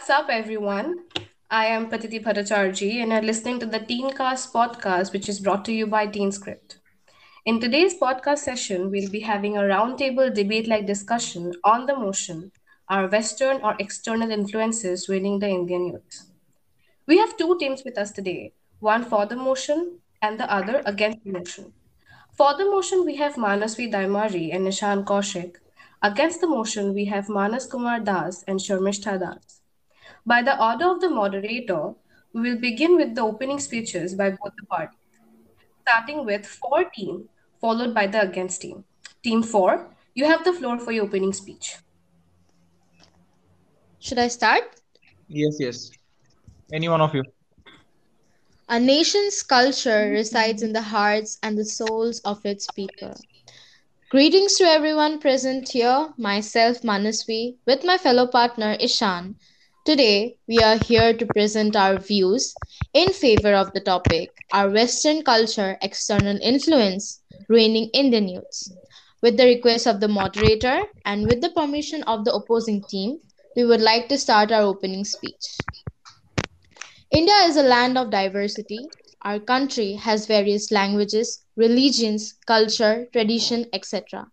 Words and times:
What's 0.00 0.08
up, 0.08 0.30
everyone? 0.30 1.00
I 1.50 1.66
am 1.66 1.90
Patiti 1.90 2.24
Bhattacharjee, 2.24 3.02
and 3.02 3.12
you're 3.12 3.20
listening 3.20 3.60
to 3.60 3.66
the 3.66 3.80
Teencast 3.80 4.50
podcast, 4.50 5.12
which 5.12 5.28
is 5.28 5.40
brought 5.40 5.62
to 5.66 5.74
you 5.74 5.86
by 5.86 6.06
TeenScript. 6.06 6.76
In 7.44 7.60
today's 7.60 7.98
podcast 8.00 8.38
session, 8.38 8.90
we'll 8.90 9.10
be 9.10 9.20
having 9.20 9.58
a 9.58 9.60
roundtable 9.72 10.32
debate 10.32 10.66
like 10.66 10.86
discussion 10.86 11.52
on 11.64 11.84
the 11.84 11.94
motion 11.94 12.50
are 12.88 13.08
Western 13.08 13.60
or 13.60 13.76
external 13.78 14.30
influences 14.30 15.06
ruining 15.06 15.38
the 15.38 15.50
Indian 15.50 15.88
youth? 15.88 16.30
We 17.06 17.18
have 17.18 17.36
two 17.36 17.58
teams 17.58 17.82
with 17.84 17.98
us 17.98 18.10
today 18.10 18.54
one 18.78 19.04
for 19.04 19.26
the 19.26 19.36
motion 19.36 19.98
and 20.22 20.40
the 20.40 20.50
other 20.50 20.82
against 20.86 21.22
the 21.24 21.32
motion. 21.32 21.74
For 22.32 22.56
the 22.56 22.64
motion, 22.64 23.04
we 23.04 23.16
have 23.16 23.34
Manasvi 23.34 23.92
Daimari 23.92 24.54
and 24.54 24.66
Ishan 24.66 25.04
Kaushik. 25.04 25.56
Against 26.00 26.40
the 26.40 26.48
motion, 26.48 26.94
we 26.94 27.04
have 27.04 27.28
Manas 27.28 27.66
Kumar 27.66 28.00
Das 28.00 28.42
and 28.44 28.58
Sharmistha 28.58 29.20
Das. 29.20 29.59
By 30.26 30.42
the 30.42 30.62
order 30.62 30.90
of 30.90 31.00
the 31.00 31.08
moderator, 31.08 31.94
we 32.32 32.40
will 32.42 32.60
begin 32.60 32.96
with 32.96 33.14
the 33.14 33.22
opening 33.22 33.58
speeches 33.58 34.14
by 34.14 34.30
both 34.30 34.52
the 34.56 34.66
parties, 34.66 34.98
starting 35.82 36.24
with 36.24 36.46
for 36.46 36.84
team, 36.84 37.28
followed 37.60 37.94
by 37.94 38.06
the 38.06 38.20
against 38.20 38.60
team. 38.62 38.84
Team 39.22 39.42
4, 39.42 39.88
you 40.14 40.24
have 40.24 40.44
the 40.44 40.52
floor 40.52 40.78
for 40.78 40.92
your 40.92 41.04
opening 41.04 41.32
speech. 41.32 41.76
Should 43.98 44.18
I 44.18 44.28
start? 44.28 44.80
Yes, 45.28 45.56
yes. 45.58 45.90
Any 46.72 46.88
one 46.88 47.00
of 47.00 47.14
you. 47.14 47.24
A 48.68 48.78
nation's 48.78 49.42
culture 49.42 50.10
resides 50.10 50.62
in 50.62 50.72
the 50.72 50.82
hearts 50.82 51.38
and 51.42 51.58
the 51.58 51.64
souls 51.64 52.20
of 52.20 52.44
its 52.46 52.66
people. 52.70 53.14
Greetings 54.10 54.54
to 54.54 54.64
everyone 54.64 55.18
present 55.18 55.68
here, 55.68 56.14
myself 56.16 56.82
Manasvi, 56.82 57.56
with 57.66 57.84
my 57.84 57.98
fellow 57.98 58.26
partner 58.26 58.76
Ishan. 58.80 59.36
Today, 59.84 60.36
we 60.46 60.60
are 60.62 60.76
here 60.76 61.12
to 61.14 61.26
present 61.26 61.74
our 61.76 61.98
views 61.98 62.54
in 62.92 63.12
favor 63.12 63.54
of 63.54 63.72
the 63.72 63.80
topic 63.80 64.30
Our 64.52 64.70
Western 64.70 65.22
Culture 65.22 65.78
External 65.82 66.38
Influence 66.42 67.22
Ruining 67.48 67.90
Indian 67.92 68.28
Youths. 68.28 68.72
With 69.22 69.36
the 69.36 69.46
request 69.46 69.86
of 69.86 70.00
the 70.00 70.08
moderator 70.08 70.82
and 71.04 71.26
with 71.26 71.40
the 71.40 71.50
permission 71.50 72.02
of 72.04 72.24
the 72.24 72.34
opposing 72.34 72.82
team, 72.84 73.20
we 73.56 73.64
would 73.64 73.80
like 73.80 74.08
to 74.08 74.18
start 74.18 74.52
our 74.52 74.62
opening 74.62 75.04
speech. 75.04 75.46
India 77.10 77.34
is 77.44 77.56
a 77.56 77.62
land 77.62 77.98
of 77.98 78.10
diversity. 78.10 78.78
Our 79.22 79.38
country 79.38 79.94
has 79.94 80.26
various 80.26 80.70
languages, 80.70 81.44
religions, 81.56 82.34
culture, 82.46 83.06
tradition, 83.12 83.66
etc. 83.72 84.30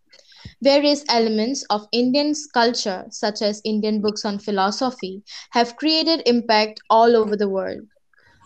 Various 0.62 1.04
elements 1.10 1.64
of 1.70 1.88
Indian 1.92 2.34
culture, 2.54 3.06
such 3.10 3.42
as 3.42 3.62
Indian 3.64 4.02
books 4.02 4.26
on 4.26 4.40
philosophy, 4.40 5.24
have 5.52 5.76
created 5.78 6.22
impact 6.28 6.80
all 6.90 7.16
over 7.16 7.36
the 7.36 7.50
world. 7.50 7.82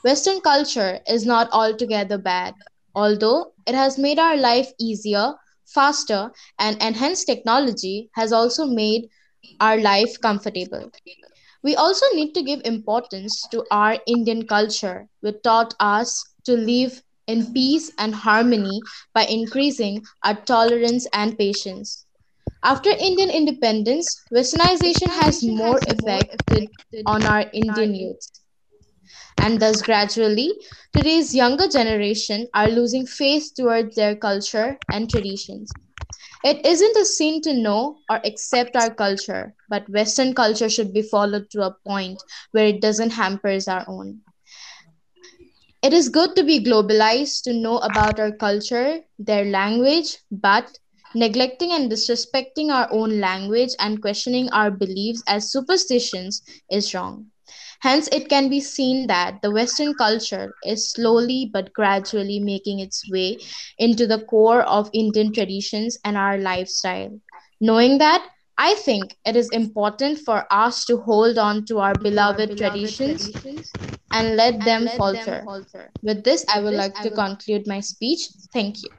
Western 0.03 0.39
culture 0.41 0.99
is 1.07 1.25
not 1.25 1.49
altogether 1.51 2.17
bad, 2.17 2.55
although 2.95 3.53
it 3.65 3.75
has 3.75 3.97
made 3.97 4.19
our 4.19 4.35
life 4.37 4.71
easier, 4.79 5.33
faster, 5.65 6.31
and 6.59 6.81
enhanced 6.81 7.27
technology 7.27 8.09
has 8.15 8.31
also 8.31 8.65
made 8.65 9.09
our 9.59 9.77
life 9.77 10.19
comfortable. 10.21 10.91
We 11.63 11.75
also 11.75 12.05
need 12.13 12.33
to 12.33 12.43
give 12.43 12.61
importance 12.65 13.47
to 13.51 13.65
our 13.71 13.97
Indian 14.05 14.47
culture, 14.47 15.09
which 15.21 15.41
taught 15.43 15.73
us 15.79 16.23
to 16.45 16.53
live 16.53 17.03
in 17.31 17.53
peace 17.53 17.91
and 17.97 18.15
harmony 18.15 18.83
by 19.13 19.25
increasing 19.25 20.03
our 20.23 20.35
tolerance 20.35 21.07
and 21.13 21.37
patience. 21.37 22.05
After 22.63 22.89
Indian 22.91 23.29
independence, 23.29 24.23
westernization 24.33 25.09
has 25.09 25.47
more 25.47 25.81
effect 25.85 26.37
on 27.05 27.25
our 27.25 27.45
Indian 27.53 27.95
youth. 27.95 28.29
And 29.39 29.59
thus, 29.61 29.81
gradually, 29.81 30.53
today's 30.93 31.35
younger 31.35 31.67
generation 31.67 32.47
are 32.53 32.69
losing 32.69 33.05
faith 33.05 33.51
towards 33.55 33.95
their 33.95 34.15
culture 34.15 34.79
and 34.89 35.09
traditions. 35.09 35.77
It 36.43 36.65
isn't 36.65 36.97
a 36.97 37.05
sin 37.05 37.41
to 37.41 37.53
know 37.53 37.99
or 38.09 38.21
accept 38.25 38.75
our 38.75 38.93
culture, 38.93 39.55
but 39.69 39.89
Western 39.89 40.33
culture 40.33 40.69
should 40.69 40.93
be 40.93 41.01
followed 41.01 41.49
to 41.51 41.63
a 41.63 41.75
point 41.85 42.23
where 42.51 42.67
it 42.67 42.81
doesn't 42.81 43.11
hampers 43.11 43.67
our 43.67 43.85
own. 43.87 44.21
It 45.83 45.93
is 45.93 46.09
good 46.09 46.35
to 46.35 46.43
be 46.43 46.59
globalized 46.63 47.43
to 47.43 47.53
know 47.53 47.77
about 47.79 48.19
our 48.19 48.31
culture, 48.31 49.01
their 49.19 49.45
language, 49.45 50.17
but 50.31 50.77
neglecting 51.13 51.71
and 51.71 51.91
disrespecting 51.91 52.69
our 52.71 52.87
own 52.91 53.19
language 53.19 53.71
and 53.79 54.01
questioning 54.01 54.49
our 54.51 54.71
beliefs 54.71 55.23
as 55.27 55.51
superstitions 55.51 56.41
is 56.69 56.93
wrong. 56.93 57.31
Hence, 57.81 58.07
it 58.11 58.29
can 58.29 58.49
be 58.49 58.59
seen 58.59 59.07
that 59.07 59.41
the 59.41 59.51
Western 59.51 59.93
culture 59.95 60.55
is 60.63 60.89
slowly 60.91 61.49
but 61.51 61.73
gradually 61.73 62.39
making 62.39 62.79
its 62.79 63.09
way 63.09 63.39
into 63.77 64.07
the 64.07 64.19
core 64.19 64.61
of 64.61 64.89
Indian 64.93 65.31
traditions 65.33 65.97
and 66.03 66.17
our 66.17 66.37
lifestyle. 66.37 67.19
Knowing 67.59 67.97
that, 67.99 68.25
I 68.57 68.75
think 68.75 69.17
it 69.25 69.35
is 69.35 69.49
important 69.49 70.19
for 70.19 70.45
us 70.51 70.85
to 70.85 70.97
hold 70.97 71.37
on 71.37 71.65
to 71.65 71.79
our 71.79 71.95
beloved 71.95 72.55
traditions 72.57 73.31
and 74.11 74.35
let 74.35 74.63
them 74.63 74.87
falter. 74.97 75.43
With 76.01 76.23
this, 76.23 76.45
I 76.53 76.61
would 76.61 76.73
like 76.73 76.95
to 77.01 77.11
conclude 77.11 77.67
my 77.67 77.79
speech. 77.79 78.27
Thank 78.53 78.83
you. 78.83 78.89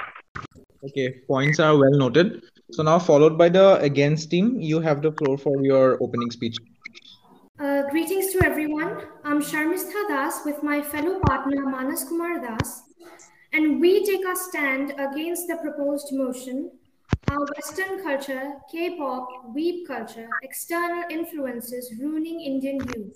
Okay, 0.84 1.20
points 1.26 1.60
are 1.60 1.76
well 1.78 1.92
noted. 1.92 2.42
So 2.72 2.82
now 2.82 2.98
followed 2.98 3.38
by 3.38 3.48
the 3.48 3.78
against 3.80 4.30
team, 4.30 4.58
you 4.58 4.80
have 4.80 5.02
the 5.02 5.12
floor 5.12 5.38
for 5.38 5.62
your 5.62 6.02
opening 6.02 6.30
speech. 6.30 6.56
Uh, 7.60 7.82
greetings 7.90 8.32
to 8.32 8.44
everyone. 8.44 9.02
I'm 9.24 9.40
Sharmistha 9.40 10.08
Das 10.08 10.44
with 10.44 10.62
my 10.62 10.82
fellow 10.82 11.20
partner 11.20 11.66
Manas 11.66 12.02
Kumar 12.04 12.40
Das, 12.40 12.82
and 13.52 13.80
we 13.80 14.04
take 14.04 14.26
our 14.26 14.34
stand 14.34 14.94
against 14.98 15.46
the 15.46 15.56
proposed 15.62 16.12
motion. 16.12 16.72
Our 17.30 17.46
Western 17.56 18.02
culture, 18.02 18.54
K-pop, 18.70 19.54
weeb 19.54 19.86
culture, 19.86 20.28
external 20.42 21.04
influences 21.10 21.92
ruining 22.00 22.40
Indian 22.40 22.78
youth. 22.96 23.14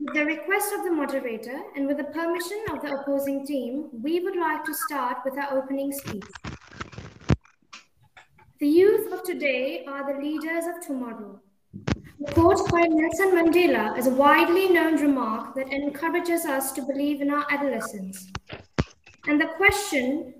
With 0.00 0.14
the 0.14 0.24
request 0.26 0.72
of 0.72 0.84
the 0.84 0.92
moderator 0.92 1.60
and 1.74 1.88
with 1.88 1.96
the 1.96 2.04
permission 2.04 2.62
of 2.70 2.80
the 2.82 3.00
opposing 3.00 3.44
team, 3.44 3.88
we 3.92 4.20
would 4.20 4.36
like 4.36 4.64
to 4.64 4.72
start 4.72 5.18
with 5.24 5.36
our 5.36 5.58
opening 5.58 5.90
speech. 5.90 6.22
The 8.60 8.68
youth 8.68 9.12
of 9.12 9.24
today 9.24 9.84
are 9.88 10.12
the 10.12 10.22
leaders 10.22 10.66
of 10.66 10.86
tomorrow. 10.86 11.40
The 12.20 12.32
quote 12.32 12.70
by 12.70 12.82
Nelson 12.82 13.32
Mandela 13.32 13.98
is 13.98 14.06
a 14.06 14.10
widely 14.10 14.68
known 14.68 15.02
remark 15.02 15.56
that 15.56 15.72
encourages 15.72 16.44
us 16.44 16.70
to 16.72 16.82
believe 16.82 17.20
in 17.20 17.32
our 17.32 17.46
adolescence. 17.50 18.30
And 19.26 19.40
the 19.40 19.48
question 19.56 20.32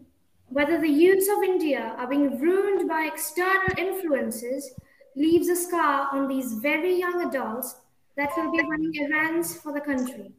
whether 0.50 0.80
the 0.80 0.88
youths 0.88 1.28
of 1.28 1.42
India 1.42 1.96
are 1.98 2.08
being 2.08 2.38
ruined 2.38 2.88
by 2.88 3.10
external 3.12 3.76
influences 3.76 4.72
leaves 5.16 5.48
a 5.48 5.56
scar 5.56 6.08
on 6.12 6.28
these 6.28 6.54
very 6.54 6.96
young 6.96 7.26
adults 7.26 7.74
that 8.18 8.36
will 8.36 8.50
be 8.50 8.60
running 8.68 8.92
errands 9.00 9.54
for 9.54 9.72
the 9.72 9.80
country. 9.80 10.32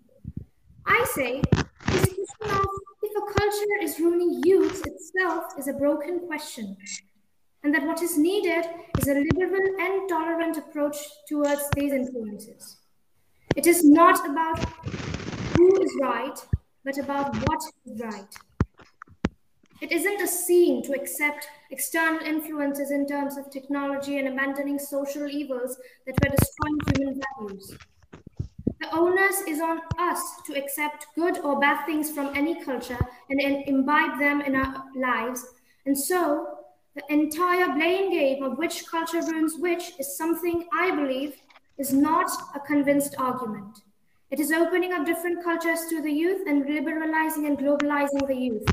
I 0.86 1.06
say, 1.16 1.42
this 1.88 2.14
question 2.14 2.58
of 2.58 2.66
if 3.02 3.14
a 3.18 3.40
culture 3.40 3.78
is 3.82 4.00
ruining 4.02 4.42
youth 4.44 4.84
itself 4.86 5.54
is 5.58 5.70
a 5.70 5.74
broken 5.74 6.28
question, 6.28 6.76
and 7.64 7.74
that 7.74 7.86
what 7.86 8.02
is 8.02 8.18
needed 8.18 8.66
is 9.00 9.08
a 9.08 9.14
liberal 9.14 9.76
and 9.80 10.10
tolerant 10.10 10.58
approach 10.58 10.98
towards 11.30 11.70
these 11.76 11.94
influences. 11.94 12.78
It 13.56 13.66
is 13.66 13.86
not 13.86 14.30
about 14.30 14.60
who 15.56 15.82
is 15.82 15.92
right, 16.02 16.38
but 16.84 16.98
about 16.98 17.34
what 17.48 17.60
is 17.86 18.02
right. 18.02 18.36
It 19.82 19.94
isn't 19.94 20.22
a 20.22 20.28
sin 20.28 20.82
to 20.84 20.94
accept 20.94 21.48
external 21.72 22.20
influences 22.20 22.92
in 22.92 23.08
terms 23.08 23.38
of 23.38 23.50
technology 23.50 24.18
and 24.18 24.28
abandoning 24.28 24.78
social 24.78 25.26
evils 25.26 25.78
that 26.06 26.16
were 26.22 26.36
destroying 26.36 26.80
human 26.98 27.22
values. 27.38 27.78
The 28.82 28.94
onus 28.94 29.42
is 29.48 29.62
on 29.62 29.80
us 29.98 30.22
to 30.48 30.58
accept 30.58 31.08
good 31.16 31.40
or 31.40 31.62
bad 31.62 31.86
things 31.86 32.12
from 32.12 32.36
any 32.36 32.62
culture 32.64 32.98
and 33.30 33.40
imbibe 33.68 34.20
them 34.20 34.42
in 34.42 34.56
our 34.56 34.84
lives. 34.98 35.46
And 35.86 35.98
so, 35.98 36.58
the 36.96 37.04
entire 37.10 37.74
blame 37.74 38.12
game 38.12 38.44
of 38.44 38.58
which 38.58 38.86
culture 38.86 39.22
ruins 39.22 39.56
which 39.60 39.94
is 39.98 40.18
something 40.18 40.68
I 40.74 40.92
believe 40.92 41.38
is 41.78 41.94
not 41.94 42.30
a 42.54 42.60
convinced 42.60 43.16
argument. 43.18 43.80
It 44.30 44.42
is 44.42 44.52
opening 44.52 44.92
up 44.92 45.06
different 45.06 45.42
cultures 45.42 45.86
to 45.90 46.02
the 46.02 46.12
youth 46.12 46.48
and 46.48 46.66
liberalizing 46.66 47.46
and 47.46 47.58
globalizing 47.58 48.28
the 48.28 48.36
youth 48.36 48.66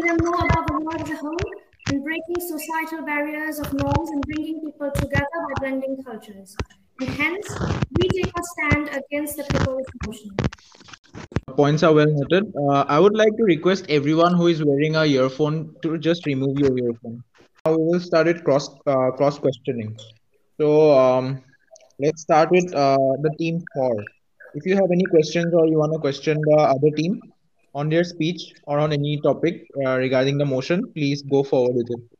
them 0.00 0.16
more 0.22 0.44
about 0.44 0.66
the 0.66 0.74
world 0.74 1.00
as 1.00 1.10
a 1.10 1.16
whole 1.16 1.50
and 1.88 2.02
breaking 2.02 2.40
societal 2.40 3.04
barriers 3.04 3.58
of 3.58 3.72
norms 3.72 4.10
and 4.10 4.22
bringing 4.22 4.60
people 4.60 4.90
together 4.90 5.38
by 5.46 5.60
blending 5.60 6.02
cultures. 6.02 6.56
And 7.00 7.10
hence, 7.10 7.48
we 7.98 8.08
take 8.08 8.32
a 8.36 8.42
stand 8.42 8.88
against 8.88 9.36
the 9.36 9.44
proposed 9.44 9.88
motion. 10.06 10.36
Points 11.56 11.82
are 11.82 11.94
well 11.94 12.06
noted. 12.08 12.52
Uh, 12.56 12.84
I 12.88 12.98
would 12.98 13.16
like 13.16 13.36
to 13.36 13.44
request 13.44 13.86
everyone 13.88 14.34
who 14.34 14.48
is 14.48 14.62
wearing 14.64 14.96
a 14.96 15.04
earphone 15.04 15.74
to 15.82 15.98
just 15.98 16.26
remove 16.26 16.58
your 16.58 16.76
earphone. 16.78 17.22
Now 17.64 17.76
we 17.76 17.84
will 17.84 18.00
start 18.00 18.28
it 18.28 18.44
cross 18.44 18.68
uh, 18.86 19.10
cross 19.12 19.38
questioning. 19.38 19.96
So, 20.58 20.96
um, 20.98 21.42
Let's 21.98 22.20
start 22.20 22.50
with 22.50 22.74
uh, 22.74 22.98
the 23.22 23.34
team 23.38 23.64
four. 23.72 24.04
If 24.52 24.66
you 24.66 24.74
have 24.76 24.90
any 24.92 25.04
questions 25.04 25.54
or 25.54 25.66
you 25.66 25.78
want 25.78 25.94
to 25.94 25.98
question 25.98 26.38
the 26.42 26.56
other 26.56 26.90
team 26.94 27.22
on 27.76 27.90
their 27.90 28.04
speech 28.04 28.54
or 28.66 28.78
on 28.80 28.92
any 28.92 29.20
topic 29.22 29.68
uh, 29.86 29.96
regarding 29.98 30.38
the 30.38 30.46
motion, 30.46 30.92
please 30.94 31.22
go 31.22 31.44
forward 31.44 31.76
with 31.76 31.90
it. 31.90 32.18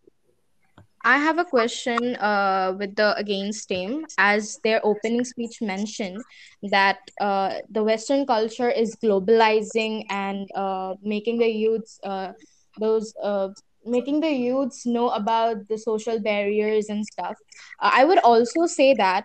I 1.05 1.19
have 1.19 1.39
a 1.39 1.45
question 1.45 2.17
uh, 2.17 2.75
with 2.79 2.97
the 2.97 3.17
against 3.17 3.69
team, 3.69 4.07
as 4.19 4.59
their 4.65 4.81
opening 4.85 5.25
speech 5.25 5.63
mentioned 5.63 6.25
that 6.71 6.99
uh, 7.21 7.61
the 7.71 7.85
Western 7.85 8.27
culture 8.27 8.71
is 8.71 8.97
globalizing 8.97 10.05
and 10.11 10.49
uh, 10.55 10.95
making 11.03 11.39
the 11.39 11.49
youths 11.49 12.01
uh, 12.05 12.33
those 12.79 13.15
uh, 13.23 13.49
making 13.85 14.21
the 14.21 14.31
youths 14.31 14.85
know 14.87 15.11
about 15.11 15.69
the 15.69 15.79
social 15.79 16.21
barriers 16.21 16.89
and 16.89 17.07
stuff. 17.07 17.37
Uh, 17.81 17.91
I 17.95 18.05
would 18.05 18.19
also 18.19 18.67
say 18.67 18.95
that 18.95 19.25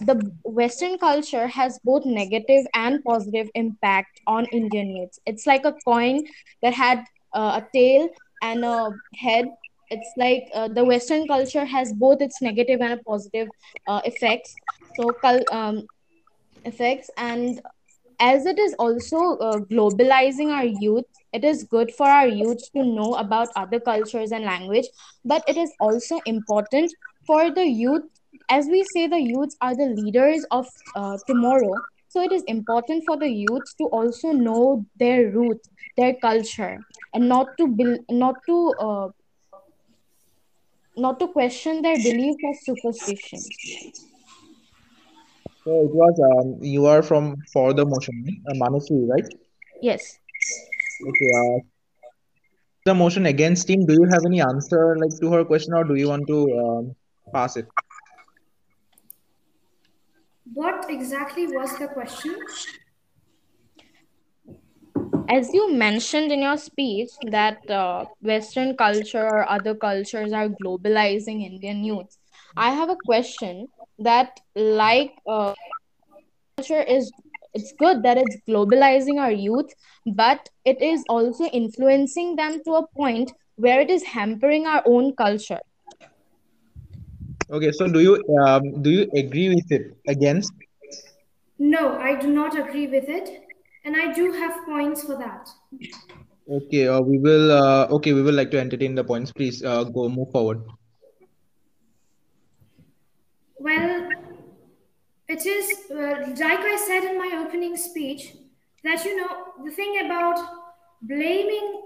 the 0.00 0.32
Western 0.44 0.98
culture 0.98 1.46
has 1.48 1.78
both 1.84 2.04
negative 2.04 2.66
and 2.74 3.02
positive 3.04 3.48
impact 3.54 4.20
on 4.26 4.46
Indian 4.52 4.90
youths. 4.96 5.18
It's 5.26 5.46
like 5.46 5.64
a 5.64 5.72
coin 5.84 6.24
that 6.62 6.74
had 6.74 7.04
uh, 7.34 7.60
a 7.62 7.66
tail 7.74 8.08
and 8.42 8.64
a 8.64 8.90
head. 9.16 9.46
It's 9.90 10.12
like 10.16 10.44
uh, 10.54 10.68
the 10.68 10.84
Western 10.84 11.26
culture 11.26 11.64
has 11.64 11.92
both 11.92 12.20
its 12.20 12.40
negative 12.42 12.80
and 12.80 13.00
positive 13.04 13.48
uh, 13.86 14.00
effects. 14.04 14.58
So, 14.94 15.16
um, 15.50 15.88
effects 16.64 17.10
and 17.16 17.60
as 18.20 18.46
it 18.46 18.58
is 18.58 18.74
also 18.78 19.16
uh, 19.38 19.58
globalizing 19.70 20.50
our 20.52 20.64
youth 20.64 21.04
it 21.32 21.44
is 21.44 21.64
good 21.64 21.90
for 21.92 22.06
our 22.06 22.26
youth 22.26 22.62
to 22.74 22.82
know 22.84 23.14
about 23.14 23.48
other 23.56 23.80
cultures 23.80 24.32
and 24.32 24.44
language 24.44 24.86
but 25.24 25.42
it 25.48 25.56
is 25.56 25.72
also 25.80 26.20
important 26.26 26.92
for 27.26 27.50
the 27.50 27.64
youth 27.66 28.02
as 28.48 28.66
we 28.68 28.82
say 28.84 29.06
the 29.06 29.20
youths 29.20 29.56
are 29.60 29.74
the 29.76 29.86
leaders 29.86 30.44
of 30.50 30.66
uh, 30.94 31.18
tomorrow 31.26 31.82
so 32.08 32.20
it 32.22 32.32
is 32.32 32.42
important 32.44 33.04
for 33.04 33.16
the 33.16 33.28
youth 33.28 33.74
to 33.78 33.84
also 33.84 34.32
know 34.32 34.84
their 34.96 35.30
roots 35.30 35.68
their 35.96 36.14
culture 36.14 36.84
and 37.14 37.28
not 37.28 37.56
to 37.56 37.66
not 38.10 38.44
to 38.46 38.58
uh, 38.88 39.08
not 40.96 41.18
to 41.18 41.28
question 41.28 41.82
their 41.82 41.98
beliefs 41.98 42.40
or 42.42 42.54
superstitions 42.54 43.60
So 45.64 45.70
it 45.84 45.92
was 45.94 46.18
um, 46.30 46.58
you 46.62 46.86
are 46.86 47.02
from 47.02 47.44
for 47.52 47.72
the 47.74 47.84
motion, 47.84 48.24
uh, 48.48 48.54
Manasvi, 48.54 49.08
right? 49.08 49.24
yes 49.80 50.18
Okay. 51.00 51.30
Uh, 51.40 51.60
the 52.84 52.94
motion 52.94 53.26
against 53.26 53.66
team. 53.66 53.84
Do 53.86 53.94
you 53.94 54.04
have 54.12 54.24
any 54.26 54.40
answer 54.40 54.96
like 54.98 55.18
to 55.20 55.30
her 55.32 55.44
question, 55.44 55.74
or 55.74 55.84
do 55.84 55.94
you 55.94 56.08
want 56.08 56.26
to 56.28 56.38
um, 56.62 56.94
pass 57.32 57.56
it? 57.56 57.66
What 60.44 60.88
exactly 60.88 61.46
was 61.48 61.76
the 61.78 61.88
question? 61.88 62.36
as 65.28 65.52
you 65.54 65.72
mentioned 65.72 66.32
in 66.32 66.42
your 66.42 66.56
speech 66.56 67.10
that 67.22 67.58
uh, 67.70 68.04
western 68.20 68.76
culture 68.76 69.24
or 69.24 69.48
other 69.48 69.74
cultures 69.74 70.32
are 70.32 70.48
globalizing 70.48 71.42
indian 71.46 71.84
youth 71.84 72.16
i 72.56 72.70
have 72.70 72.90
a 72.90 72.96
question 73.10 73.68
that 73.98 74.40
like 74.56 75.12
uh, 75.26 75.54
culture 76.56 76.82
is 76.82 77.12
it's 77.54 77.72
good 77.78 78.02
that 78.02 78.16
it's 78.18 78.36
globalizing 78.48 79.18
our 79.20 79.30
youth 79.32 79.72
but 80.06 80.48
it 80.64 80.80
is 80.82 81.04
also 81.08 81.44
influencing 81.46 82.36
them 82.36 82.60
to 82.64 82.72
a 82.72 82.86
point 82.96 83.32
where 83.56 83.80
it 83.80 83.90
is 83.90 84.04
hampering 84.14 84.66
our 84.66 84.82
own 84.86 85.14
culture 85.14 85.60
Okay. 87.52 87.70
So 87.70 87.86
do 87.86 88.00
you 88.00 88.14
um, 88.40 88.82
do 88.82 88.90
you 88.90 89.10
agree 89.14 89.50
with 89.54 89.70
it 89.70 89.96
against? 90.08 90.52
No, 91.58 91.98
I 91.98 92.18
do 92.18 92.28
not 92.28 92.58
agree 92.58 92.86
with 92.86 93.08
it, 93.08 93.28
and 93.84 93.94
I 93.96 94.12
do 94.12 94.32
have 94.32 94.64
points 94.64 95.04
for 95.04 95.16
that. 95.18 95.48
Okay. 96.50 96.88
Uh, 96.88 97.00
we 97.00 97.18
will. 97.18 97.52
Uh, 97.52 97.86
okay. 97.98 98.14
We 98.14 98.22
will 98.22 98.34
like 98.34 98.50
to 98.52 98.58
entertain 98.58 98.94
the 98.94 99.04
points. 99.04 99.32
Please 99.32 99.62
uh, 99.62 99.84
go 99.84 100.08
move 100.08 100.30
forward. 100.32 100.62
Well, 103.58 104.08
it 105.28 105.46
is, 105.46 105.90
uh, 105.90 106.34
like 106.40 106.64
I 106.74 106.76
said 106.84 107.04
in 107.04 107.16
my 107.16 107.44
opening 107.46 107.76
speech, 107.76 108.34
that 108.82 109.04
you 109.04 109.16
know, 109.16 109.52
the 109.62 109.70
thing 109.70 110.06
about 110.06 110.40
blaming 111.02 111.82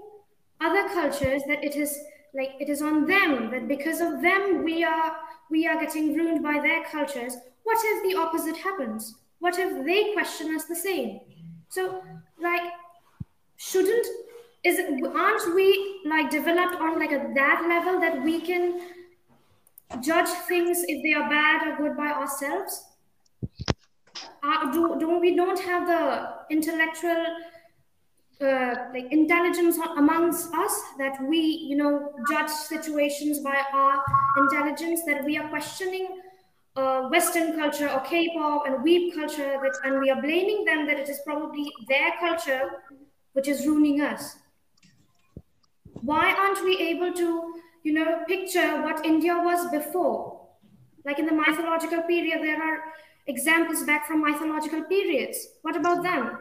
other 0.59 0.89
cultures 0.89 1.43
that 1.47 1.63
it 1.63 1.75
is 1.75 1.99
like 2.33 2.51
it 2.59 2.69
is 2.69 2.81
on 2.81 3.05
them 3.05 3.51
that 3.51 3.67
because 3.67 4.01
of 4.01 4.21
them 4.21 4.63
we 4.63 4.83
are 4.83 5.15
we 5.49 5.67
are 5.67 5.79
getting 5.79 6.13
ruined 6.13 6.43
by 6.43 6.59
their 6.59 6.83
cultures 6.85 7.37
what 7.67 7.79
if 7.83 8.01
the 8.03 8.17
opposite 8.17 8.55
happens? 8.55 9.15
What 9.39 9.59
if 9.59 9.85
they 9.85 10.13
question 10.13 10.55
us 10.55 10.63
the 10.63 10.75
same? 10.75 11.19
So 11.67 12.01
like 12.41 12.61
shouldn't 13.57 14.07
is 14.63 14.79
it 14.79 15.05
aren't 15.05 15.53
we 15.53 16.01
like 16.05 16.29
developed 16.29 16.79
on 16.79 16.97
like 16.97 17.11
a 17.11 17.33
that 17.35 17.65
level 17.67 17.99
that 17.99 18.23
we 18.23 18.39
can 18.39 18.79
judge 20.01 20.29
things 20.47 20.85
if 20.87 21.03
they 21.03 21.13
are 21.13 21.29
bad 21.29 21.67
or 21.67 21.75
good 21.75 21.97
by 21.97 22.07
ourselves? 22.07 22.85
Uh, 24.41 24.71
do, 24.71 24.97
do 24.97 25.19
we 25.19 25.35
don't 25.35 25.59
have 25.59 25.87
the 25.87 26.29
intellectual 26.49 27.25
uh, 28.41 28.75
like 28.93 29.11
intelligence 29.11 29.77
amongst 29.97 30.53
us 30.53 30.81
that 30.99 31.17
we 31.27 31.39
you 31.39 31.75
know 31.75 32.13
judge 32.29 32.49
situations 32.49 33.39
by 33.39 33.59
our 33.73 34.03
intelligence 34.37 35.01
that 35.07 35.23
we 35.25 35.37
are 35.37 35.47
questioning 35.49 36.21
uh, 36.75 37.07
western 37.09 37.57
culture 37.57 37.89
or 37.89 37.99
k-pop 38.01 38.67
and 38.67 38.85
weeb 38.85 39.13
culture 39.15 39.57
that 39.63 39.73
and 39.83 39.99
we 39.99 40.11
are 40.11 40.21
blaming 40.21 40.63
them 40.65 40.85
that 40.85 40.99
it 40.99 41.09
is 41.09 41.19
probably 41.25 41.71
their 41.87 42.11
culture 42.19 42.69
which 43.33 43.47
is 43.47 43.65
ruining 43.65 44.01
us. 44.01 44.37
Why 46.01 46.31
aren't 46.31 46.63
we 46.63 46.77
able 46.77 47.13
to 47.13 47.55
you 47.83 47.93
know 47.93 48.23
picture 48.27 48.81
what 48.83 49.03
india 49.03 49.35
was 49.35 49.67
before? 49.71 50.47
Like 51.05 51.17
in 51.17 51.25
the 51.25 51.33
mythological 51.33 52.03
period 52.03 52.43
there 52.43 52.61
are 52.61 52.83
examples 53.25 53.83
back 53.83 54.05
from 54.05 54.21
mythological 54.21 54.83
periods. 54.83 55.47
What 55.63 55.75
about 55.75 56.03
them 56.03 56.37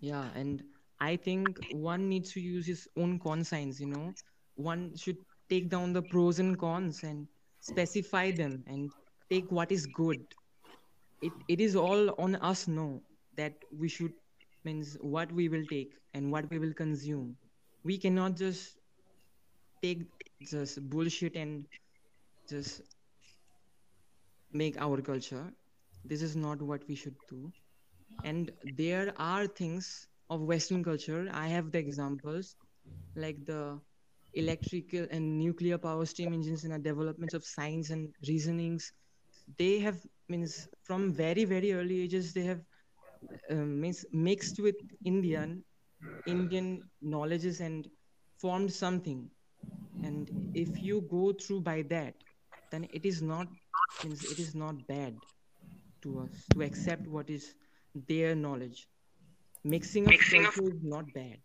Yeah, 0.00 0.30
and 0.34 0.62
I 1.00 1.16
think 1.16 1.58
one 1.68 2.08
needs 2.08 2.32
to 2.32 2.40
use 2.40 2.66
his 2.66 2.88
own 2.96 3.18
conscience, 3.18 3.80
you 3.80 3.86
know. 3.86 4.14
One 4.54 4.96
should 4.96 5.18
take 5.48 5.70
down 5.70 5.92
the 5.92 6.02
pros 6.02 6.38
and 6.38 6.58
cons 6.58 7.02
and 7.02 7.28
specify 7.60 8.30
them 8.32 8.64
and 8.66 8.92
take 9.30 9.50
what 9.50 9.72
is 9.72 9.86
good. 9.86 10.34
It 11.20 11.44
it 11.48 11.60
is 11.60 11.76
all 11.76 12.10
on 12.20 12.36
us 12.36 12.68
no 12.68 13.04
that 13.36 13.54
we 13.72 13.88
should 13.88 14.14
means 14.64 14.96
what 15.00 15.32
we 15.32 15.48
will 15.48 15.66
take 15.66 15.94
and 16.14 16.32
what 16.32 16.50
we 16.50 16.58
will 16.58 16.74
consume. 16.74 17.38
We 17.84 17.98
cannot 17.98 18.36
just 18.36 18.78
take 19.82 20.06
just 20.42 20.88
bullshit 20.88 21.36
and 21.36 21.66
just 22.48 22.82
make 24.52 24.76
our 24.78 25.00
culture. 25.02 25.52
This 26.04 26.22
is 26.22 26.36
not 26.36 26.60
what 26.62 26.86
we 26.88 26.94
should 26.94 27.16
do 27.28 27.52
and 28.22 28.50
there 28.64 29.12
are 29.18 29.46
things 29.46 30.08
of 30.30 30.42
western 30.42 30.84
culture. 30.84 31.28
I 31.32 31.48
have 31.48 31.70
the 31.70 31.78
examples 31.78 32.56
like 33.16 33.44
the 33.46 33.80
electrical 34.34 35.06
and 35.10 35.38
nuclear 35.38 35.78
power 35.78 36.04
steam 36.06 36.32
engines 36.34 36.64
and 36.64 36.74
the 36.74 36.78
developments 36.78 37.34
of 37.34 37.44
science 37.44 37.90
and 37.90 38.14
reasonings. 38.26 38.92
They 39.58 39.80
have 39.80 40.00
means 40.28 40.68
from 40.82 41.12
very 41.12 41.44
very 41.44 41.72
early 41.72 42.00
ages 42.02 42.32
they 42.34 42.44
have 42.44 42.62
um, 43.50 43.80
means 43.80 44.04
mixed 44.12 44.58
with 44.60 44.76
indian 45.04 45.64
indian 46.26 46.68
knowledges 47.00 47.60
and 47.60 47.88
formed 48.38 48.72
something. 48.72 49.30
And 50.02 50.30
if 50.54 50.82
you 50.82 51.02
go 51.02 51.32
through 51.32 51.62
by 51.62 51.82
that 51.82 52.14
then 52.70 52.86
it 52.92 53.04
is 53.06 53.22
not 53.22 53.48
means 54.02 54.24
it 54.24 54.38
is 54.38 54.54
not 54.54 54.86
bad 54.86 55.26
to 56.02 56.18
us 56.20 56.48
to 56.52 56.62
accept 56.62 57.06
what 57.08 57.30
is 57.30 57.54
their 58.06 58.34
knowledge. 58.34 58.88
Mixing 59.64 60.06
of 60.08 60.26
culture 60.28 60.68
is 60.68 60.82
not 60.82 61.12
bad. 61.12 61.40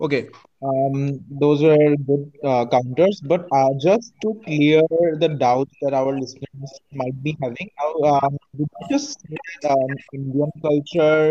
Okay, 0.00 0.28
um, 0.62 1.20
those 1.30 1.62
were 1.62 1.94
good 2.08 2.30
uh, 2.44 2.64
counters, 2.66 3.20
but 3.24 3.46
uh, 3.52 3.68
just 3.80 4.12
to 4.22 4.40
clear 4.44 4.82
the 5.18 5.28
doubts 5.38 5.72
that 5.82 5.92
our 5.94 6.12
listeners 6.18 6.72
might 6.92 7.22
be 7.22 7.36
having, 7.42 7.68
now, 7.78 7.90
um, 8.10 8.36
did 8.56 8.68
you 8.80 8.86
just 8.90 9.20
say 9.20 9.36
that 9.62 9.70
um, 9.72 9.96
Indian 10.12 10.50
culture 10.62 11.30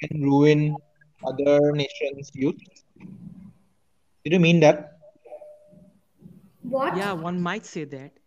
can 0.00 0.22
ruin 0.22 0.76
other 1.26 1.72
nations' 1.72 2.30
youth? 2.34 2.56
Did 4.24 4.32
you 4.32 4.40
mean 4.40 4.60
that? 4.60 4.98
what 6.62 6.94
Yeah, 6.94 7.12
one 7.12 7.40
might 7.40 7.64
say 7.64 7.84
that. 7.84 8.18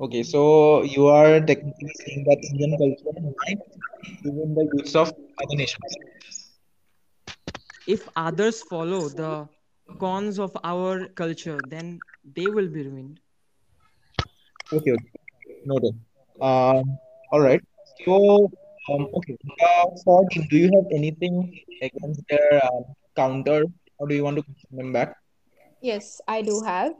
Okay, 0.00 0.22
so 0.22 0.82
you 0.82 1.06
are 1.08 1.40
technically 1.40 1.90
saying 2.00 2.24
that 2.28 2.38
Indian 2.50 2.76
culture 2.78 3.20
might 3.40 3.60
ruin 4.24 4.54
the 4.54 4.64
youths 4.72 4.96
of 4.96 5.08
other 5.42 5.56
nations. 5.56 5.94
If 7.86 8.08
others 8.16 8.62
follow 8.62 9.08
the 9.08 9.48
cons 9.98 10.38
of 10.38 10.56
our 10.64 11.08
culture, 11.08 11.62
then 11.62 12.02
they 12.24 12.50
will 12.50 12.68
be 12.68 12.82
ruined. 12.86 13.20
Okay, 14.72 14.92
okay. 14.92 15.10
Noted. 15.64 15.94
Um, 16.40 16.98
all 17.32 17.40
right. 17.40 17.60
So, 18.04 18.50
um, 18.90 19.08
okay. 19.18 19.36
Uh, 19.60 19.86
for 20.04 20.24
do 20.50 20.56
you 20.56 20.70
have 20.76 20.86
anything 20.92 21.34
against 21.82 22.22
their 22.28 22.60
um, 22.66 22.84
counter, 23.16 23.64
or 23.98 24.08
do 24.08 24.14
you 24.14 24.24
want 24.24 24.36
to 24.36 24.42
question 24.42 24.76
them 24.76 24.92
back? 24.92 25.14
Yes, 25.80 26.20
I 26.26 26.42
do 26.42 26.62
have. 26.62 26.94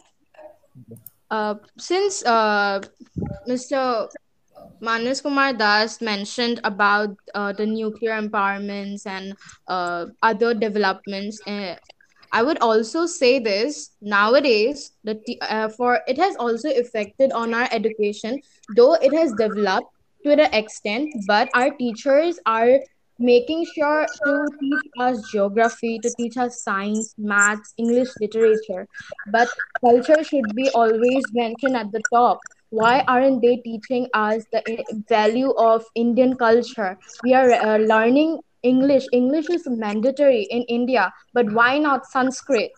Uh, 1.31 1.55
since 1.79 2.25
uh, 2.27 2.81
Mr. 3.47 4.09
Manas 4.81 5.21
Kumar 5.21 5.53
Das 5.53 6.01
mentioned 6.01 6.61
about 6.65 7.17
uh, 7.35 7.53
the 7.53 7.67
nuclear 7.67 8.21
empowerments 8.21 9.07
and 9.07 9.37
uh, 9.69 10.07
other 10.23 10.55
developments. 10.55 11.41
Uh, 11.47 11.77
I 12.33 12.43
would 12.43 12.59
also 12.61 13.07
say 13.07 13.39
this 13.39 13.91
nowadays 14.01 14.93
the 15.05 15.19
uh, 15.43 15.69
for 15.69 16.01
it 16.07 16.19
has 16.19 16.37
also 16.37 16.71
affected 16.71 17.33
on 17.33 17.55
our 17.55 17.69
education, 17.73 18.41
though 18.69 18.95
it 18.95 19.13
has 19.13 19.35
developed 19.35 19.89
to 20.25 20.37
the 20.37 20.49
extent, 20.57 21.15
but 21.27 21.49
our 21.55 21.71
teachers 21.71 22.39
are 22.47 22.81
making 23.21 23.65
sure 23.67 24.09
to 24.25 24.57
teach 24.61 24.85
us 24.99 25.29
geography, 25.29 26.01
to 26.01 26.11
teach 26.17 26.37
us 26.39 26.63
science, 26.63 27.15
maths, 27.19 27.75
English 27.79 28.19
literature, 28.21 28.89
but 29.27 29.51
culture 29.85 30.23
should 30.25 30.55
be 30.57 30.71
always 30.71 31.31
mentioned 31.35 31.77
at 31.77 31.93
the 31.93 32.03
top. 32.13 32.43
Why 32.71 33.01
aren't 33.09 33.43
they 33.43 33.57
teaching 33.65 34.09
us 34.15 34.47
the 34.53 34.63
value 35.09 35.53
of 35.53 35.85
indian 35.95 36.37
culture? 36.37 36.99
We 37.23 37.35
are 37.35 37.53
uh, 37.53 37.79
learning 37.79 38.41
english. 38.63 39.09
English 39.13 39.51
is 39.51 39.67
mandatory 39.69 40.43
in 40.51 40.63
india 40.65 41.13
but 41.35 41.51
why 41.51 41.79
not 41.79 42.07
sanskrit? 42.07 42.73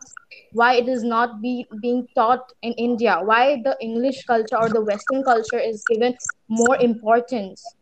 Why 0.53 0.75
it 0.77 0.89
is 0.89 1.03
not 1.05 1.41
be 1.43 1.67
being 1.81 2.09
taught 2.15 2.53
in 2.63 2.73
india? 2.75 3.21
Why 3.23 3.61
the 3.65 3.77
english 3.81 4.25
culture 4.25 4.57
or 4.59 4.71
the 4.71 4.83
western 4.83 5.25
culture 5.25 5.59
is 5.59 5.85
given 5.89 6.17
more 6.49 6.77
importance 6.77 7.75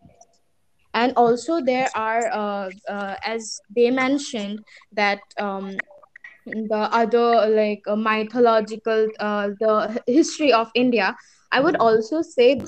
and 0.95 1.13
also 1.17 1.61
there 1.61 1.91
are 1.95 2.29
uh, 2.33 2.71
uh, 2.89 3.17
as 3.25 3.61
they 3.75 3.91
mentioned 3.91 4.65
that 4.93 5.21
um, 5.39 5.83
the 6.47 6.89
other 6.93 7.47
like 7.49 7.83
uh, 7.87 7.97
mythological 7.97 9.09
the 9.19 10.03
history 10.07 10.53
of 10.53 10.71
india 10.75 11.17
i 11.53 11.61
would 11.61 11.77
also 11.77 12.23
say 12.23 12.61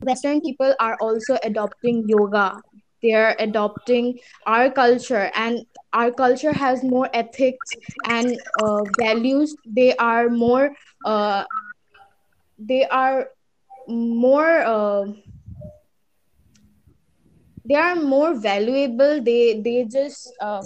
western 0.00 0.40
people 0.40 0.74
are 0.80 0.96
also 1.00 1.36
adopting 1.42 2.04
yoga. 2.06 2.62
They're 3.02 3.36
adopting 3.38 4.18
our 4.46 4.70
culture 4.70 5.30
and 5.34 5.66
our 5.92 6.10
culture 6.10 6.52
has 6.52 6.82
more 6.82 7.08
ethics 7.12 7.76
and 8.04 8.38
uh, 8.56 8.84
values. 8.86 9.56
They 9.66 9.94
are 9.96 10.28
more 10.30 10.70
uh, 11.04 11.44
they 12.58 12.84
are 12.86 13.28
more 13.88 14.58
uh, 14.62 15.04
they 17.64 17.74
are 17.74 17.94
more 17.96 18.34
valuable 18.34 19.22
they 19.22 19.60
they 19.66 19.84
just 19.84 20.34
uh, 20.40 20.62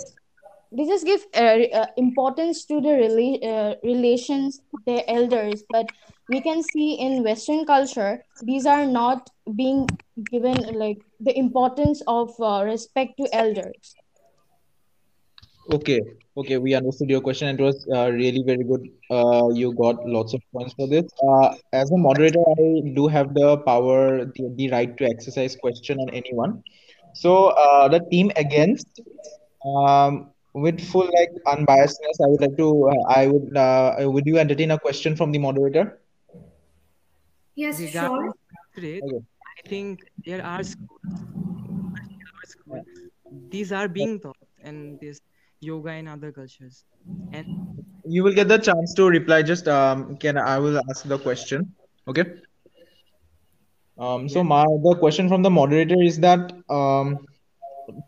they 0.73 0.87
just 0.87 1.05
give 1.07 1.25
uh, 1.35 1.59
uh, 1.81 1.87
importance 1.97 2.65
to 2.67 2.81
the 2.81 2.95
rela- 3.03 3.43
uh, 3.53 3.75
relations 3.83 4.61
their 4.87 5.03
elders 5.09 5.65
but 5.71 5.93
we 6.29 6.41
can 6.41 6.63
see 6.63 6.95
in 6.95 7.23
western 7.23 7.65
culture 7.65 8.25
these 8.41 8.67
are 8.67 8.87
not 8.87 9.31
being 9.57 9.87
given 10.31 10.59
like 10.85 10.99
the 11.21 11.37
importance 11.39 12.03
of 12.07 12.35
uh, 12.41 12.63
respect 12.65 13.17
to 13.19 13.29
elders 13.33 13.97
Okay, 15.75 16.01
okay, 16.37 16.57
we 16.59 16.75
understood 16.75 17.11
your 17.11 17.21
question. 17.21 17.49
It 17.49 17.61
was 17.61 17.87
uh, 17.95 18.11
really 18.11 18.43
very 18.45 18.65
good. 18.65 18.83
Uh, 19.11 19.49
you 19.53 19.73
got 19.75 20.05
lots 20.07 20.33
of 20.35 20.41
points 20.53 20.73
for 20.75 20.87
this. 20.89 21.05
Uh, 21.23 21.55
as 21.73 21.91
a 21.91 21.97
moderator, 21.99 22.43
I 22.59 22.91
do 22.95 23.07
have 23.09 23.35
the 23.35 23.59
power, 23.59 24.25
the, 24.25 24.53
the 24.57 24.71
right 24.71 24.97
to 24.97 25.05
exercise 25.05 25.57
question 25.57 25.99
on 25.99 26.09
anyone. 26.11 26.63
So, 27.23 27.49
uh, 27.65 27.89
the 27.89 28.01
team 28.11 28.31
against, 28.37 29.01
um, 29.65 30.31
with 30.55 30.81
full 30.81 31.09
like 31.19 31.33
unbiasedness, 31.47 32.19
I 32.25 32.29
would 32.33 32.41
like 32.41 32.57
to, 32.59 32.69
uh, 32.93 33.03
I 33.21 33.27
would, 33.27 33.57
uh, 33.57 33.95
would 34.15 34.27
you 34.27 34.39
entertain 34.39 34.71
a 34.71 34.79
question 34.79 35.17
from 35.17 35.33
the 35.33 35.39
moderator? 35.39 35.99
Yes, 37.57 37.79
sure. 37.91 38.33
Sanskrit, 38.51 39.05
Okay. 39.05 39.25
I 39.59 39.69
think 39.69 40.01
there 40.25 40.45
are 40.45 40.63
schools, 40.63 41.01
school, 42.45 42.83
these 43.51 43.73
are 43.73 43.89
being 43.89 44.21
taught, 44.21 44.37
and 44.63 44.99
this 45.01 45.21
yoga 45.61 45.93
in 45.93 46.09
other 46.09 46.33
cultures. 46.33 46.85
And 47.33 47.47
You 48.05 48.23
will 48.25 48.35
get 48.35 48.49
the 48.49 48.59
chance 48.59 48.95
to 48.95 49.07
reply. 49.09 49.43
Just 49.43 49.69
um, 49.69 50.17
can 50.17 50.39
I 50.39 50.59
will 50.59 50.79
ask 50.91 51.05
the 51.05 51.19
question. 51.19 51.75
Okay. 52.09 52.25
Um, 53.99 54.29
so 54.29 54.43
yeah, 54.43 54.45
my 54.45 54.65
the 54.85 54.97
question 54.99 55.29
from 55.29 55.43
the 55.43 55.51
moderator 55.51 56.01
is 56.03 56.19
that 56.21 56.53
um, 56.71 57.19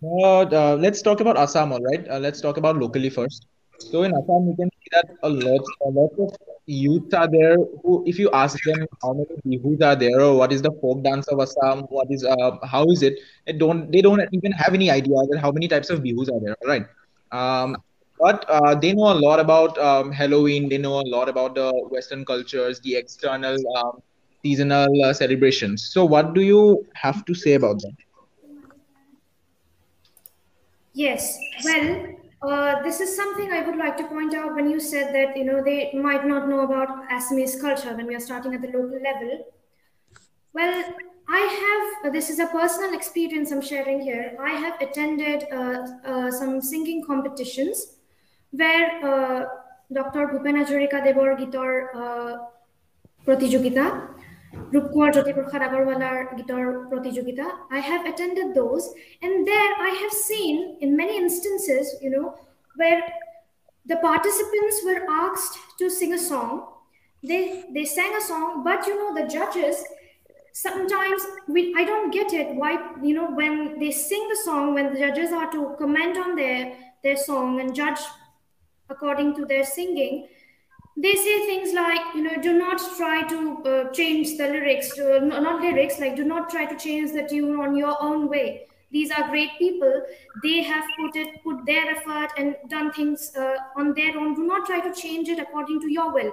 But 0.03 0.53
uh, 0.55 0.77
let's 0.77 1.03
talk 1.03 1.21
about 1.21 1.37
Assam, 1.39 1.73
all 1.73 1.81
right? 1.91 2.07
Uh, 2.09 2.19
let's 2.19 2.41
talk 2.41 2.57
about 2.59 2.77
locally 2.77 3.11
first. 3.11 3.47
So 3.79 4.03
in 4.05 4.13
Assam, 4.19 4.49
you 4.49 4.55
can 4.59 4.71
see 4.79 4.89
that 4.93 5.07
a 5.23 5.31
lot, 5.31 5.63
a 5.87 5.91
lot 5.91 6.13
of 6.25 6.31
youth 6.67 7.13
are 7.15 7.29
there 7.31 7.57
who, 7.83 8.05
if 8.07 8.19
you 8.19 8.31
ask 8.33 8.59
them 8.65 8.87
how 9.03 9.13
many 9.15 9.37
bihus 9.47 9.83
are 9.83 9.97
there 9.97 10.21
or 10.21 10.37
what 10.37 10.53
is 10.53 10.63
the 10.63 10.73
folk 10.83 11.03
dance 11.05 11.29
of 11.29 11.41
Assam, 11.41 11.83
what 11.97 12.09
is 12.11 12.25
uh, 12.25 12.53
how 12.75 12.85
is 12.97 13.03
it, 13.03 13.19
they 13.47 13.53
don't 13.53 13.91
they 13.93 14.03
don't 14.03 14.23
even 14.33 14.53
have 14.53 14.75
any 14.75 14.91
idea 14.91 15.17
that 15.31 15.41
how 15.41 15.51
many 15.53 15.69
types 15.69 15.91
of 15.91 16.01
bihus 16.01 16.29
are 16.37 16.41
there, 16.45 16.57
all 16.63 16.69
right? 16.75 16.87
Um, 17.33 17.77
but 18.19 18.45
uh, 18.49 18.75
they 18.75 18.93
know 18.93 19.13
a 19.13 19.19
lot 19.27 19.41
about 19.41 19.79
um, 19.79 20.13
Halloween. 20.13 20.69
They 20.69 20.79
know 20.79 21.01
a 21.01 21.09
lot 21.17 21.29
about 21.29 21.55
the 21.55 21.71
Western 21.91 22.25
cultures, 22.25 22.81
the 22.81 22.97
external 22.97 23.57
um, 23.79 24.03
seasonal 24.43 25.05
uh, 25.05 25.13
celebrations. 25.13 25.91
So 25.93 26.05
what 26.05 26.35
do 26.35 26.41
you 26.41 26.87
have 26.95 27.25
to 27.25 27.35
say 27.35 27.55
about 27.55 27.81
that? 27.81 27.97
Yes. 30.93 31.39
Well, 31.65 32.07
uh, 32.43 32.83
this 32.83 33.01
is 33.01 33.15
something 33.15 33.53
I 33.53 33.63
would 33.63 33.77
like 33.77 33.97
to 33.99 34.05
point 34.05 34.35
out 34.35 34.55
when 34.55 34.71
you 34.71 34.81
said 34.81 35.15
that 35.15 35.37
you 35.37 35.45
know 35.45 35.63
they 35.63 35.93
might 35.93 36.27
not 36.27 36.49
know 36.49 36.61
about 36.61 37.09
Assamese 37.11 37.61
culture 37.61 37.95
when 37.95 38.07
we 38.07 38.15
are 38.15 38.21
starting 38.21 38.55
at 38.55 38.63
the 38.63 38.69
local 38.69 39.01
level. 39.01 39.47
Well, 40.53 40.85
I 41.29 41.41
have 41.63 42.07
uh, 42.07 42.13
this 42.13 42.31
is 42.31 42.39
a 42.39 42.47
personal 42.47 42.95
experience 42.95 43.53
I'm 43.53 43.61
sharing 43.61 44.01
here. 44.01 44.37
I 44.41 44.51
have 44.51 44.81
attended 44.81 45.45
uh, 45.53 45.87
uh, 46.05 46.31
some 46.31 46.61
singing 46.61 47.05
competitions 47.07 47.97
where 48.51 49.05
uh, 49.05 49.45
Dr. 49.93 50.27
Bhupen 50.29 50.57
Hazarika 50.57 51.05
Devor 51.05 51.39
Gitor 51.39 51.95
Rup 54.53 54.93
Kuwar 54.93 55.13
Agarwalar 55.13 56.37
guitar 56.37 56.89
protijogita. 56.91 57.51
I 57.71 57.79
have 57.79 58.07
attended 58.07 58.55
those, 58.55 58.93
and 59.23 59.47
there 59.47 59.75
I 59.79 59.91
have 60.03 60.13
seen 60.13 60.77
in 60.81 60.97
many 60.97 61.17
instances, 61.17 61.97
you 62.03 62.11
know, 62.11 62.35
where 62.77 63.03
the 63.87 63.97
participants 63.97 64.83
were 64.85 65.07
asked 65.09 65.59
to 65.79 65.89
sing 65.89 66.15
a 66.15 66.19
song. 66.19 66.69
They 67.23 67.65
they 67.73 67.85
sang 67.85 68.15
a 68.17 68.21
song, 68.21 68.65
but 68.65 68.87
you 68.87 68.97
know 68.99 69.15
the 69.15 69.29
judges 69.29 69.85
sometimes 70.53 71.23
we 71.49 71.75
I 71.77 71.85
don't 71.85 72.11
get 72.11 72.33
it 72.33 72.55
why 72.57 72.73
you 73.03 73.15
know 73.15 73.31
when 73.31 73.79
they 73.79 73.91
sing 73.91 74.29
the 74.29 74.37
song 74.37 74.75
when 74.75 74.93
the 74.93 74.99
judges 74.99 75.33
are 75.33 75.51
to 75.53 75.77
comment 75.79 76.19
on 76.19 76.35
their 76.35 76.77
their 77.05 77.17
song 77.17 77.61
and 77.61 77.75
judge 77.75 78.01
according 78.89 79.35
to 79.37 79.45
their 79.45 79.65
singing 79.65 80.27
they 80.97 81.15
say 81.15 81.47
things 81.47 81.73
like 81.73 82.01
you 82.15 82.23
know 82.23 82.41
do 82.43 82.53
not 82.59 82.81
try 82.97 83.23
to 83.29 83.63
uh, 83.65 83.93
change 83.93 84.37
the 84.37 84.47
lyrics 84.47 84.95
to, 84.97 85.21
no, 85.21 85.41
not 85.41 85.63
lyrics 85.63 85.99
like 85.99 86.17
do 86.17 86.25
not 86.25 86.51
try 86.51 86.67
to 86.67 86.77
change 86.77 87.13
the 87.13 87.27
tune 87.29 87.59
on 87.61 87.77
your 87.77 87.97
own 88.03 88.29
way. 88.29 88.67
These 88.93 89.13
are 89.13 89.29
great 89.29 89.51
people. 89.59 90.03
They 90.43 90.63
have 90.63 90.85
put 90.99 91.15
it 91.15 91.43
put 91.45 91.65
their 91.65 91.91
effort 91.97 92.31
and 92.37 92.57
done 92.69 92.93
things 92.93 93.33
uh, 93.37 93.57
on 93.77 93.95
their 93.95 94.19
own. 94.19 94.35
Do 94.35 94.45
not 94.45 94.67
try 94.67 94.81
to 94.81 94.93
change 94.93 95.29
it 95.29 95.39
according 95.39 95.81
to 95.83 95.93
your 95.93 96.13
will. 96.13 96.33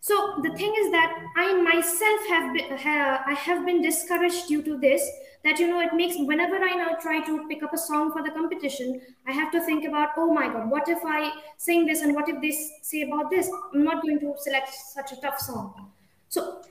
So 0.00 0.38
the 0.42 0.50
thing 0.50 0.74
is 0.78 0.90
that 0.90 1.12
i 1.36 1.54
myself 1.62 2.26
have 2.28 2.54
been, 2.54 2.72
i 2.72 3.34
have 3.34 3.64
been 3.64 3.80
discouraged 3.82 4.48
due 4.48 4.62
to 4.62 4.76
this 4.78 5.02
that 5.44 5.58
you 5.58 5.68
know 5.68 5.80
it 5.80 5.94
makes 5.94 6.16
whenever 6.18 6.56
i 6.56 6.74
now 6.74 6.94
try 7.00 7.20
to 7.24 7.46
pick 7.48 7.62
up 7.62 7.72
a 7.72 7.78
song 7.78 8.12
for 8.12 8.22
the 8.22 8.30
competition 8.30 9.00
i 9.26 9.32
have 9.32 9.50
to 9.52 9.60
think 9.64 9.84
about 9.84 10.10
oh 10.16 10.32
my 10.32 10.46
god 10.48 10.70
what 10.70 10.88
if 10.88 11.04
i 11.04 11.30
sing 11.56 11.86
this 11.86 12.02
and 12.02 12.14
what 12.14 12.28
if 12.28 12.40
they 12.40 12.52
say 12.82 13.02
about 13.02 13.30
this 13.30 13.50
i'm 13.72 13.84
not 13.84 14.02
going 14.02 14.18
to 14.18 14.34
select 14.38 14.68
such 14.72 15.12
a 15.12 15.20
tough 15.20 15.38
song 15.38 15.90
so 16.28 16.62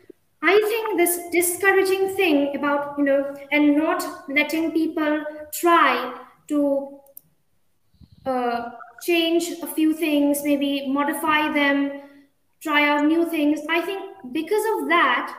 i 0.42 0.60
think 0.72 0.98
this 0.98 1.20
discouraging 1.32 2.16
thing 2.16 2.56
about 2.56 2.98
you 2.98 3.04
know 3.04 3.36
and 3.52 3.78
not 3.78 4.30
letting 4.30 4.72
people 4.72 5.24
try 5.52 6.14
to 6.48 7.00
uh, 8.26 8.70
change 9.06 9.50
a 9.62 9.68
few 9.68 9.94
things, 9.94 10.44
maybe 10.44 10.88
modify 10.88 11.52
them, 11.52 12.02
try 12.62 12.88
out 12.88 13.06
new 13.06 13.30
things. 13.30 13.60
I 13.70 13.82
think 13.82 14.02
because 14.32 14.64
of 14.76 14.90
that, 14.90 15.36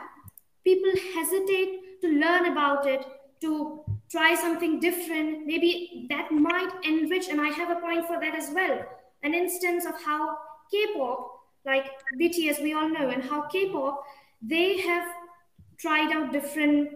people 0.63 0.91
hesitate 1.15 2.01
to 2.01 2.07
learn 2.07 2.51
about 2.51 2.85
it, 2.85 3.05
to 3.41 3.83
try 4.09 4.35
something 4.35 4.79
different. 4.79 5.45
Maybe 5.45 6.07
that 6.09 6.31
might 6.31 6.71
enrich, 6.83 7.27
and 7.29 7.39
I 7.41 7.49
have 7.49 7.69
a 7.69 7.79
point 7.79 8.07
for 8.07 8.19
that 8.19 8.35
as 8.35 8.51
well. 8.53 8.85
an 9.23 9.33
instance 9.33 9.85
of 9.85 9.95
how 10.03 10.37
K-pop, 10.71 11.19
like 11.65 11.87
BTS, 12.19 12.61
we 12.61 12.73
all 12.73 12.87
know, 12.87 13.09
and 13.09 13.23
how 13.23 13.41
K-pop, 13.53 14.03
they 14.41 14.77
have 14.81 15.07
tried 15.77 16.11
out 16.11 16.31
different 16.31 16.89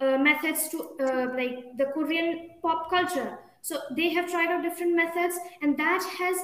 uh, 0.00 0.18
methods 0.18 0.68
to 0.70 0.78
uh, 1.00 1.34
like 1.36 1.76
the 1.78 1.86
Korean 1.94 2.50
pop 2.60 2.90
culture. 2.90 3.38
So 3.62 3.80
they 3.96 4.08
have 4.10 4.30
tried 4.30 4.48
out 4.48 4.62
different 4.62 4.96
methods, 4.96 5.38
and 5.62 5.76
that 5.78 6.02
has 6.18 6.36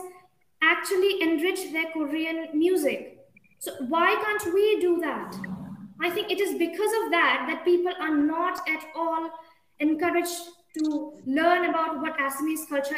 actually 0.62 1.22
enriched 1.22 1.72
their 1.72 1.90
Korean 1.92 2.56
music. 2.56 3.18
So 3.58 3.72
why 3.88 4.14
can't 4.24 4.54
we 4.54 4.80
do 4.80 5.00
that? 5.00 5.61
I 6.00 6.10
think 6.10 6.30
it 6.30 6.40
is 6.40 6.56
because 6.58 6.92
of 7.04 7.10
that 7.10 7.46
that 7.48 7.64
people 7.64 7.92
are 8.00 8.14
not 8.14 8.60
at 8.68 8.84
all 8.94 9.30
encouraged 9.78 10.40
to 10.78 11.12
learn 11.26 11.68
about 11.68 12.00
what 12.00 12.18
Assamese 12.18 12.68
culture 12.68 12.96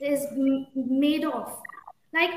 is 0.00 0.26
made 0.74 1.24
of. 1.24 1.60
Like, 2.12 2.30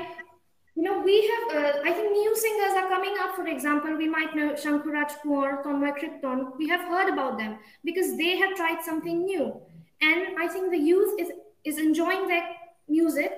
you 0.74 0.82
know, 0.82 1.00
we 1.00 1.20
have, 1.28 1.64
uh, 1.64 1.78
I 1.84 1.92
think 1.92 2.12
new 2.12 2.36
singers 2.36 2.72
are 2.76 2.88
coming 2.88 3.14
up, 3.20 3.34
for 3.34 3.46
example, 3.46 3.96
we 3.96 4.08
might 4.08 4.34
know 4.34 4.52
Shankuraj 4.52 5.20
Konwar, 5.24 5.62
Tonmoy 5.62 5.92
Krypton. 5.98 6.56
We 6.56 6.68
have 6.68 6.80
heard 6.88 7.12
about 7.12 7.38
them 7.38 7.58
because 7.84 8.16
they 8.16 8.36
have 8.36 8.56
tried 8.56 8.82
something 8.82 9.24
new. 9.24 9.60
And 10.00 10.38
I 10.38 10.48
think 10.48 10.70
the 10.70 10.78
youth 10.78 11.20
is, 11.20 11.28
is 11.64 11.78
enjoying 11.78 12.26
their 12.26 12.44
music 12.88 13.32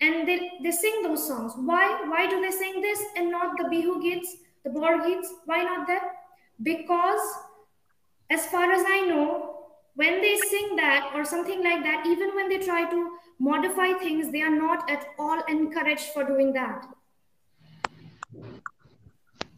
and 0.00 0.28
they, 0.28 0.52
they 0.62 0.70
sing 0.70 1.02
those 1.02 1.26
songs. 1.26 1.52
Why? 1.56 2.04
Why 2.06 2.26
do 2.28 2.40
they 2.40 2.50
sing 2.50 2.80
this 2.80 3.00
and 3.16 3.30
not 3.30 3.56
the 3.56 3.64
Bihu 3.64 4.02
Geets, 4.02 4.28
the 4.64 4.70
Bor 4.70 5.06
Gits? 5.06 5.32
Why 5.44 5.62
not 5.62 5.86
them? 5.86 6.00
Because 6.62 7.20
as 8.30 8.46
far 8.46 8.70
as 8.72 8.84
I 8.86 9.00
know, 9.06 9.66
when 9.94 10.20
they 10.20 10.36
sing 10.36 10.76
that 10.76 11.12
or 11.14 11.24
something 11.24 11.62
like 11.62 11.82
that, 11.84 12.06
even 12.06 12.34
when 12.34 12.48
they 12.48 12.58
try 12.58 12.88
to 12.90 13.16
modify 13.38 13.92
things, 13.92 14.32
they 14.32 14.42
are 14.42 14.54
not 14.54 14.90
at 14.90 15.06
all 15.18 15.40
encouraged 15.48 16.12
for 16.12 16.24
doing 16.24 16.52
that. 16.54 16.86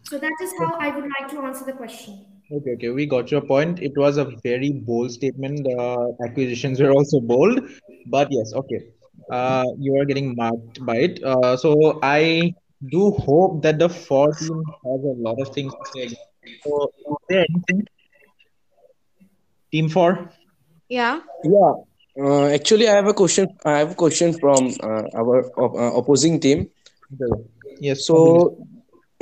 So 0.04 0.18
that 0.18 0.34
is 0.42 0.52
how 0.58 0.78
I 0.78 0.94
would 0.94 1.10
like 1.18 1.30
to 1.30 1.40
answer 1.40 1.64
the 1.64 1.72
question. 1.72 2.24
Okay, 2.52 2.74
okay, 2.74 2.90
we 2.90 3.06
got 3.06 3.30
your 3.30 3.40
point. 3.40 3.80
It 3.80 3.92
was 3.96 4.18
a 4.18 4.26
very 4.44 4.70
bold 4.70 5.10
statement. 5.10 5.64
The 5.64 6.16
acquisitions 6.24 6.80
were 6.80 6.92
also 6.92 7.18
bold, 7.20 7.60
but 8.06 8.28
yes, 8.30 8.52
okay. 8.54 8.86
Uh, 9.30 9.64
you 9.78 10.00
are 10.00 10.04
getting 10.04 10.36
marked 10.36 10.84
by 10.86 10.96
it. 10.96 11.24
Uh, 11.24 11.56
so 11.56 11.98
I 12.04 12.54
do 12.90 13.10
hope 13.10 13.62
that 13.62 13.78
the 13.78 13.88
four 13.88 14.32
team 14.34 14.64
has 14.84 15.00
a 15.04 15.14
lot 15.26 15.36
of 15.40 15.48
things 15.54 15.74
to 15.74 15.84
say. 15.84 16.08
So, 16.64 16.90
is 17.10 17.16
there 17.28 17.44
anything? 17.50 17.86
Team 19.70 19.88
four? 19.88 20.30
Yeah. 20.88 21.20
Yeah. 21.44 21.72
Uh, 22.18 22.46
actually, 22.46 22.88
I 22.88 22.94
have 22.94 23.06
a 23.06 23.14
question. 23.14 23.48
I 23.64 23.78
have 23.78 23.92
a 23.92 23.94
question 23.94 24.32
from 24.32 24.76
uh, 24.82 25.02
our 25.14 25.44
op- 25.56 25.74
uh, 25.76 25.96
opposing 25.98 26.40
team. 26.40 26.68
Yes. 27.78 28.06
So, 28.06 28.56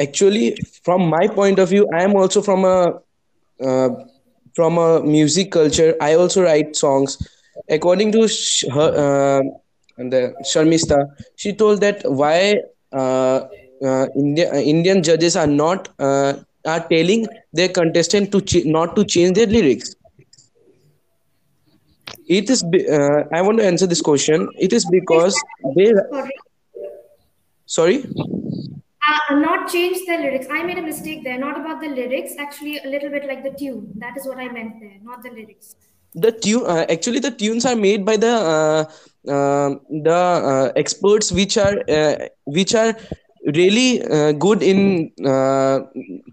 actually, 0.00 0.56
from 0.84 1.08
my 1.08 1.28
point 1.28 1.58
of 1.58 1.68
view, 1.68 1.86
I 1.92 2.02
am 2.02 2.14
also 2.14 2.42
from 2.42 2.64
a 2.64 3.00
uh, 3.60 3.88
from 4.54 4.78
a 4.78 5.02
music 5.02 5.50
culture. 5.52 5.94
I 6.00 6.14
also 6.14 6.42
write 6.42 6.76
songs. 6.76 7.18
According 7.68 8.12
to 8.12 8.28
sh- 8.28 8.64
her, 8.72 8.90
uh, 9.04 9.42
the 9.98 10.34
Sharmistha, 10.44 11.06
she 11.36 11.52
told 11.52 11.80
that 11.80 12.02
why 12.04 12.54
India, 14.16 14.52
uh, 14.52 14.56
Indian 14.56 15.02
judges 15.02 15.36
are 15.36 15.46
not 15.46 15.88
uh, 15.98 16.34
are 16.66 16.80
telling 16.88 17.26
their 17.52 17.68
contestant 17.68 18.32
to 18.32 18.40
ch- 18.40 18.64
not 18.64 18.96
to 18.96 19.04
change 19.04 19.34
their 19.36 19.46
lyrics. 19.46 19.94
It 22.26 22.48
is. 22.50 22.62
be- 22.62 22.86
Uh, 22.88 23.24
I 23.32 23.42
want 23.42 23.58
to 23.58 23.66
answer 23.66 23.86
this 23.86 24.00
question. 24.00 24.48
It 24.58 24.72
is 24.72 24.84
because 24.90 25.34
they. 25.76 25.92
Sorry. 26.10 26.36
Sorry. 27.66 28.04
Uh, 29.08 29.34
not 29.40 29.68
change 29.70 29.98
the 30.06 30.16
lyrics. 30.18 30.46
I 30.50 30.62
made 30.62 30.78
a 30.78 30.82
mistake 30.82 31.24
there. 31.24 31.38
Not 31.38 31.58
about 31.60 31.80
the 31.82 31.88
lyrics. 31.88 32.32
Actually, 32.38 32.78
a 32.84 32.88
little 32.88 33.10
bit 33.10 33.26
like 33.26 33.42
the 33.42 33.50
tune. 33.50 33.92
That 33.96 34.16
is 34.16 34.26
what 34.26 34.38
I 34.38 34.48
meant 34.48 34.80
there, 34.80 34.96
not 35.02 35.22
the 35.22 35.30
lyrics. 35.30 35.74
The 36.14 36.32
tune 36.32 36.64
uh, 36.66 36.86
actually 36.88 37.18
the 37.18 37.30
tunes 37.30 37.64
are 37.66 37.76
made 37.76 38.04
by 38.04 38.16
the 38.16 38.32
uh, 38.32 38.84
uh, 39.30 39.70
the 39.90 40.14
uh, 40.14 40.72
experts 40.76 41.32
which 41.32 41.56
are 41.56 41.76
uh, 41.88 42.16
which 42.44 42.74
are 42.74 42.96
really 43.54 44.02
uh, 44.02 44.32
good 44.32 44.62
in 44.62 45.10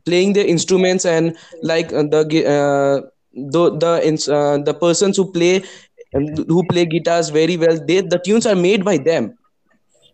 playing 0.05 0.33
the 0.33 0.45
instruments 0.47 1.05
and 1.05 1.35
like 1.63 1.89
the 1.89 2.23
the 3.33 3.71
the 3.81 4.61
the 4.65 4.73
persons 4.73 5.17
who 5.17 5.31
play 5.31 5.63
who 6.47 6.63
play 6.67 6.85
guitars 6.85 7.29
very 7.29 7.57
well 7.57 7.77
they 7.87 8.01
the 8.01 8.19
tunes 8.23 8.45
are 8.45 8.55
made 8.55 8.83
by 8.83 8.97
them. 8.97 9.37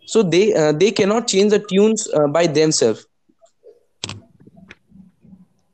So 0.05 0.23
they 0.23 0.53
they 0.79 0.91
cannot 0.91 1.27
change 1.27 1.51
the 1.51 1.59
tunes 1.59 2.07
by 2.31 2.47
themselves 2.47 3.05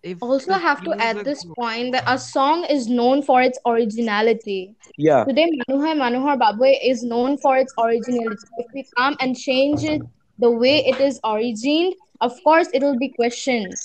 If 0.04 0.22
Also, 0.22 0.52
I 0.52 0.60
have 0.60 0.80
to 0.84 0.89
tunes 0.92 1.02
add 1.02 1.18
this 1.26 1.44
good- 1.46 1.56
point 1.56 1.92
that 1.94 2.04
a 2.06 2.18
song 2.20 2.66
is 2.70 2.88
known 2.89 3.22
for 3.24 3.42
its 3.42 3.58
originality. 3.66 4.76
yeah 4.98 5.24
Today, 5.24 5.46
Manuhar 5.60 5.94
Manohar 6.02 6.38
Babue 6.42 6.72
is 6.92 7.04
known 7.12 7.38
for 7.38 7.54
its 7.58 7.74
originality. 7.84 8.48
If 8.63 8.74
we 8.74 8.84
come 8.98 9.16
and 9.22 9.38
change 9.44 9.86
it 9.94 10.02
the 10.46 10.52
way 10.63 10.74
it 10.92 11.00
is 11.00 11.22
origined, 11.24 11.96
of 12.20 12.36
course, 12.44 12.68
it 12.74 12.84
will 12.84 13.00
be 13.00 13.10
questioned. 13.16 13.76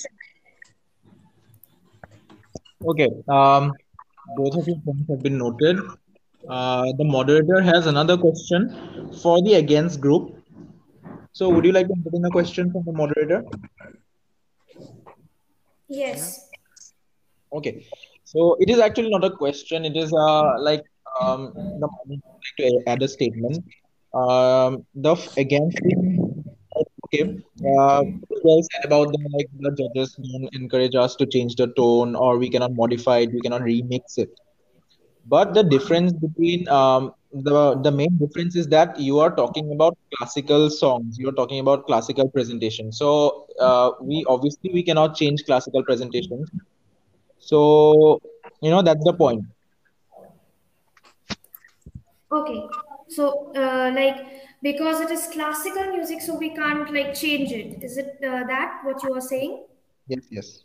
Okay. 2.93 3.09
Um, 3.29 3.71
both 4.35 4.59
of 4.59 4.67
your 4.67 4.77
points 4.85 5.09
have 5.09 5.23
been 5.23 5.37
noted. 5.37 5.79
Uh, 6.49 6.85
the 6.97 7.05
moderator 7.05 7.61
has 7.61 7.87
another 7.87 8.17
question 8.17 8.69
for 9.23 9.41
the 9.41 9.53
against 9.53 10.01
group. 10.01 10.35
So, 11.31 11.49
would 11.49 11.63
you 11.63 11.71
like 11.71 11.87
to 11.87 11.95
put 12.03 12.13
in 12.13 12.25
a 12.25 12.29
question 12.29 12.71
from 12.71 12.83
the 12.85 12.91
moderator? 12.91 13.43
Yes. 15.89 16.49
Okay. 17.53 17.85
So, 18.25 18.57
it 18.59 18.69
is 18.69 18.79
actually 18.79 19.09
not 19.09 19.23
a 19.25 19.31
question. 19.31 19.85
It 19.85 19.97
is 19.97 20.13
uh 20.13 20.59
like 20.59 20.83
um 21.21 21.53
the 21.79 21.89
to 22.59 22.83
add 22.87 23.03
a 23.03 23.07
statement. 23.07 23.65
Um, 24.13 24.85
the 24.95 25.15
against. 25.37 25.79
Okay. 27.05 27.23
Uh, 27.71 28.03
well 28.43 28.61
said 28.71 28.85
about 28.85 29.11
the 29.13 29.19
like 29.35 29.49
the 29.59 29.71
judges 29.79 30.15
don't 30.15 30.49
encourage 30.53 30.95
us 30.95 31.15
to 31.17 31.25
change 31.25 31.55
the 31.55 31.67
tone, 31.77 32.15
or 32.15 32.37
we 32.37 32.49
cannot 32.49 32.73
modify 32.73 33.19
it, 33.19 33.31
we 33.33 33.41
cannot 33.41 33.61
remix 33.61 34.17
it. 34.17 34.29
But 35.25 35.53
the 35.53 35.63
difference 35.63 36.13
between 36.13 36.67
um, 36.69 37.13
the 37.31 37.75
the 37.75 37.91
main 37.91 38.17
difference 38.17 38.55
is 38.55 38.67
that 38.67 38.99
you 38.99 39.19
are 39.19 39.35
talking 39.35 39.71
about 39.71 39.97
classical 40.15 40.69
songs. 40.69 41.17
You're 41.19 41.33
talking 41.33 41.59
about 41.59 41.85
classical 41.85 42.29
presentation. 42.29 42.91
So 42.91 43.47
uh, 43.59 43.91
we 44.01 44.25
obviously 44.27 44.71
we 44.73 44.83
cannot 44.83 45.15
change 45.15 45.45
classical 45.45 45.83
presentations. 45.83 46.49
So 47.39 48.21
you 48.61 48.71
know 48.71 48.81
that's 48.81 49.03
the 49.03 49.13
point. 49.13 49.45
Okay. 52.31 52.63
So, 53.09 53.51
uh, 53.55 53.91
like, 53.95 54.17
because 54.61 55.01
it 55.01 55.09
is 55.09 55.27
classical 55.31 55.85
music, 55.87 56.21
so 56.21 56.35
we 56.35 56.51
can't 56.51 56.93
like 56.93 57.15
change 57.15 57.51
it. 57.51 57.83
Is 57.83 57.97
it 57.97 58.19
uh, 58.23 58.43
that 58.45 58.81
what 58.83 59.01
you 59.03 59.13
are 59.15 59.21
saying? 59.21 59.65
Yes, 60.07 60.25
yes. 60.29 60.63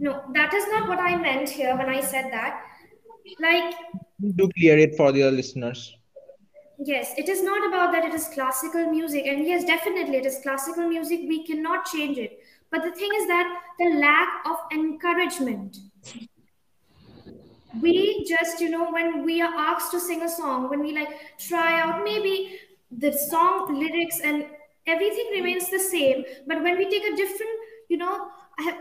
No, 0.00 0.22
that 0.34 0.52
is 0.52 0.66
not 0.68 0.88
what 0.88 0.98
I 0.98 1.16
meant 1.16 1.48
here 1.48 1.76
when 1.76 1.88
I 1.88 2.00
said 2.00 2.32
that. 2.32 2.64
Like, 3.40 3.74
Do 4.36 4.48
clear 4.56 4.78
it 4.78 4.96
for 4.96 5.12
the 5.12 5.30
listeners. 5.30 5.96
yes, 6.78 7.12
it 7.16 7.28
is 7.28 7.42
not 7.42 7.66
about 7.68 7.92
that 7.92 8.04
it 8.04 8.14
is 8.14 8.28
classical 8.28 8.90
music. 8.90 9.26
And 9.26 9.46
yes, 9.46 9.64
definitely 9.64 10.16
it 10.16 10.26
is 10.26 10.38
classical 10.42 10.88
music. 10.88 11.20
We 11.28 11.44
cannot 11.46 11.86
change 11.86 12.18
it. 12.18 12.40
But 12.70 12.82
the 12.82 12.92
thing 12.92 13.10
is 13.16 13.26
that 13.28 13.60
the 13.78 13.90
lack 13.98 14.46
of 14.46 14.56
encouragement. 14.72 15.76
We 17.80 18.24
just, 18.28 18.60
you 18.60 18.68
know, 18.70 18.90
when 18.92 19.24
we 19.24 19.40
are 19.40 19.52
asked 19.54 19.92
to 19.92 20.00
sing 20.00 20.22
a 20.22 20.28
song, 20.28 20.68
when 20.68 20.80
we 20.80 20.92
like 20.92 21.08
try 21.38 21.80
out, 21.80 22.04
maybe 22.04 22.58
the 22.90 23.12
song 23.12 23.74
lyrics 23.78 24.20
and 24.22 24.46
everything 24.86 25.30
remains 25.32 25.70
the 25.70 25.78
same. 25.78 26.24
But 26.46 26.62
when 26.62 26.76
we 26.76 26.90
take 26.90 27.04
a 27.04 27.16
different, 27.16 27.50
you 27.88 27.96
know, 27.96 28.28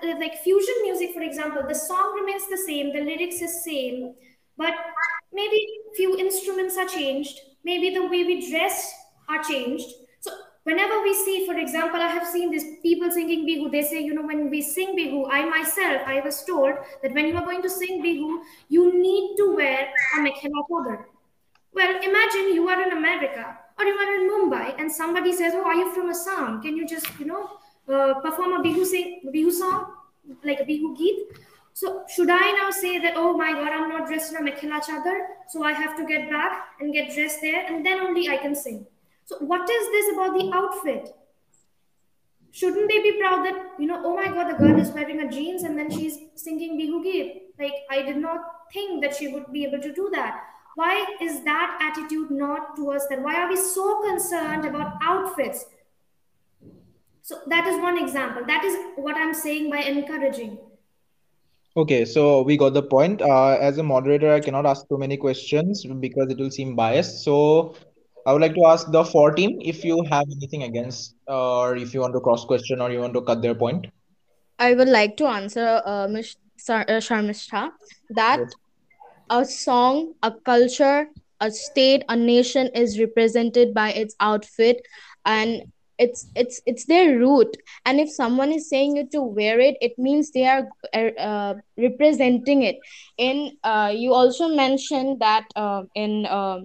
like 0.04 0.36
fusion 0.44 0.76
music, 0.84 1.14
for 1.14 1.22
example, 1.22 1.64
the 1.68 1.76
song 1.76 2.14
remains 2.20 2.48
the 2.50 2.58
same, 2.58 2.92
the 2.94 3.00
lyrics 3.02 3.42
is 3.42 3.64
same, 3.64 4.14
but 4.58 4.74
maybe 5.34 5.66
few 5.96 6.18
instruments 6.18 6.78
are 6.78 6.88
changed, 6.88 7.40
maybe 7.64 7.94
the 7.94 8.04
way 8.04 8.24
we 8.24 8.50
dress 8.50 8.94
are 9.30 9.44
changed. 9.44 9.88
So 10.20 10.32
whenever 10.64 11.02
we 11.02 11.14
see, 11.14 11.46
for 11.46 11.56
example, 11.58 12.00
I 12.02 12.08
have 12.08 12.28
seen 12.28 12.52
these 12.52 12.66
people 12.82 13.12
singing 13.12 13.48
bihu. 13.48 13.72
They 13.72 13.82
say, 13.82 14.02
you 14.02 14.14
know, 14.14 14.26
when 14.26 14.50
we 14.50 14.62
sing 14.62 14.96
bihu, 14.98 15.28
I 15.30 15.46
myself, 15.46 16.02
I 16.06 16.22
was 16.22 16.44
told 16.44 16.76
that 17.02 17.14
when 17.14 17.28
you 17.28 17.36
are 17.36 17.46
going 17.46 17.62
to 17.62 17.70
sing 17.70 18.04
bihu, 18.04 18.40
you 18.70 19.02
need 19.02 19.36
to 19.38 19.56
wear 19.56 19.90
a 20.16 20.20
mekhela 20.20 20.68
chadar. 20.70 21.06
Well, 21.74 21.96
imagine 22.04 22.54
you 22.54 22.68
are 22.68 22.82
in 22.82 22.92
America 22.92 23.58
or 23.80 23.86
you 23.86 23.94
are 23.94 24.16
in 24.16 24.30
Mumbai 24.30 24.76
and 24.78 24.92
somebody 24.92 25.32
says, 25.34 25.54
"Oh, 25.56 25.64
are 25.64 25.76
you 25.76 25.92
from 25.94 26.10
Assam? 26.10 26.62
Can 26.62 26.76
you 26.76 26.86
just, 26.86 27.08
you 27.20 27.26
know, 27.26 27.50
uh, 27.88 28.16
perform 28.26 28.54
a 28.54 28.64
bihu 28.64 28.86
sing, 28.86 29.22
bihu 29.34 29.52
song, 29.52 29.94
like 30.44 30.60
a 30.60 30.66
bihu 30.66 30.98
geet?" 30.98 31.32
So 31.74 32.04
should 32.14 32.30
I 32.30 32.52
now 32.52 32.70
say 32.70 33.00
that, 33.00 33.14
"Oh 33.16 33.36
my 33.38 33.52
God, 33.54 33.70
I'm 33.70 33.90
not 33.90 34.08
dressed 34.08 34.34
in 34.34 34.38
a 34.38 34.52
mekhela 34.52 34.82
chadar, 34.88 35.20
so 35.48 35.64
I 35.64 35.74
have 35.74 35.96
to 35.98 36.06
get 36.06 36.30
back 36.30 36.68
and 36.80 36.94
get 36.94 37.14
dressed 37.14 37.42
there, 37.42 37.66
and 37.66 37.86
then 37.86 38.00
only 38.00 38.30
I 38.30 38.38
can 38.38 38.56
sing"? 38.56 38.86
So, 39.26 39.38
what 39.38 39.70
is 39.70 39.90
this 39.92 40.14
about 40.14 40.38
the 40.38 40.52
outfit? 40.54 41.16
Shouldn't 42.52 42.90
they 42.90 43.00
be 43.02 43.18
proud 43.18 43.46
that, 43.46 43.80
you 43.80 43.88
know, 43.88 44.02
oh 44.04 44.16
my 44.16 44.28
god, 44.28 44.50
the 44.50 44.58
girl 44.58 44.78
is 44.78 44.92
wearing 44.92 45.22
a 45.22 45.30
jeans 45.30 45.64
and 45.64 45.78
then 45.78 45.90
she's 45.90 46.18
singing 46.36 46.78
Bihu 46.78 47.02
Geet? 47.02 47.44
Like, 47.58 47.74
I 47.90 48.02
did 48.02 48.18
not 48.18 48.42
think 48.74 49.02
that 49.02 49.16
she 49.16 49.30
would 49.30 49.52
be 49.54 49.64
able 49.64 49.80
to 49.80 49.94
do 49.94 50.10
that. 50.12 50.44
Why 50.76 51.06
is 51.22 51.44
that 51.46 51.78
attitude 51.82 52.30
not 52.30 52.76
towards 52.76 53.08
that? 53.08 53.22
Why 53.22 53.36
are 53.36 53.48
we 53.48 53.56
so 53.56 54.02
concerned 54.02 54.66
about 54.66 54.98
outfits? 55.02 55.66
So, 57.22 57.40
that 57.48 57.68
is 57.68 57.80
one 57.80 57.98
example. 57.98 58.44
That 58.46 58.66
is 58.66 58.76
what 58.98 59.16
I'm 59.16 59.34
saying 59.34 59.70
by 59.70 59.78
encouraging. 59.78 60.58
Okay, 61.78 62.04
so 62.04 62.42
we 62.42 62.58
got 62.58 62.74
the 62.74 62.84
point. 62.84 63.22
Uh, 63.22 63.58
as 63.60 63.78
a 63.78 63.84
moderator, 63.84 64.34
I 64.34 64.42
cannot 64.42 64.66
ask 64.66 64.88
too 64.90 64.98
many 64.98 65.16
questions 65.16 65.86
because 65.86 66.30
it 66.30 66.38
will 66.38 66.52
seem 66.52 66.76
biased. 66.76 67.24
So 67.24 67.76
I 68.26 68.34
would 68.34 68.42
like 68.42 68.56
to 68.56 68.66
ask 68.66 68.92
the 68.92 69.06
four 69.06 69.32
team 69.32 69.58
if 69.62 69.86
you 69.86 70.04
have 70.10 70.26
anything 70.30 70.64
against, 70.64 71.16
or 71.28 71.78
if 71.78 71.94
you 71.94 72.02
want 72.02 72.14
to 72.14 72.20
cross 72.20 72.44
question, 72.44 72.82
or 72.82 72.92
you 72.92 73.00
want 73.00 73.14
to 73.14 73.22
cut 73.22 73.42
their 73.42 73.56
point. 73.56 73.88
I 74.60 74.74
would 74.76 74.90
like 74.90 75.16
to 75.18 75.26
answer 75.28 75.82
uh, 75.86 76.08
Ms. 76.10 76.36
Sar- 76.58 76.86
uh, 76.88 77.00
Sharmistha 77.00 77.72
that 78.10 78.40
Yes. 78.40 78.54
a 79.30 79.46
song, 79.46 80.14
a 80.22 80.32
culture, 80.32 81.08
a 81.40 81.50
state, 81.50 82.04
a 82.10 82.16
nation 82.16 82.68
is 82.76 83.00
represented 83.00 83.74
by 83.74 83.92
its 83.94 84.14
outfit 84.20 84.86
and 85.26 85.72
it's 86.02 86.28
it's 86.36 86.62
it's 86.66 86.86
their 86.86 87.18
root. 87.20 87.56
And 87.86 88.00
if 88.00 88.10
someone 88.12 88.52
is 88.52 88.70
saying 88.70 88.98
you 88.98 89.08
to 89.14 89.22
wear 89.22 89.60
it 89.60 89.78
it 89.82 89.98
means 89.98 90.32
they 90.32 90.46
are 90.48 90.68
uh, 90.94 91.12
uh, 91.30 91.54
representing 91.78 92.64
it. 92.64 92.78
In 93.18 93.52
uh, 93.64 93.94
you 93.96 94.14
also 94.14 94.50
mentioned 94.50 95.20
that 95.22 95.46
uh, 95.56 95.84
in 95.96 96.26
uh, 96.26 96.62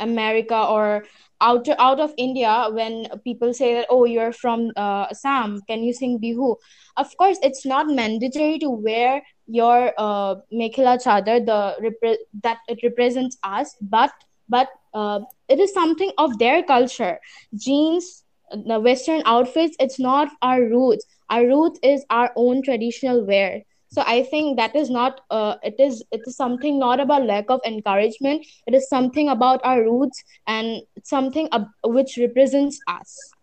America 0.00 0.56
or 0.56 1.04
out 1.40 1.68
out 1.78 2.00
of 2.00 2.14
India 2.16 2.68
when 2.70 3.06
people 3.24 3.52
say 3.52 3.74
that 3.74 3.86
oh 3.90 4.04
you're 4.04 4.32
from 4.32 4.70
uh, 4.76 5.06
Assam. 5.10 5.60
Can 5.68 5.82
you 5.84 5.92
sing 5.92 6.18
Bihu? 6.18 6.56
Of 6.96 7.16
course 7.16 7.38
it's 7.42 7.66
not 7.66 7.88
mandatory 7.88 8.58
to 8.60 8.70
wear 8.70 9.22
your 9.46 9.92
uh, 9.98 10.36
mekhela 10.52 10.96
chadar 11.02 11.44
the 11.44 11.76
repre- 11.82 12.24
that 12.42 12.58
it 12.68 12.80
represents 12.82 13.36
us 13.42 13.76
but 13.80 14.12
but 14.48 14.68
uh, 14.94 15.20
it 15.48 15.58
is 15.60 15.72
something 15.74 16.12
of 16.18 16.38
their 16.38 16.62
culture. 16.62 17.18
Jeans 17.54 18.24
the 18.50 18.78
western 18.80 19.22
outfits 19.24 19.76
it's 19.78 19.98
not 19.98 20.28
our 20.42 20.62
roots. 20.62 21.04
Our 21.30 21.46
root 21.46 21.78
is 21.82 22.04
our 22.10 22.30
own 22.36 22.62
traditional 22.62 23.24
wear. 23.26 23.62
So 23.88 24.02
i 24.06 24.22
think 24.22 24.56
that 24.58 24.74
is 24.76 24.90
not 24.90 25.20
uh, 25.30 25.54
it 25.62 25.74
is 25.86 26.02
it 26.10 26.22
is 26.26 26.36
something 26.36 26.78
not 26.78 27.00
about 27.00 27.24
lack 27.26 27.50
of 27.50 27.60
encouragement. 27.66 28.46
It 28.66 28.74
is 28.74 28.88
something 28.88 29.28
about 29.28 29.60
our 29.64 29.82
roots 29.82 30.22
and 30.46 30.82
something 31.02 31.48
ab- 31.52 31.72
which 31.84 32.16
represents 32.18 32.80
us. 32.86 33.34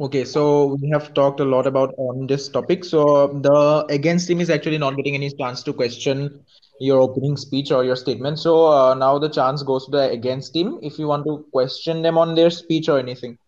Okay, 0.00 0.24
so 0.24 0.76
we 0.80 0.88
have 0.90 1.12
talked 1.14 1.40
a 1.40 1.44
lot 1.44 1.66
about 1.66 1.94
on 1.98 2.26
this 2.26 2.48
topic. 2.48 2.84
So 2.84 3.38
the 3.42 3.84
against 3.88 4.28
team 4.28 4.40
is 4.40 4.50
actually 4.50 4.78
not 4.78 4.96
getting 4.96 5.14
any 5.14 5.30
chance 5.30 5.62
to 5.64 5.72
question 5.72 6.40
your 6.80 7.00
opening 7.00 7.36
speech 7.36 7.70
or 7.70 7.84
your 7.84 7.96
statement. 7.96 8.38
So 8.38 8.66
uh, 8.66 8.94
now 8.94 9.18
the 9.18 9.28
chance 9.28 9.62
goes 9.62 9.84
to 9.86 9.90
the 9.90 10.10
against 10.10 10.52
team 10.54 10.78
if 10.82 10.98
you 10.98 11.06
want 11.08 11.26
to 11.26 11.44
question 11.52 12.02
them 12.02 12.18
on 12.18 12.34
their 12.34 12.50
speech 12.50 12.88
or 12.88 12.98
anything. 12.98 13.38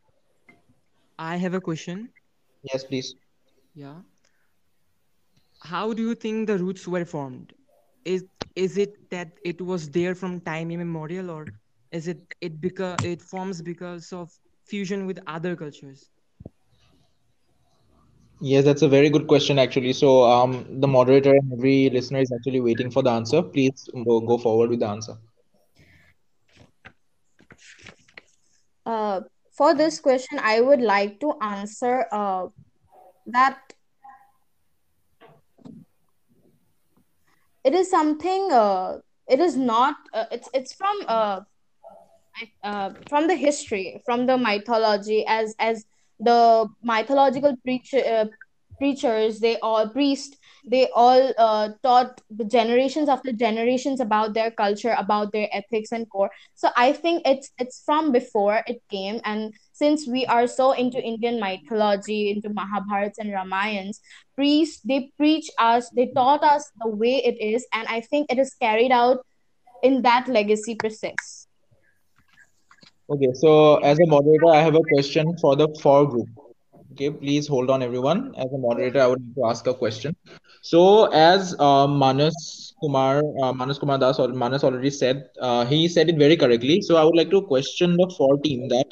I 1.19 1.37
have 1.37 1.55
a 1.55 1.61
question. 1.61 2.11
Yes, 2.63 2.85
please. 2.85 3.15
Yeah. 3.75 4.01
How 5.63 5.93
do 5.93 6.03
you 6.03 6.15
think 6.15 6.47
the 6.47 6.59
roots 6.59 6.87
were 6.89 7.05
formed? 7.05 7.53
Is 8.05 8.25
is 8.57 8.79
it 8.79 9.11
that 9.11 9.33
it 9.45 9.61
was 9.61 9.89
there 9.91 10.15
from 10.15 10.41
time 10.41 10.71
immemorial, 10.71 11.31
or 11.31 11.47
is 11.93 12.09
it 12.09 12.35
it 12.41 12.61
because 12.61 12.99
it 13.05 13.23
forms 13.23 13.63
because 13.63 14.13
of 14.13 14.31
fusion 14.65 15.07
with 15.07 15.21
other 15.27 15.57
cultures? 15.57 16.11
Yes, 18.41 18.65
that's 18.65 18.83
a 18.83 18.89
very 18.89 19.09
good 19.11 19.27
question 19.27 19.59
actually. 19.59 19.93
So 19.93 20.25
um, 20.25 20.81
the 20.81 20.89
moderator 20.89 21.31
and 21.35 21.53
every 21.53 21.91
listener 21.91 22.21
is 22.21 22.33
actually 22.33 22.61
waiting 22.61 22.91
for 22.91 23.03
the 23.03 23.11
answer. 23.11 23.43
Please 23.43 23.89
go, 24.05 24.39
forward 24.39 24.71
with 24.71 24.81
the 24.81 24.87
answer. 24.89 25.17
uh, 28.87 29.21
for 29.53 29.75
this 29.75 30.01
question 30.01 30.39
i 30.43 30.61
would 30.61 30.81
like 30.81 31.21
to 31.21 31.33
answer 31.41 32.07
uh, 32.13 32.47
that 33.27 33.59
it 37.65 37.75
is 37.75 37.91
something 37.91 38.51
uh, 38.53 38.99
it 39.29 39.41
is 39.41 39.57
not 39.57 39.97
uh, 40.13 40.25
it's 40.31 40.49
it's 40.55 40.73
from 40.75 40.97
uh, 41.09 41.41
uh, 42.63 42.91
from 43.09 43.27
the 43.29 43.35
history 43.37 44.01
from 44.05 44.27
the 44.27 44.37
mythology 44.37 45.25
as 45.27 45.55
as 45.59 45.85
the 46.21 46.69
mythological 46.83 47.57
preacher 47.65 48.03
uh, 48.07 48.25
preachers 48.79 49.41
they 49.41 49.59
all 49.61 49.89
priests 49.89 50.37
they 50.67 50.89
all 50.95 51.33
uh, 51.39 51.69
taught 51.83 52.21
generations 52.49 53.09
after 53.09 53.33
generations 53.33 54.01
about 54.01 54.35
their 54.35 54.51
culture 54.51 54.95
about 54.99 55.33
their 55.33 55.49
ethics 55.53 55.93
and 55.93 56.09
core. 56.11 56.31
So 56.55 56.71
i 56.77 56.93
think 56.93 57.23
it's 57.27 57.51
it's 57.59 57.83
from 57.85 58.13
before 58.13 58.63
it 58.67 58.83
came. 58.91 59.21
And 59.25 59.53
since 59.73 60.09
we 60.09 60.27
are 60.27 60.47
so 60.47 60.73
into 60.73 61.03
indian 61.03 61.41
mythology 61.41 62.31
into 62.31 62.51
mahabharats 62.51 63.19
and 63.19 63.31
ramayans 63.31 64.01
priests 64.35 64.81
they 64.85 65.13
preach 65.17 65.51
us 65.59 65.91
they 65.91 66.11
taught 66.15 66.43
us 66.43 66.71
the 66.81 66.89
way 66.89 67.17
it 67.17 67.37
is. 67.41 67.67
And 67.73 67.87
i 67.89 68.01
think 68.01 68.31
it 68.31 68.39
is 68.39 68.55
carried 68.55 68.93
out 68.93 69.25
in 69.83 70.03
that 70.03 70.29
legacy 70.29 70.75
process 70.75 71.40
Okay, 73.11 73.33
so 73.35 73.77
as 73.79 73.99
a 73.99 74.07
moderator, 74.07 74.51
I 74.51 74.61
have 74.63 74.75
a 74.77 74.83
question 74.93 75.37
for 75.41 75.57
the 75.57 75.69
for 75.83 76.09
group. 76.09 76.29
Okay, 76.93 77.11
please 77.11 77.49
hold 77.49 77.71
on, 77.71 77.83
everyone. 77.83 78.35
As 78.37 78.53
a 78.53 78.59
moderator, 78.59 79.01
I 79.01 79.07
would 79.09 79.21
like 79.21 79.35
to 79.37 79.45
ask 79.47 79.67
a 79.67 79.75
question. 79.75 80.15
So, 80.63 81.07
as 81.07 81.57
uh, 81.59 81.87
Manas 81.89 82.75
Kumar, 82.81 83.23
uh, 83.43 83.53
Manas 83.53 83.79
Kumar 83.79 83.99
Das 83.99 84.19
or 84.21 84.29
Manas 84.29 84.63
already 84.63 84.91
said, 84.91 85.29
uh, 85.41 85.65
he 85.65 85.89
said 85.89 86.09
it 86.09 86.19
very 86.19 86.37
correctly. 86.37 86.81
So, 86.83 86.97
I 86.97 87.05
would 87.05 87.17
like 87.17 87.31
to 87.31 87.43
question 87.43 87.97
the 87.97 88.13
four 88.17 88.39
team 88.39 88.69
that 88.69 88.87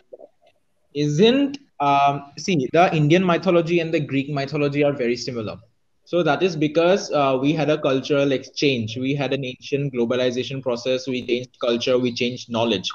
isn't 0.94 1.59
um, 1.81 2.33
see 2.38 2.68
the 2.72 2.94
Indian 2.94 3.24
mythology 3.24 3.81
and 3.81 3.94
the 3.94 4.00
Greek 4.00 4.31
mythology 4.31 4.83
are 4.83 4.92
very 4.92 5.16
similar. 5.16 5.57
So 6.04 6.22
that 6.22 6.42
is 6.42 6.57
because 6.57 7.12
uh, 7.12 7.38
we 7.40 7.52
had 7.52 7.68
a 7.68 7.78
cultural 7.78 8.33
exchange. 8.33 8.96
We 8.96 9.14
had 9.14 9.35
an 9.35 9.44
ancient 9.44 9.92
globalization 9.92 10.62
process. 10.62 11.07
We 11.07 11.26
changed 11.26 11.50
culture. 11.61 11.98
We 11.98 12.14
changed 12.14 12.50
knowledge. 12.50 12.88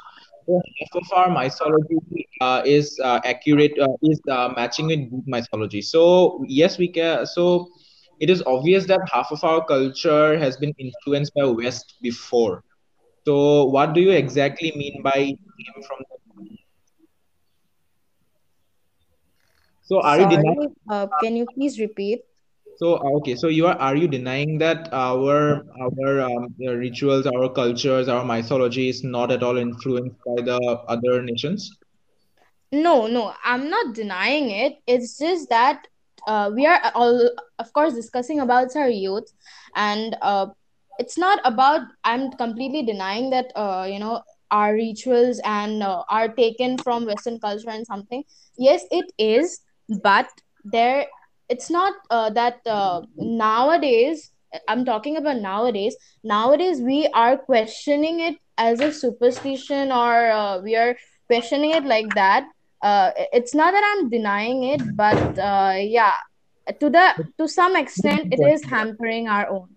So 0.46 0.62
half 0.80 1.02
of 1.02 1.18
our 1.18 1.30
mythology 1.30 1.98
uh, 2.42 2.62
is 2.66 3.00
uh, 3.04 3.20
accurate, 3.24 3.74
uh, 3.80 3.88
is 4.04 4.20
uh, 4.30 4.50
matching 4.56 4.88
with 4.88 5.10
Greek 5.10 5.28
mythology. 5.28 5.82
So 5.82 6.44
yes, 6.48 6.78
we 6.78 6.88
can. 6.88 7.26
So 7.26 7.70
it 8.20 8.30
is 8.30 8.44
obvious 8.46 8.86
that 8.88 9.02
half 9.12 9.32
of 9.32 9.44
our 9.44 9.64
culture 9.66 10.38
has 10.38 10.58
been 10.58 10.74
influenced 10.78 11.34
by 11.36 11.46
West 11.46 11.96
before. 12.02 12.64
So 13.26 13.66
what 13.66 13.94
do 13.94 14.02
you 14.02 14.12
exactly 14.12 14.72
mean 14.76 15.02
by 15.04 15.14
came 15.16 15.84
from 15.88 16.00
the 16.10 16.18
So 19.84 20.02
are 20.02 20.20
you 20.20 20.26
sorry 20.26 20.28
denying? 20.28 20.74
uh, 20.90 21.08
can 21.20 21.36
you 21.36 21.46
please 21.46 21.80
repeat 21.80 22.24
So 22.78 22.96
uh, 22.96 23.18
okay, 23.18 23.36
so 23.36 23.48
you 23.48 23.68
are 23.68 23.78
are 23.78 23.96
you 23.96 24.08
denying 24.08 24.58
that 24.60 24.90
our 24.92 25.64
our 25.80 26.22
um, 26.22 26.54
rituals, 26.60 27.26
our 27.28 27.50
cultures, 27.50 28.08
our 28.08 28.26
mythology 28.26 28.90
is 28.90 29.04
not 29.04 29.32
at 29.32 29.44
all 29.44 29.58
influenced 29.58 30.18
by 30.26 30.42
the 30.42 30.60
other 30.88 31.22
nations? 31.22 31.72
No, 32.72 33.08
no, 33.08 33.34
I'm 33.44 33.70
not 33.70 33.94
denying 33.94 34.50
it. 34.50 34.78
It's 34.88 35.20
just 35.20 35.50
that 35.50 35.88
uh, 36.26 36.50
we 36.54 36.66
are 36.66 36.92
all, 36.96 37.30
of 37.60 37.74
course, 37.74 37.94
discussing 37.94 38.40
about 38.40 38.76
our 38.76 38.90
youth, 38.90 39.32
and 39.76 40.16
uh, 40.22 40.48
it's 40.98 41.18
not 41.18 41.40
about. 41.46 41.82
I'm 42.04 42.32
completely 42.32 42.84
denying 42.84 43.30
that. 43.30 43.52
Uh, 43.56 43.88
you 43.90 44.00
know, 44.00 44.24
our 44.52 44.74
rituals 44.74 45.42
and 45.44 45.82
uh, 45.84 46.04
are 46.10 46.30
taken 46.30 46.78
from 46.78 47.06
Western 47.06 47.40
culture 47.40 47.70
and 47.70 47.86
something. 47.86 48.24
Yes, 48.58 48.86
it 48.92 49.06
is, 49.18 49.62
but 50.02 50.30
there, 50.64 51.06
it's 51.50 51.70
not 51.70 51.94
uh, 52.10 52.30
that 52.32 52.60
uh, 52.66 53.02
nowadays. 53.16 54.32
I'm 54.68 54.86
talking 54.86 55.18
about 55.18 55.38
nowadays. 55.38 55.96
Nowadays, 56.24 56.80
we 56.80 57.08
are 57.08 57.38
questioning 57.38 58.20
it 58.20 58.36
as 58.58 58.82
a 58.82 58.92
superstition, 58.94 59.92
or 59.92 60.30
uh, 60.32 60.60
we 60.62 60.76
are 60.76 60.96
questioning 61.28 61.72
it 61.72 61.86
like 61.86 62.14
that 62.16 62.46
uh, 62.84 63.12
it's 63.32 63.56
not 63.56 63.72
that 63.72 63.84
I'm 63.96 64.10
denying 64.10 64.64
it, 64.64 64.82
but 64.96 65.40
uh, 65.40 65.76
yeah, 65.80 66.14
to 66.80 66.90
the 66.90 67.16
to 67.40 67.48
some 67.48 67.76
extent, 67.78 68.28
it 68.34 68.40
is 68.42 68.64
hampering 68.66 69.28
our 69.30 69.50
own, 69.50 69.70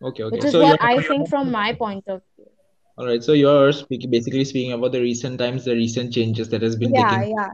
Okay, 0.00 0.22
okay. 0.22 0.36
which 0.36 0.44
is 0.44 0.52
So 0.52 0.62
what 0.62 0.78
I 0.80 1.02
think 1.02 1.28
from 1.28 1.50
my 1.50 1.72
point 1.72 2.04
of 2.06 2.22
view. 2.36 2.46
all 2.96 3.06
right. 3.06 3.22
So 3.22 3.32
you're 3.32 3.72
speaking 3.72 4.10
basically 4.10 4.44
speaking 4.44 4.72
about 4.72 4.92
the 4.92 5.00
recent 5.00 5.38
times, 5.38 5.64
the 5.64 5.74
recent 5.74 6.12
changes 6.12 6.48
that 6.50 6.62
has 6.62 6.76
been 6.76 6.94
Yeah, 6.94 7.20
taking. 7.20 7.34
yeah. 7.36 7.50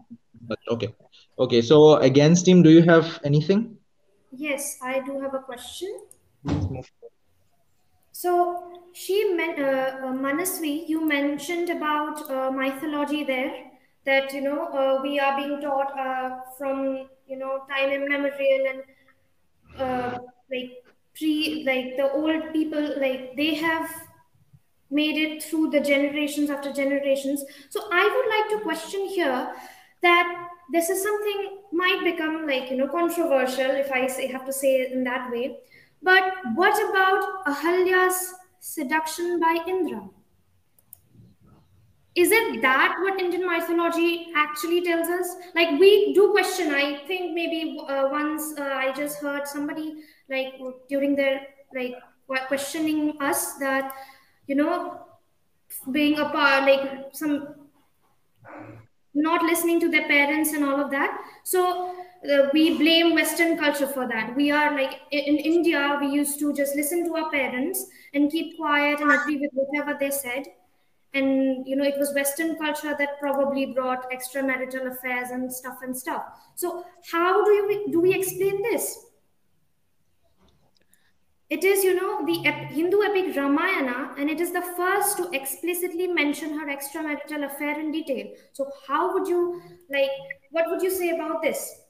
Okay, 0.70 0.94
okay. 1.42 1.62
So 1.62 1.96
against 1.96 2.46
him, 2.46 2.62
do 2.62 2.70
you 2.70 2.82
have 2.82 3.20
anything? 3.24 3.76
Yes, 4.30 4.78
I 4.82 5.00
do 5.00 5.20
have 5.20 5.34
a 5.34 5.40
question. 5.40 5.98
So, 8.12 8.88
she 8.92 9.34
meant 9.34 9.58
uh, 9.58 10.06
uh, 10.06 10.12
Manasvi, 10.12 10.88
you 10.88 11.06
mentioned 11.06 11.70
about 11.70 12.30
uh, 12.30 12.50
mythology 12.50 13.24
there. 13.24 13.52
That 14.04 14.32
you 14.34 14.40
know 14.40 14.66
uh, 14.66 15.00
we 15.02 15.20
are 15.20 15.36
being 15.36 15.60
taught 15.60 15.96
uh, 15.98 16.40
from 16.58 17.08
you 17.26 17.38
know 17.38 17.64
time 17.70 17.90
immemorial 17.90 18.66
and 18.70 18.82
uh, 19.78 20.18
like 20.50 20.72
pre 21.16 21.62
like 21.64 21.96
the 21.96 22.10
old 22.10 22.52
people 22.52 22.82
like 23.00 23.36
they 23.36 23.54
have 23.54 23.88
made 24.90 25.16
it 25.16 25.42
through 25.42 25.70
the 25.70 25.80
generations 25.80 26.50
after 26.50 26.72
generations. 26.72 27.44
So 27.70 27.80
I 27.92 28.04
would 28.14 28.28
like 28.34 28.50
to 28.50 28.64
question 28.64 29.06
here 29.06 29.54
that 30.02 30.48
this 30.70 30.88
is 30.88 31.02
something 31.02 31.58
might 31.72 32.02
become 32.04 32.46
like 32.46 32.70
you 32.70 32.76
know 32.76 32.88
controversial 32.88 33.70
if 33.70 33.90
I 33.90 34.06
say 34.06 34.26
have 34.26 34.44
to 34.46 34.52
say 34.52 34.80
it 34.82 34.92
in 34.92 35.04
that 35.04 35.30
way. 35.30 35.58
But 36.02 36.32
what 36.54 36.74
about 36.90 37.44
Ahalya's 37.46 38.34
seduction 38.60 39.38
by 39.40 39.58
Indra? 39.66 40.08
Is 42.14 42.30
it 42.30 42.60
that 42.60 42.98
what 43.00 43.18
Indian 43.18 43.46
mythology 43.46 44.32
actually 44.36 44.82
tells 44.82 45.08
us? 45.08 45.34
Like 45.54 45.80
we 45.80 46.12
do 46.12 46.30
question. 46.32 46.74
I 46.74 46.98
think 47.06 47.34
maybe 47.34 47.78
uh, 47.88 48.08
once 48.10 48.52
uh, 48.58 48.64
I 48.64 48.92
just 48.92 49.18
heard 49.20 49.48
somebody 49.48 50.02
like 50.28 50.54
during 50.88 51.16
their 51.16 51.46
like 51.74 51.94
questioning 52.48 53.16
us 53.20 53.54
that 53.54 53.94
you 54.46 54.56
know 54.56 55.06
being 55.90 56.18
a 56.18 56.28
part 56.28 56.64
like 56.64 57.06
some 57.12 57.61
not 59.14 59.42
listening 59.42 59.80
to 59.80 59.88
their 59.90 60.06
parents 60.08 60.52
and 60.52 60.64
all 60.64 60.80
of 60.80 60.90
that. 60.90 61.20
So 61.44 61.94
uh, 62.30 62.48
we 62.52 62.78
blame 62.78 63.14
western 63.14 63.58
culture 63.58 63.86
for 63.86 64.06
that. 64.08 64.34
We 64.36 64.50
are 64.50 64.74
like 64.74 65.00
in 65.10 65.38
india 65.38 65.98
we 66.00 66.08
used 66.08 66.38
to 66.40 66.52
just 66.54 66.76
listen 66.76 67.04
to 67.06 67.16
our 67.16 67.30
parents 67.30 67.86
and 68.14 68.30
keep 68.30 68.56
quiet 68.56 69.00
and 69.00 69.10
agree 69.12 69.38
with 69.38 69.50
whatever 69.52 69.96
they 69.98 70.10
said. 70.10 70.44
And 71.14 71.66
you 71.66 71.76
know 71.76 71.84
it 71.84 71.98
was 71.98 72.14
western 72.14 72.56
culture 72.56 72.96
that 72.98 73.20
probably 73.20 73.66
brought 73.66 74.10
extramarital 74.10 74.90
affairs 74.92 75.30
and 75.30 75.52
stuff 75.52 75.78
and 75.82 75.96
stuff. 75.96 76.24
So 76.54 76.84
how 77.10 77.44
do 77.44 77.50
you 77.50 77.88
do 77.92 78.00
we 78.00 78.14
explain 78.14 78.62
this 78.62 78.98
it 81.52 81.64
is, 81.64 81.84
you 81.84 81.94
know, 81.94 82.24
the 82.24 82.50
Hindu 82.74 83.02
epic 83.02 83.36
Ramayana, 83.36 84.14
and 84.16 84.30
it 84.30 84.40
is 84.40 84.52
the 84.52 84.62
first 84.74 85.18
to 85.18 85.30
explicitly 85.38 86.06
mention 86.06 86.58
her 86.58 86.66
extramarital 86.74 87.44
affair 87.44 87.78
in 87.78 87.92
detail. 87.92 88.28
So, 88.52 88.70
how 88.88 89.12
would 89.12 89.28
you 89.28 89.60
like? 89.90 90.08
What 90.50 90.70
would 90.70 90.80
you 90.80 90.90
say 90.90 91.10
about 91.10 91.42
this? 91.42 91.80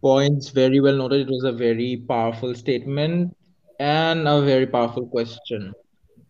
Points 0.00 0.50
very 0.50 0.78
well 0.80 0.96
noted. 0.96 1.22
It 1.22 1.28
was 1.28 1.42
a 1.42 1.52
very 1.52 2.04
powerful 2.08 2.54
statement 2.54 3.36
and 3.80 4.28
a 4.28 4.40
very 4.42 4.68
powerful 4.68 5.08
question. 5.08 5.72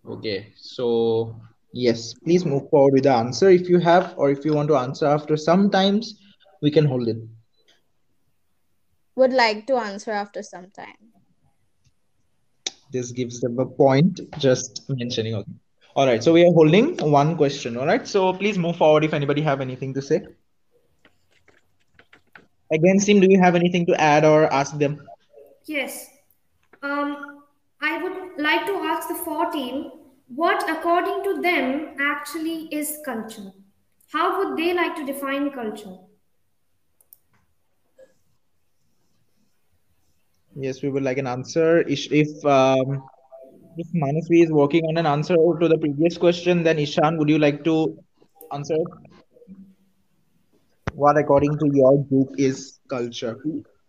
Okay, 0.09 0.55
so 0.57 1.37
yes, 1.75 2.15
please 2.15 2.47
move 2.47 2.71
forward 2.71 2.95
with 2.95 3.03
the 3.03 3.13
answer 3.13 3.51
if 3.51 3.69
you 3.69 3.79
have, 3.79 4.15
or 4.17 4.31
if 4.31 4.43
you 4.47 4.55
want 4.55 4.69
to 4.69 4.77
answer 4.77 5.05
after. 5.05 5.37
Sometimes 5.37 6.15
we 6.63 6.71
can 6.71 6.87
hold 6.87 7.09
it 7.09 7.19
would 9.21 9.33
like 9.33 9.67
to 9.71 9.77
answer 9.77 10.13
after 10.25 10.43
some 10.43 10.71
time. 10.83 11.01
This 12.93 13.13
gives 13.13 13.41
them 13.41 13.59
a 13.59 13.67
point 13.67 14.21
just 14.39 14.83
mentioning. 14.89 15.35
Okay. 15.41 15.53
All 15.95 16.07
right. 16.07 16.23
So 16.25 16.33
we 16.33 16.43
are 16.45 16.53
holding 16.53 16.97
one 17.19 17.37
question. 17.37 17.77
All 17.77 17.87
right. 17.87 18.07
So 18.15 18.33
please 18.33 18.59
move 18.67 18.77
forward 18.77 19.05
if 19.05 19.15
anybody 19.21 19.43
have 19.43 19.61
anything 19.61 19.95
to 19.95 20.03
say. 20.03 20.21
Against 22.73 23.09
him, 23.09 23.21
do 23.21 23.29
you 23.29 23.41
have 23.41 23.57
anything 23.57 23.87
to 23.87 24.01
add 24.01 24.25
or 24.25 24.53
ask 24.53 24.79
them? 24.79 25.01
Yes. 25.67 26.09
Um, 26.83 27.43
I 27.83 28.03
would 28.03 28.43
like 28.49 28.67
to 28.67 28.75
ask 28.93 29.09
the 29.09 29.17
four 29.25 29.51
team 29.51 29.91
what, 30.43 30.69
according 30.71 31.25
to 31.25 31.43
them, 31.43 31.97
actually 32.01 32.69
is 32.81 32.99
culture. 33.05 33.51
How 34.13 34.27
would 34.39 34.57
they 34.57 34.73
like 34.73 34.95
to 34.97 35.05
define 35.05 35.51
culture? 35.51 35.97
Yes, 40.57 40.83
we 40.83 40.91
would 40.91 41.03
like 41.03 41.19
an 41.19 41.27
answer. 41.27 41.81
If 41.81 42.11
if 42.13 42.45
um, 42.45 43.03
if 43.77 43.87
Manasvi 43.95 44.45
is 44.45 44.51
working 44.51 44.85
on 44.89 44.97
an 44.97 45.07
answer 45.07 45.35
to 45.37 45.69
the 45.69 45.79
previous 45.79 46.19
question, 46.19 46.63
then 46.63 46.79
Ishan, 46.79 47.19
would 47.19 47.29
you 47.29 47.39
like 47.39 47.65
to 47.65 47.97
answer? 48.53 48.77
What, 50.95 51.17
according 51.17 51.59
to 51.59 51.71
your 51.73 52.05
group, 52.05 52.29
is 52.39 52.79
culture? 52.89 53.37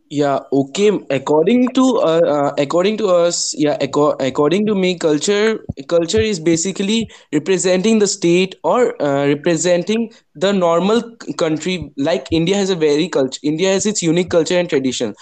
Yeah. 0.09 0.39
Okay. 0.51 0.91
According 1.09 1.69
to 1.73 1.83
uh, 1.97 2.21
uh 2.35 2.51
according 2.57 2.97
to 2.97 3.07
us, 3.07 3.53
yeah. 3.57 3.77
Aco- 3.81 4.15
according 4.19 4.65
to 4.67 4.75
me, 4.75 4.97
culture 4.97 5.59
culture 5.87 6.21
is 6.21 6.39
basically 6.39 7.09
representing 7.33 7.99
the 7.99 8.07
state 8.07 8.55
or 8.63 9.01
uh, 9.01 9.25
representing 9.27 10.11
the 10.35 10.51
normal 10.51 11.01
country. 11.37 11.91
Like 11.97 12.27
India 12.31 12.55
has 12.57 12.69
a 12.69 12.75
very 12.75 13.07
culture. 13.07 13.39
India 13.43 13.71
has 13.71 13.85
its 13.85 14.01
unique 14.03 14.29
culture 14.29 14.59
and 14.59 14.69
tradition 14.69 15.15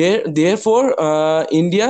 there 0.00 0.22
therefore 0.38 0.84
uh, 1.08 1.44
india 1.60 1.88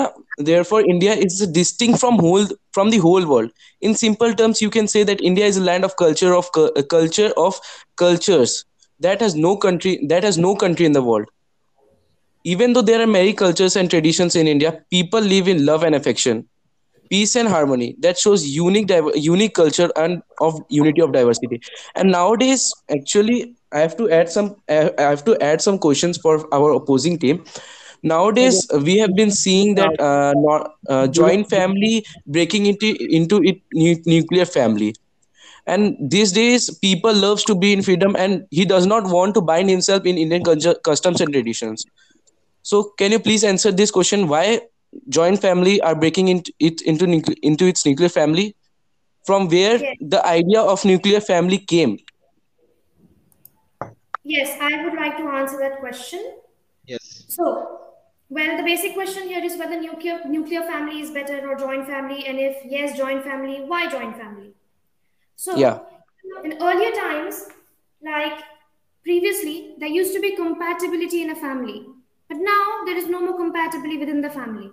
therefore 0.51 0.81
india 0.95 1.14
is 1.27 1.37
distinct 1.59 1.99
from 2.03 2.19
whole 2.25 2.47
from 2.73 2.90
the 2.90 2.99
whole 2.99 3.27
world. 3.27 3.51
In 3.81 3.95
simple 3.95 4.33
terms 4.35 4.61
you 4.62 4.71
can 4.71 4.88
say 4.95 5.03
that 5.11 5.21
india 5.31 5.47
is 5.47 5.57
a 5.57 5.64
land 5.69 5.85
of 5.85 5.97
culture 5.97 6.35
of 6.35 6.51
uh, 6.57 6.83
culture 6.97 7.31
of 7.47 7.61
cultures. 8.05 8.64
That 9.01 9.21
has 9.21 9.35
no 9.47 9.57
country 9.57 9.99
that 10.14 10.25
has 10.25 10.38
no 10.38 10.55
country 10.64 10.87
in 10.87 10.93
the 10.93 11.03
world. 11.11 11.27
Even 12.45 12.73
though 12.73 12.83
there 12.83 13.01
are 13.01 13.07
many 13.07 13.33
cultures 13.33 13.77
and 13.77 13.90
traditions 13.90 14.35
in 14.40 14.47
india 14.53 14.71
people 14.95 15.21
live 15.35 15.49
in 15.55 15.64
love 15.67 15.83
and 15.88 15.95
affection 15.95 16.45
peace 17.11 17.37
and 17.37 17.49
harmony. 17.49 17.95
That 18.01 18.19
shows 18.19 18.45
unique 18.49 18.90
unique 19.14 19.55
culture 19.55 19.90
and 19.97 20.23
of 20.40 20.61
unity 20.69 21.01
of 21.03 21.12
diversity. 21.12 21.61
And 21.95 22.11
nowadays 22.12 22.64
actually 22.97 23.38
i 23.73 23.81
have 23.81 23.97
to 23.99 24.09
add 24.19 24.29
some 24.37 24.49
i 24.69 24.79
have 25.12 25.25
to 25.29 25.37
add 25.51 25.61
some 25.67 25.79
questions 25.87 26.19
for 26.27 26.35
our 26.59 26.71
opposing 26.79 27.19
team 27.19 27.43
nowadays 28.05 28.67
we 28.83 28.99
have 28.99 29.14
been 29.17 29.31
seeing 29.31 29.75
that 29.77 30.01
uh, 30.01 30.35
not, 30.37 30.75
uh, 30.88 31.07
joint 31.09 31.49
family 31.49 32.05
breaking 32.27 32.67
into 32.67 32.95
into 33.21 33.43
it 33.43 33.61
nu- 33.73 34.03
nuclear 34.07 34.45
family. 34.45 34.95
And 35.67 35.97
these 35.99 36.33
days 36.33 36.71
people 36.79 37.14
loves 37.14 37.43
to 37.45 37.55
be 37.55 37.73
in 37.73 37.83
freedom 37.83 38.14
and 38.17 38.47
he 38.51 38.67
does 38.67 38.87
not 38.87 39.05
want 39.05 39.35
to 39.35 39.40
bind 39.40 39.71
himself 39.71 40.05
in 40.05 40.19
indian 40.19 40.45
customs 40.85 41.21
and 41.23 41.33
traditions. 41.33 41.85
So 42.62 42.83
can 42.99 43.12
you 43.12 43.19
please 43.19 43.45
answer 43.45 43.73
this 43.73 43.90
question? 43.90 44.29
Why 44.29 44.61
joint 45.09 45.40
family 45.40 45.81
are 45.81 45.95
breaking 45.95 46.29
into 46.29 46.53
it 46.59 46.83
into 46.83 47.07
into 47.43 47.67
its 47.67 47.87
nuclear 47.87 48.11
family? 48.11 48.55
From 49.27 49.49
where 49.49 49.79
yes. 49.79 49.97
the 50.01 50.25
idea 50.27 50.61
of 50.61 50.85
nuclear 50.85 51.21
family 51.21 51.59
came? 51.59 51.99
Yes 54.23 54.57
i 54.61 54.85
would 54.85 54.95
like 54.95 55.17
to 55.17 55.29
answer 55.29 55.59
that 55.59 55.81
question. 55.81 56.23
Yes. 56.87 57.25
So 57.29 57.81
well, 58.29 58.57
the 58.57 58.63
basic 58.63 58.95
question 58.95 59.29
here 59.29 59.45
is 59.45 59.57
whether 59.59 59.81
nuclear 59.81 60.21
nuclear 60.27 60.63
family 60.63 61.01
is 61.01 61.11
better 61.11 61.49
or 61.49 61.57
joint 61.57 61.87
family, 61.87 62.27
and 62.27 62.39
if 62.39 62.57
yes, 62.65 62.97
joint 62.97 63.23
family, 63.25 63.63
why 63.67 63.89
joint 63.89 64.17
family? 64.17 64.55
So, 65.37 65.57
yeah. 65.57 65.81
in 66.45 66.55
earlier 66.61 66.93
times, 66.93 67.49
like 68.03 68.41
previously, 69.03 69.75
there 69.79 69.89
used 69.89 70.15
to 70.15 70.21
be 70.21 70.37
compatibility 70.37 71.23
in 71.23 71.31
a 71.31 71.37
family, 71.37 71.87
but 72.29 72.39
now 72.39 72.85
there 72.87 72.97
is 72.97 73.09
no 73.09 73.21
more 73.21 73.37
compatibility 73.37 73.99
within 73.99 74.21
the 74.21 74.31
family. 74.31 74.71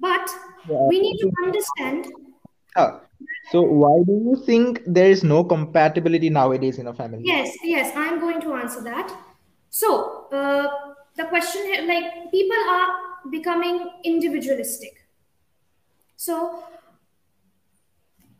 But 0.00 0.30
yeah. 0.68 0.86
we 0.88 1.00
need 1.00 1.18
to 1.18 1.32
understand. 1.42 2.06
Uh, 2.76 2.98
so, 3.50 3.62
why 3.62 4.02
do 4.04 4.12
you 4.12 4.42
think 4.44 4.82
there 4.86 5.10
is 5.10 5.24
no 5.24 5.42
compatibility 5.42 6.28
nowadays 6.28 6.78
in 6.78 6.86
a 6.86 6.94
family? 6.94 7.22
Yes, 7.24 7.56
yes, 7.64 7.92
I'm 7.96 8.20
going 8.20 8.40
to 8.42 8.54
answer 8.54 8.82
that. 8.82 9.12
So, 9.70 10.26
uh, 10.32 10.87
the 11.18 11.24
question 11.24 11.86
like 11.86 12.30
people 12.30 12.56
are 12.70 12.88
becoming 13.30 13.90
individualistic. 14.04 15.04
So 16.16 16.64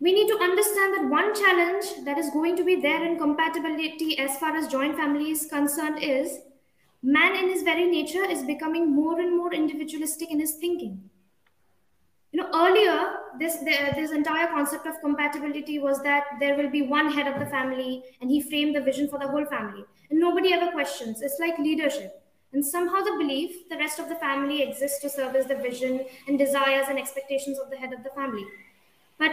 we 0.01 0.13
need 0.13 0.29
to 0.29 0.39
understand 0.39 0.95
that 0.95 1.11
one 1.11 1.35
challenge 1.35 1.87
that 2.05 2.19
is 2.19 2.31
going 2.31 2.57
to 2.57 2.65
be 2.65 2.77
there 2.77 3.05
in 3.05 3.19
compatibility 3.19 4.17
as 4.19 4.37
far 4.39 4.57
as 4.57 4.69
joint 4.69 4.97
family 4.97 5.33
is 5.33 5.47
concerned 5.47 6.03
is 6.03 6.39
man 7.03 7.35
in 7.35 7.49
his 7.49 7.65
very 7.65 7.85
nature 7.85 8.25
is 8.25 8.45
becoming 8.45 8.95
more 8.95 9.21
and 9.21 9.37
more 9.37 9.53
individualistic 9.53 10.31
in 10.31 10.39
his 10.39 10.55
thinking. 10.55 11.11
You 12.31 12.43
know 12.43 12.51
earlier 12.55 13.17
this 13.41 13.57
this 13.57 14.13
entire 14.13 14.47
concept 14.49 14.87
of 14.87 15.01
compatibility 15.01 15.81
was 15.81 16.01
that 16.03 16.25
there 16.39 16.57
will 16.57 16.71
be 16.71 16.83
one 16.83 17.11
head 17.11 17.27
of 17.27 17.41
the 17.41 17.51
family 17.57 18.05
and 18.21 18.31
he 18.31 18.41
framed 18.41 18.77
the 18.77 18.83
vision 18.83 19.09
for 19.09 19.19
the 19.19 19.27
whole 19.27 19.47
family. 19.47 19.85
And 20.11 20.21
nobody 20.21 20.53
ever 20.53 20.71
questions. 20.71 21.23
It's 21.23 21.41
like 21.41 21.59
leadership 21.59 22.25
and 22.53 22.65
somehow 22.65 23.01
the 23.03 23.17
belief 23.19 23.69
the 23.69 23.77
rest 23.77 23.99
of 23.99 24.09
the 24.09 24.15
family 24.17 24.63
exists 24.63 25.01
to 25.01 25.11
service 25.11 25.47
the 25.47 25.57
vision 25.57 26.05
and 26.27 26.39
desires 26.39 26.87
and 26.89 26.99
expectations 26.99 27.59
of 27.59 27.71
the 27.71 27.77
head 27.77 27.93
of 27.93 28.03
the 28.03 28.11
family. 28.11 28.45
But 29.19 29.33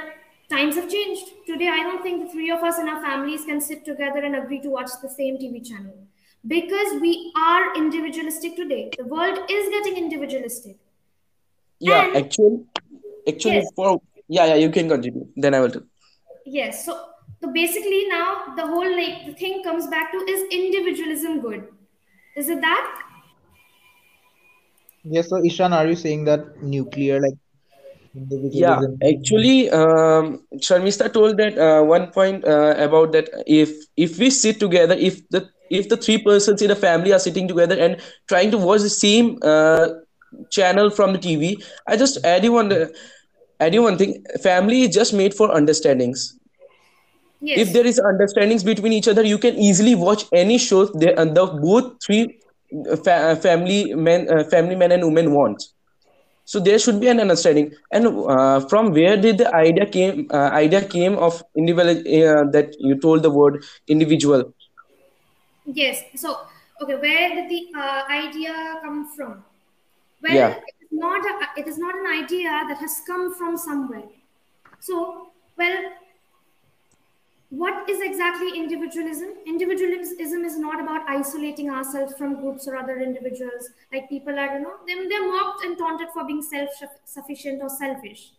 times 0.49 0.75
have 0.75 0.89
changed. 0.89 1.31
Today, 1.47 1.69
I 1.69 1.83
don't 1.83 2.03
think 2.03 2.23
the 2.23 2.31
three 2.31 2.51
of 2.51 2.63
us 2.63 2.79
in 2.79 2.87
our 2.87 3.01
families 3.01 3.45
can 3.45 3.61
sit 3.61 3.85
together 3.85 4.19
and 4.19 4.35
agree 4.35 4.61
to 4.61 4.69
watch 4.69 4.91
the 5.01 5.09
same 5.09 5.37
TV 5.37 5.67
channel 5.67 5.95
because 6.47 7.01
we 7.01 7.31
are 7.37 7.75
individualistic 7.75 8.55
today. 8.55 8.91
The 8.97 9.05
world 9.05 9.39
is 9.49 9.69
getting 9.69 9.97
individualistic. 9.97 10.77
yeah 11.79 12.05
And 12.07 12.17
actually 12.17 12.59
actually 13.29 13.55
yes, 13.55 13.71
for 13.75 14.01
yeah 14.35 14.45
yeah 14.49 14.55
you 14.55 14.69
can 14.75 14.87
continue 14.91 15.23
then 15.45 15.55
i 15.57 15.59
will 15.63 15.73
tell 15.75 15.81
yes. 16.45 16.85
So, 16.85 17.09
so 17.41 17.51
basically 17.51 18.07
now 18.07 18.53
the 18.55 18.65
whole 18.65 18.95
like 18.95 19.25
the 19.25 19.33
thing 19.33 19.63
comes 19.63 19.87
back 19.87 20.11
to 20.11 20.17
is 20.17 20.43
individualism 20.51 21.41
good? 21.41 21.67
Is 22.35 22.49
it 22.49 22.61
that? 22.61 23.01
Yes, 25.05 25.29
so 25.29 25.37
Ishan, 25.43 25.73
are 25.73 25.87
you 25.87 25.95
saying 25.95 26.25
that 26.25 26.61
nuclear 26.61 27.19
like 27.21 27.37
Yeah, 28.51 28.81
actually, 29.03 29.69
um, 29.71 30.41
Sharmistha 30.57 31.11
told 31.11 31.37
that 31.37 31.57
uh, 31.57 31.83
one 31.83 32.11
point 32.11 32.45
uh, 32.45 32.75
about 32.77 33.11
that 33.13 33.29
if 33.47 33.71
if 33.97 34.17
we 34.17 34.29
sit 34.29 34.59
together, 34.59 34.95
if 34.97 35.27
the 35.29 35.49
if 35.69 35.89
the 35.89 35.97
three 35.97 36.17
persons 36.17 36.61
in 36.61 36.71
a 36.71 36.75
family 36.75 37.11
are 37.13 37.19
sitting 37.19 37.47
together 37.47 37.77
and 37.77 37.97
trying 38.27 38.51
to 38.51 38.57
watch 38.57 38.81
the 38.81 38.89
same 38.89 39.37
uh, 39.43 39.87
channel 40.51 40.89
from 40.89 41.13
the 41.13 41.19
TV, 41.19 41.61
I 41.87 41.97
just 41.97 42.23
add 42.25 42.43
you 42.43 42.53
one 42.53 42.71
add 43.59 43.73
you 43.73 43.83
one 43.83 43.97
thing. 43.97 44.23
Family 44.43 44.83
is 44.83 44.93
just 44.95 45.13
made 45.13 45.33
for 45.33 45.49
understandings. 45.53 46.37
yes. 47.41 47.55
If 47.55 47.73
there 47.73 47.85
is 47.85 47.99
understandings 47.99 48.63
between 48.63 48.93
each 48.93 49.07
other, 49.07 49.23
you 49.23 49.37
can 49.37 49.55
easily 49.57 49.95
watch 49.95 50.25
any 50.33 50.57
show 50.57 50.85
there 50.85 51.17
and 51.19 51.35
the 51.35 51.45
both 51.45 51.93
three 52.05 52.39
fa- 53.03 53.23
uh, 53.31 53.35
family 53.35 53.93
men, 53.93 54.27
uh, 54.29 54.43
family 54.45 54.75
men 54.75 54.91
and 54.91 55.03
women 55.03 55.33
want 55.33 55.63
so 56.45 56.59
there 56.59 56.77
should 56.77 56.99
be 56.99 57.07
an 57.07 57.19
understanding 57.19 57.71
and 57.91 58.07
uh, 58.07 58.59
from 58.67 58.91
where 58.91 59.17
did 59.17 59.37
the 59.37 59.53
idea 59.55 59.85
came 59.85 60.27
uh, 60.31 60.49
idea 60.63 60.83
came 60.85 61.15
of 61.17 61.43
individual 61.55 61.89
uh, 61.91 62.43
that 62.51 62.75
you 62.79 62.99
told 62.99 63.23
the 63.23 63.29
word 63.29 63.63
individual 63.87 64.53
Yes. 65.65 66.03
So, 66.15 66.41
okay, 66.81 66.95
where 66.95 67.29
did 67.35 67.49
the 67.49 67.71
uh, 67.75 68.03
idea 68.09 68.79
come 68.83 69.09
from? 69.15 69.43
Well, 70.21 70.33
yeah 70.33 70.55
it 70.55 70.75
is 70.81 70.89
not 70.91 71.25
a, 71.25 71.59
it 71.59 71.67
is 71.67 71.77
not 71.77 71.95
an 71.95 72.07
idea 72.23 72.49
that 72.67 72.77
has 72.79 73.01
come 73.05 73.33
from 73.33 73.57
somewhere. 73.57 74.03
So, 74.79 75.31
well, 75.57 75.77
what 77.49 77.89
is 77.89 78.01
exactly 78.01 78.57
individualism? 78.57 79.29
Individualism 79.45 80.43
is 80.43 80.57
not 80.57 80.81
about 80.81 81.07
isolating 81.07 81.69
ourselves 81.69 82.13
from 82.17 82.41
groups 82.41 82.67
or 82.67 82.75
other 82.75 82.99
individuals. 82.99 83.69
Like 83.93 84.09
people 84.09 84.37
are, 84.37 84.57
you 84.57 84.63
know, 84.63 84.73
they're 84.85 85.31
mocked 85.31 85.63
and 85.63 85.77
taunted 85.77 86.09
for 86.13 86.25
being 86.25 86.41
self-sufficient 86.41 87.61
or 87.61 87.69
selfish. 87.69 88.31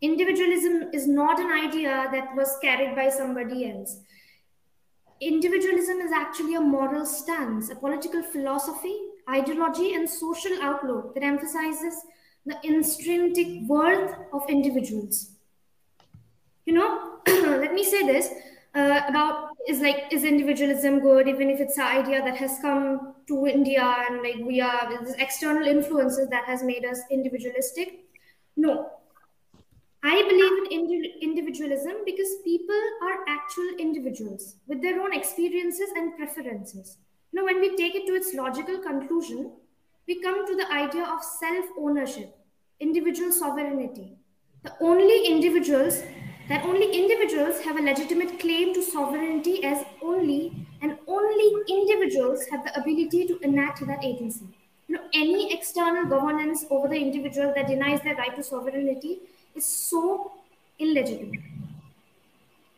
Individualism 0.00 0.90
is 0.92 1.06
not 1.06 1.40
an 1.40 1.50
idea 1.52 2.08
that 2.12 2.34
was 2.36 2.56
carried 2.62 2.94
by 2.96 3.10
somebody 3.10 3.70
else. 3.70 4.00
Individualism 5.20 6.00
is 6.00 6.12
actually 6.12 6.54
a 6.54 6.60
moral 6.60 7.04
stance, 7.04 7.70
a 7.70 7.74
political 7.74 8.22
philosophy, 8.22 8.96
ideology, 9.28 9.94
and 9.94 10.08
social 10.08 10.62
outlook 10.62 11.14
that 11.14 11.24
emphasizes 11.24 11.94
the 12.46 12.56
intrinsic 12.62 13.68
worth 13.68 14.14
of 14.32 14.48
individuals. 14.48 15.32
You 16.68 16.74
know, 16.74 17.20
let 17.26 17.72
me 17.72 17.82
say 17.82 18.06
this 18.06 18.28
uh, 18.74 19.00
about 19.08 19.56
is 19.66 19.80
like 19.80 20.12
is 20.12 20.24
individualism 20.24 20.98
good, 21.00 21.26
even 21.26 21.48
if 21.48 21.60
it's 21.60 21.78
an 21.78 21.86
idea 21.86 22.22
that 22.22 22.36
has 22.36 22.58
come 22.60 23.14
to 23.26 23.46
India 23.46 23.82
and 24.06 24.20
like 24.22 24.36
we 24.50 24.60
are 24.60 24.90
there's 24.90 25.14
external 25.14 25.66
influences 25.66 26.28
that 26.28 26.44
has 26.44 26.62
made 26.62 26.84
us 26.84 27.00
individualistic. 27.10 27.94
No, 28.56 28.90
I 30.02 30.22
believe 30.28 30.58
in 30.58 30.80
indi- 30.80 31.14
individualism 31.22 32.04
because 32.04 32.28
people 32.44 32.82
are 33.02 33.24
actual 33.28 33.70
individuals 33.78 34.56
with 34.66 34.82
their 34.82 35.00
own 35.00 35.14
experiences 35.14 35.88
and 35.96 36.16
preferences. 36.18 36.98
You 37.32 37.40
know, 37.40 37.44
when 37.46 37.60
we 37.60 37.76
take 37.76 37.94
it 37.94 38.06
to 38.08 38.12
its 38.14 38.34
logical 38.34 38.78
conclusion, 38.78 39.52
we 40.06 40.20
come 40.20 40.46
to 40.46 40.54
the 40.54 40.70
idea 40.70 41.04
of 41.04 41.24
self 41.24 41.64
ownership, 41.78 42.36
individual 42.78 43.32
sovereignty. 43.32 44.18
The 44.64 44.74
only 44.80 45.26
individuals 45.26 46.02
that 46.48 46.64
only 46.64 46.90
individuals 46.98 47.60
have 47.60 47.76
a 47.76 47.82
legitimate 47.82 48.40
claim 48.40 48.72
to 48.74 48.82
sovereignty 48.82 49.62
as 49.64 49.84
only 50.02 50.66
and 50.80 50.96
only 51.06 51.62
individuals 51.68 52.46
have 52.50 52.64
the 52.64 52.80
ability 52.80 53.26
to 53.26 53.38
enact 53.40 53.86
that 53.86 54.02
agency. 54.02 54.46
You 54.88 54.96
know, 54.96 55.02
any 55.12 55.52
external 55.52 56.06
governance 56.06 56.64
over 56.70 56.88
the 56.88 56.96
individual 56.96 57.52
that 57.54 57.68
denies 57.68 58.00
their 58.00 58.14
right 58.14 58.34
to 58.34 58.42
sovereignty 58.42 59.18
is 59.54 59.66
so 59.66 60.32
illegitimate. 60.78 61.40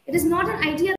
It 0.07 0.17
is 0.17 0.25
not 0.25 0.49
an 0.49 0.57
idea. 0.67 0.97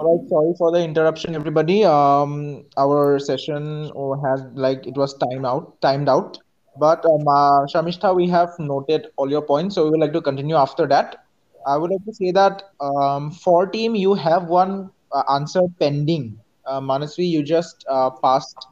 All 0.00 0.16
right, 0.16 0.28
sorry 0.30 0.54
for 0.58 0.72
the 0.72 0.82
interruption, 0.82 1.34
everybody. 1.36 1.84
Um, 1.84 2.64
our 2.78 3.18
session 3.18 3.90
uh, 3.96 4.12
has 4.24 4.42
like 4.54 4.86
it 4.86 4.96
was 4.96 5.14
time 5.18 5.44
out, 5.44 5.80
timed 5.82 6.08
out. 6.08 6.38
But 6.78 7.04
um, 7.04 7.28
uh, 7.28 7.66
Sharmistha, 7.72 8.14
we 8.14 8.28
have 8.28 8.50
noted 8.58 9.08
all 9.16 9.30
your 9.30 9.42
points, 9.42 9.74
so 9.76 9.84
we 9.84 9.90
would 9.90 10.00
like 10.00 10.12
to 10.14 10.22
continue 10.22 10.56
after 10.56 10.86
that. 10.88 11.16
I 11.66 11.76
would 11.76 11.90
like 11.90 12.04
to 12.06 12.14
say 12.14 12.32
that 12.32 12.62
um, 12.80 13.30
for 13.32 13.66
team, 13.66 13.94
you 13.94 14.14
have 14.14 14.44
one 14.48 14.90
uh, 15.12 15.22
answer 15.34 15.62
pending. 15.80 16.38
Uh, 16.66 16.80
Manasvi, 16.80 17.28
you 17.28 17.42
just 17.42 17.84
uh, 17.90 18.10
passed. 18.22 18.66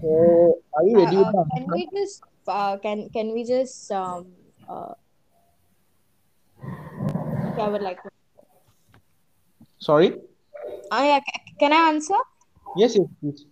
So, 0.00 0.56
are 0.76 0.84
you 0.84 0.96
Uh, 0.96 0.98
ready 0.98 1.16
with 1.18 1.28
uh, 1.38 1.44
can 1.54 1.70
we 1.72 1.88
just 1.94 2.22
uh, 2.48 2.76
can 2.78 3.08
can 3.10 3.32
we 3.32 3.44
just 3.44 3.90
um 3.92 4.32
uh 4.68 4.94
I 7.58 7.68
would 7.68 7.82
like 7.82 8.02
to 8.02 8.10
Sorry. 9.78 10.14
Uh, 10.92 11.02
yeah, 11.04 11.20
can 11.58 11.72
I 11.72 11.88
answer? 11.88 12.16
Yes, 12.76 12.96
yes, 12.96 13.08
please. 13.20 13.46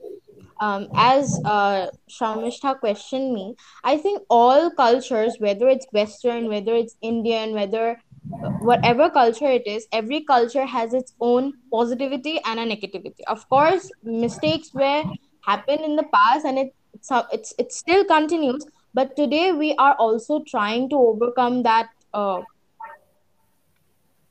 um, 0.61 0.89
as 0.97 1.41
uh, 1.45 1.87
Sharmistha 2.11 2.79
questioned 2.81 3.33
me, 3.35 3.55
I 3.85 3.97
think 3.97 4.23
all 4.31 4.71
cultures, 4.71 5.37
whether 5.39 5.69
it's 5.69 5.87
Western, 5.93 6.49
whether 6.49 6.75
it's 6.75 6.97
Indian, 7.03 7.55
whether 7.55 7.99
uh, 8.45 8.51
whatever 8.61 9.11
culture 9.11 9.49
it 9.51 9.67
is, 9.67 9.87
every 9.93 10.25
culture 10.25 10.67
has 10.67 10.95
its 10.95 11.15
own 11.21 11.55
positivity 11.73 12.41
and 12.45 12.61
a 12.61 12.67
negativity. 12.67 13.23
Of 13.29 13.49
course, 13.49 13.91
mistakes 14.05 14.71
were 14.75 15.05
happened 15.47 15.81
in 15.83 15.97
the 15.97 16.05
past, 16.15 16.45
and 16.45 16.59
it 16.59 16.69
it's 16.95 17.11
it's 17.33 17.55
it 17.59 17.73
still 17.73 18.05
continues. 18.05 18.67
But 18.95 19.17
today 19.17 19.53
we 19.53 19.75
are 19.79 19.95
also 19.95 20.43
trying 20.49 20.91
to 20.91 20.97
overcome 20.97 21.63
that 21.63 21.89
uh, 22.13 22.43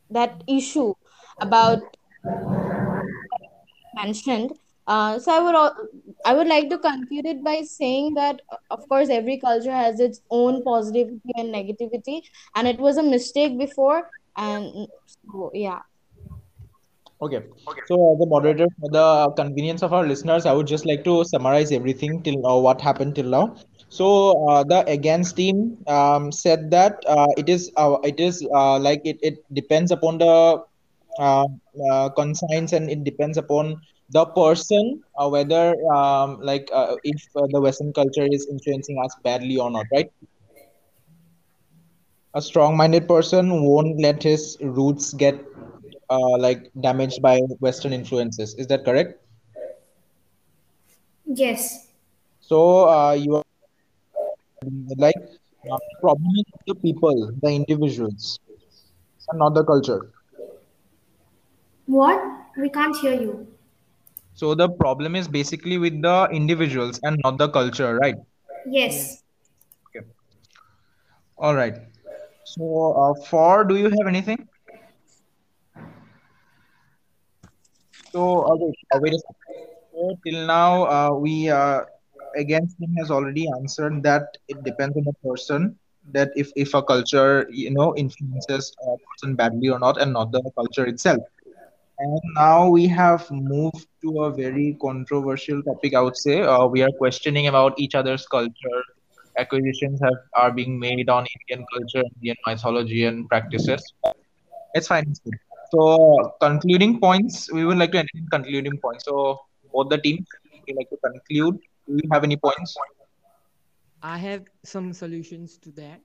that 0.10 0.44
issue 0.48 0.94
about 1.42 1.80
mentioned. 4.04 4.52
Uh, 4.88 5.20
so 5.20 5.32
I 5.32 5.40
would 5.40 5.56
I 6.26 6.34
would 6.34 6.48
like 6.48 6.70
to 6.70 6.78
conclude 6.78 7.26
it 7.26 7.44
by 7.44 7.62
saying 7.62 8.16
that 8.16 8.42
uh, 8.52 8.58
of 8.72 8.88
course 8.90 9.10
every 9.10 9.38
culture 9.40 9.72
has 9.72 10.00
its 10.00 10.22
own 10.32 10.64
positivity 10.64 11.32
and 11.36 11.54
negativity, 11.54 12.22
and 12.56 12.68
it 12.68 12.80
was 12.80 12.98
a 12.98 13.04
mistake 13.04 13.58
before, 13.60 14.10
and 14.38 14.88
so 15.08 15.52
yeah. 15.54 15.80
Okay. 17.22 17.38
okay. 17.68 17.82
So, 17.88 17.96
as 18.16 18.22
a 18.22 18.28
moderator, 18.28 18.68
for 18.80 18.90
the 18.90 19.32
convenience 19.36 19.82
of 19.84 19.94
our 19.94 20.06
listeners, 20.06 20.46
I 20.46 20.54
would 20.54 20.68
just 20.68 20.86
like 20.86 21.04
to 21.06 21.24
summarize 21.26 21.72
everything 21.72 22.22
till 22.24 22.36
now, 22.42 22.60
what 22.60 22.82
happened 22.82 23.16
till 23.16 23.30
now. 23.30 23.56
So, 23.90 24.48
uh, 24.50 24.64
the 24.64 24.84
against 24.88 25.36
team 25.36 25.78
um, 25.88 26.32
said 26.32 26.72
that 26.72 27.04
uh, 27.08 27.28
it 27.38 27.50
is 27.50 27.72
uh, 27.78 27.98
it 28.04 28.20
is 28.20 28.46
uh, 28.56 28.80
like 28.80 29.02
it, 29.04 29.18
it 29.22 29.36
depends 29.54 29.92
upon 29.92 30.20
the 30.20 30.62
uh, 31.20 31.48
uh, 31.92 32.10
conscience 32.12 32.74
and 32.74 32.90
it 32.90 33.04
depends 33.04 33.38
upon 33.38 33.82
the 34.10 34.26
person 34.28 35.04
uh, 35.20 35.30
whether 35.30 35.76
um, 35.94 36.40
like 36.42 36.70
uh, 36.74 36.96
if 37.04 37.22
uh, 37.36 37.48
the 37.52 37.62
Western 37.62 37.94
culture 37.94 38.28
is 38.32 38.48
influencing 38.50 38.98
us 39.06 39.16
badly 39.24 39.58
or 39.58 39.70
not, 39.72 39.86
right? 39.94 40.10
A 42.36 42.42
strong-minded 42.42 43.08
person 43.08 43.64
won't 43.66 44.00
let 44.02 44.24
his 44.24 44.58
roots 44.62 45.14
get 45.14 45.36
uh, 46.10 46.38
like 46.40 46.72
damaged 46.82 47.22
by 47.22 47.40
Western 47.60 47.94
influences. 47.94 48.56
Is 48.56 48.68
that 48.68 48.86
correct? 48.86 49.22
Yes. 51.26 51.88
So 52.42 52.90
uh, 52.90 53.14
you 53.14 53.36
are 53.38 53.44
like 54.98 55.16
uh, 55.72 55.78
problem 56.02 56.34
the 56.68 56.76
people, 56.76 57.32
the 57.42 57.50
individuals, 57.52 58.40
and 59.30 59.40
not 59.40 59.54
the 59.56 59.64
culture. 59.64 60.12
What? 61.90 62.22
We 62.58 62.70
can't 62.70 62.96
hear 62.96 63.14
you. 63.20 63.48
So 64.34 64.56
the 64.56 64.70
problem 64.70 65.16
is 65.16 65.28
basically 65.28 65.78
with 65.78 66.02
the 66.02 66.28
individuals 66.32 67.00
and 67.04 67.20
not 67.24 67.38
the 67.38 67.50
culture, 67.50 67.96
right? 67.98 68.16
Yes. 68.66 69.24
Okay. 69.96 70.06
All 71.38 71.56
right. 71.56 71.76
So 72.44 72.94
uh, 72.94 73.14
for 73.30 73.64
do 73.66 73.76
you 73.78 73.90
have 73.90 74.08
anything? 74.08 74.48
So 78.12 78.46
wait, 78.60 78.76
uh, 78.94 79.00
wait 79.02 79.14
a 79.14 79.20
second. 79.20 79.68
So 79.92 80.20
till 80.26 80.46
now, 80.48 80.84
uh, 80.86 81.12
we 81.14 81.50
uh, 81.50 81.82
against 82.36 82.80
him 82.82 82.94
has 83.00 83.12
already 83.12 83.48
answered 83.60 84.04
that 84.04 84.38
it 84.48 84.64
depends 84.64 84.96
on 84.98 85.06
the 85.10 85.16
person. 85.28 85.78
that 86.18 86.32
if 86.42 86.50
if 86.64 86.70
a 86.78 86.82
culture 86.90 87.46
you 87.62 87.70
know 87.78 87.88
influences 88.04 88.66
a 88.82 88.96
person 89.08 89.36
badly 89.40 89.70
or 89.74 89.80
not, 89.80 89.96
and 90.02 90.14
not 90.18 90.32
the 90.36 90.42
culture 90.60 90.86
itself. 90.94 91.22
And 92.00 92.22
now 92.36 92.70
we 92.70 92.88
have 92.88 93.30
moved 93.30 93.88
to 94.04 94.24
a 94.24 94.32
very 94.32 94.78
controversial 94.82 95.62
topic, 95.64 95.94
I 95.94 96.02
would 96.02 96.16
say. 96.16 96.42
Uh, 96.42 96.66
we 96.66 96.82
are 96.82 96.92
questioning 96.98 97.48
about 97.48 97.78
each 97.78 97.94
other's 97.94 98.26
culture. 98.26 98.82
Acquisitions 99.38 100.00
have 100.02 100.20
are 100.34 100.52
being 100.52 100.80
made 100.80 101.10
on 101.10 101.26
Indian 101.36 101.66
culture, 101.74 102.04
Indian 102.16 102.38
mythology, 102.48 103.04
and 103.06 103.28
practices. 103.28 103.84
It's 104.74 104.88
fine. 104.88 105.14
So, 105.72 106.36
concluding 106.42 107.00
points, 107.00 107.52
we 107.52 107.66
would 107.66 107.78
like 107.78 107.92
to 107.92 108.00
end 108.00 108.10
in 108.16 108.28
concluding 108.32 108.78
points. 108.78 109.06
So, 109.06 109.40
both 109.74 109.90
the 109.90 109.98
teams, 109.98 110.26
would 110.54 110.64
you 110.68 110.76
like 110.76 110.90
to 110.90 110.98
conclude? 110.98 111.60
Do 111.88 112.00
you 112.02 112.10
have 112.12 112.24
any 112.24 112.38
points? 112.38 112.76
I 114.02 114.18
have 114.18 114.46
some 114.64 114.94
solutions 114.94 115.58
to 115.60 115.72
that. 115.72 116.00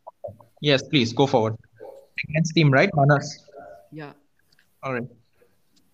Yes, 0.61 0.83
please 0.83 1.13
go 1.13 1.27
forward. 1.27 1.57
Against 2.29 2.55
team, 2.55 2.71
right? 2.71 2.91
Manas. 2.95 3.49
Yeah. 3.93 4.13
All 4.83 4.93
right. 4.93 5.09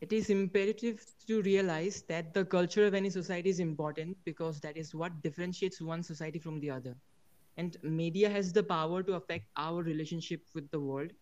It 0.01 0.13
is 0.13 0.31
imperative 0.31 1.05
to 1.27 1.43
realize 1.43 2.03
that 2.09 2.35
the 2.35 2.45
culture 2.45 2.87
of 2.87 2.95
any 2.95 3.11
society 3.11 3.51
is 3.51 3.61
important 3.61 4.17
because 4.25 4.61
that 4.61 4.77
is 4.77 4.95
what 4.95 5.23
differentiates 5.23 5.81
one 5.81 6.03
society 6.03 6.39
from 6.39 6.61
the 6.61 6.71
other. 6.71 6.97
And 7.57 7.77
media 7.83 8.29
has 8.31 8.53
the 8.53 8.63
power 8.63 9.03
to 9.03 9.15
affect 9.15 9.47
our 9.57 9.83
relationship 9.83 10.43
with 10.55 10.71
the 10.71 10.81
world 10.81 11.13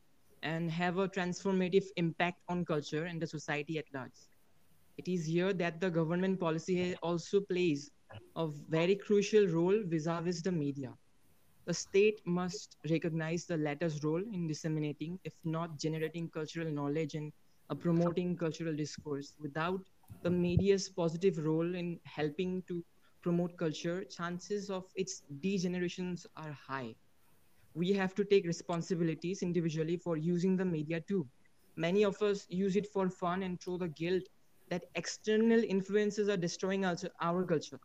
and 0.42 0.70
have 0.70 0.98
a 0.98 1.08
transformative 1.08 1.84
impact 1.96 2.42
on 2.48 2.64
culture 2.64 3.04
and 3.04 3.20
the 3.20 3.26
society 3.26 3.78
at 3.78 3.86
large. 3.92 4.18
It 4.98 5.08
is 5.08 5.24
here 5.26 5.52
that 5.54 5.80
the 5.80 5.90
government 5.90 6.38
policy 6.40 6.94
also 7.02 7.40
plays 7.40 7.90
a 8.36 8.48
very 8.48 8.94
crucial 8.96 9.46
role 9.46 9.82
vis-a-vis 9.86 10.42
the 10.42 10.52
media. 10.52 10.94
The 11.66 11.74
state 11.74 12.20
must 12.26 12.76
recognize 12.90 13.46
the 13.46 13.56
latter's 13.56 14.02
role 14.04 14.22
in 14.22 14.46
disseminating, 14.46 15.18
if 15.24 15.34
not 15.44 15.78
generating 15.78 16.28
cultural 16.30 16.70
knowledge 16.70 17.14
and 17.14 17.32
promoting 17.76 18.36
cultural 18.36 18.74
discourse. 18.74 19.34
Without 19.38 19.80
the 20.22 20.30
media's 20.30 20.88
positive 20.88 21.38
role 21.38 21.74
in 21.74 22.00
helping 22.04 22.62
to 22.64 22.84
promote 23.22 23.56
culture, 23.56 24.04
chances 24.04 24.70
of 24.70 24.84
its 24.94 25.22
degenerations 25.40 26.26
are 26.36 26.52
high. 26.52 26.94
We 27.74 27.92
have 27.92 28.14
to 28.16 28.24
take 28.24 28.46
responsibilities 28.46 29.42
individually 29.42 29.96
for 29.96 30.16
using 30.16 30.56
the 30.56 30.64
media 30.64 31.00
too. 31.00 31.28
Many 31.76 32.04
of 32.04 32.20
us 32.22 32.46
use 32.48 32.76
it 32.76 32.86
for 32.86 33.08
fun 33.08 33.42
and 33.42 33.60
throw 33.60 33.78
the 33.78 33.88
guilt 33.88 34.24
that 34.68 34.84
external 34.94 35.62
influences 35.62 36.28
are 36.28 36.36
destroying 36.36 36.84
our, 36.84 36.96
our 37.20 37.44
culture. 37.44 37.78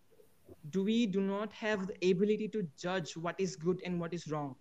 Do 0.70 0.84
we 0.84 1.08
do 1.08 1.22
not 1.22 1.54
have 1.54 1.88
the 1.88 2.12
ability 2.12 2.50
to 2.50 2.64
judge 2.78 3.16
what 3.18 3.40
is 3.40 3.56
good 3.56 3.82
and 3.86 4.00
what 4.00 4.14
is 4.14 4.28
wrong? 4.32 4.56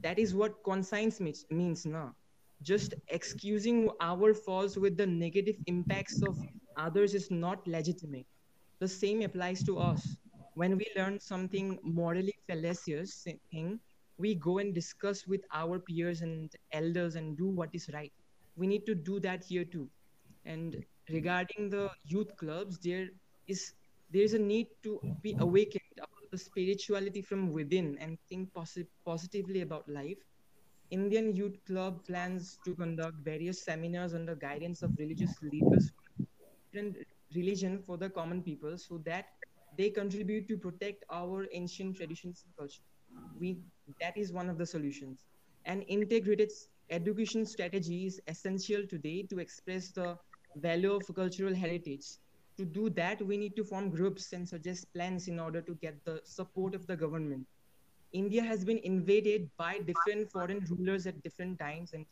That 0.00 0.18
is 0.18 0.34
what 0.34 0.62
conscience 0.64 1.20
means, 1.20 1.44
means 1.50 1.86
now 1.86 2.14
just 2.64 2.94
excusing 3.08 3.90
our 4.00 4.34
faults 4.34 4.76
with 4.78 4.96
the 4.96 5.06
negative 5.06 5.56
impacts 5.66 6.22
of 6.22 6.36
others 6.76 7.14
is 7.14 7.30
not 7.30 7.66
legitimate. 7.68 8.26
The 8.80 8.88
same 8.88 9.22
applies 9.22 9.64
to 9.64 9.78
us. 9.78 10.16
When 10.54 10.76
we 10.78 10.86
learn 10.96 11.20
something 11.20 11.78
morally 11.82 12.34
fallacious 12.48 13.26
thing, 13.50 13.80
we 14.18 14.34
go 14.36 14.58
and 14.58 14.74
discuss 14.74 15.26
with 15.26 15.42
our 15.52 15.80
peers 15.80 16.22
and 16.22 16.50
elders 16.72 17.16
and 17.16 17.36
do 17.36 17.48
what 17.48 17.70
is 17.74 17.90
right. 17.92 18.12
We 18.56 18.66
need 18.66 18.86
to 18.86 18.94
do 18.94 19.20
that 19.20 19.44
here 19.44 19.64
too. 19.64 19.90
And 20.44 20.84
regarding 21.10 21.70
the 21.70 21.90
youth 22.04 22.36
clubs, 22.36 22.78
there 22.78 23.08
is 23.48 23.74
there 24.10 24.22
is 24.22 24.34
a 24.34 24.38
need 24.38 24.68
to 24.84 25.00
be 25.22 25.36
awakened 25.40 25.96
about 25.98 26.30
the 26.30 26.38
spirituality 26.38 27.22
from 27.22 27.52
within 27.52 27.98
and 27.98 28.18
think 28.28 28.52
posi- 28.52 28.88
positively 29.04 29.62
about 29.62 29.88
life 29.88 30.18
Indian 30.90 31.34
Youth 31.34 31.64
Club 31.66 32.04
plans 32.06 32.58
to 32.64 32.74
conduct 32.74 33.18
various 33.24 33.64
seminars 33.64 34.14
under 34.14 34.34
guidance 34.34 34.82
of 34.82 34.96
religious 34.98 35.34
leaders 35.42 35.92
different 36.74 36.96
religion 37.34 37.78
for 37.82 37.96
the 37.96 38.08
common 38.10 38.42
people 38.42 38.76
so 38.78 38.98
that 39.04 39.26
they 39.78 39.90
contribute 39.90 40.48
to 40.48 40.56
protect 40.56 41.04
our 41.10 41.46
ancient 41.52 41.96
traditions 41.96 42.44
and 42.44 42.56
culture. 42.56 42.82
We 43.38 43.58
that 44.00 44.16
is 44.16 44.32
one 44.32 44.48
of 44.50 44.58
the 44.58 44.66
solutions. 44.66 45.24
An 45.64 45.82
integrated 45.82 46.50
education 46.90 47.46
strategy 47.46 48.06
is 48.06 48.20
essential 48.28 48.86
today 48.86 49.22
to 49.30 49.38
express 49.38 49.90
the 49.90 50.16
value 50.56 50.92
of 50.92 51.14
cultural 51.14 51.54
heritage. 51.54 52.06
To 52.58 52.64
do 52.64 52.90
that, 52.90 53.22
we 53.22 53.36
need 53.36 53.56
to 53.56 53.64
form 53.64 53.90
groups 53.90 54.32
and 54.32 54.48
suggest 54.48 54.92
plans 54.94 55.28
in 55.28 55.40
order 55.40 55.60
to 55.62 55.74
get 55.74 56.04
the 56.04 56.20
support 56.24 56.74
of 56.74 56.86
the 56.86 56.96
government 56.96 57.46
India 58.14 58.42
has 58.42 58.64
been 58.64 58.78
invaded 58.84 59.50
by 59.58 59.80
different 59.80 60.30
foreign 60.32 60.64
rulers 60.70 61.06
at 61.06 61.22
different 61.22 61.58
times, 61.60 61.92
and 61.94 62.06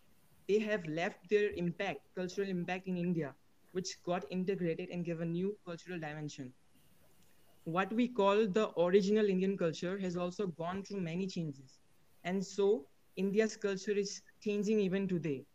they 0.48 0.60
have 0.60 0.86
left 0.86 1.30
their 1.30 1.52
impact, 1.52 2.00
cultural 2.16 2.48
impact 2.48 2.88
in 2.88 2.98
India, 2.98 3.36
which 3.72 4.02
got 4.04 4.26
integrated 4.30 4.90
and 4.90 5.06
gave 5.06 5.20
a 5.22 5.26
new 5.26 5.58
cultural 5.66 6.00
dimension. 6.00 6.54
What 7.64 7.92
we 7.92 8.08
call 8.08 8.46
the 8.48 8.70
original 8.78 9.26
Indian 9.28 9.56
culture 9.56 9.98
has 9.98 10.16
also 10.16 10.46
gone 10.48 10.84
through 10.84 11.00
many 11.00 11.26
changes. 11.26 11.78
And 12.24 12.44
so 12.44 12.88
India's 13.16 13.56
culture 13.56 13.92
is 13.92 14.22
changing 14.42 14.80
even 14.80 15.08
today. 15.08 15.46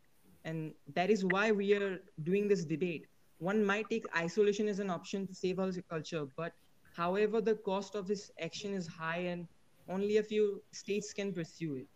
And 0.43 0.75
that 0.95 1.09
is 1.11 1.25
why 1.25 1.51
we 1.51 1.73
are 1.73 1.99
doing 2.23 2.47
this 2.47 2.65
debate. 2.65 3.07
One 3.39 3.63
might 3.65 3.89
take 3.89 4.05
isolation 4.15 4.67
as 4.69 4.79
an 4.79 4.89
option 4.89 5.27
to 5.27 5.35
save 5.35 5.59
our 5.59 5.71
culture, 5.89 6.25
but 6.37 6.53
however, 6.95 7.41
the 7.41 7.55
cost 7.55 7.95
of 7.95 8.07
this 8.07 8.31
action 8.39 8.73
is 8.73 8.87
high 8.87 9.19
and 9.33 9.47
only 9.89 10.17
a 10.17 10.23
few 10.23 10.61
states 10.71 11.13
can 11.13 11.33
pursue 11.33 11.75
it. 11.75 11.87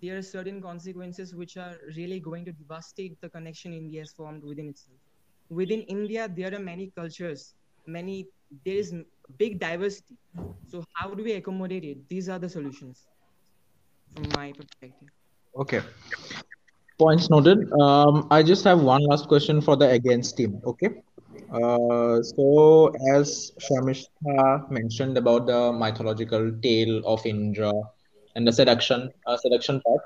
There 0.00 0.16
are 0.16 0.22
certain 0.22 0.60
consequences 0.62 1.34
which 1.34 1.56
are 1.56 1.76
really 1.96 2.20
going 2.20 2.44
to 2.46 2.52
devastate 2.52 3.20
the 3.20 3.28
connection 3.28 3.72
India 3.72 4.00
has 4.00 4.12
formed 4.12 4.42
within 4.42 4.68
itself. 4.68 4.98
Within 5.50 5.82
India, 5.82 6.28
there 6.34 6.54
are 6.54 6.58
many 6.58 6.90
cultures, 6.96 7.54
many 7.86 8.26
there 8.64 8.76
is 8.76 8.94
big 9.38 9.58
diversity. 9.58 10.16
So 10.68 10.84
how 10.94 11.14
do 11.14 11.22
we 11.22 11.32
accommodate 11.32 11.84
it? 11.84 12.08
These 12.08 12.28
are 12.28 12.38
the 12.38 12.48
solutions 12.48 13.06
from 14.14 14.28
my 14.36 14.52
perspective. 14.52 15.08
Okay. 15.56 15.80
Points 16.98 17.30
noted. 17.30 17.70
Um, 17.80 18.28
I 18.30 18.42
just 18.42 18.64
have 18.64 18.80
one 18.80 19.02
last 19.10 19.28
question 19.28 19.60
for 19.60 19.76
the 19.76 19.90
against 19.90 20.36
team. 20.36 20.60
Okay. 20.64 21.02
Uh, 21.52 22.22
so 22.22 22.92
as 23.14 23.52
Sharmistha 23.60 24.70
mentioned 24.70 25.16
about 25.18 25.46
the 25.46 25.72
mythological 25.72 26.50
tale 26.62 27.02
of 27.06 27.24
Indra 27.26 27.72
and 28.34 28.46
the 28.46 28.52
seduction, 28.52 29.10
uh, 29.26 29.36
seduction 29.36 29.80
part. 29.82 30.00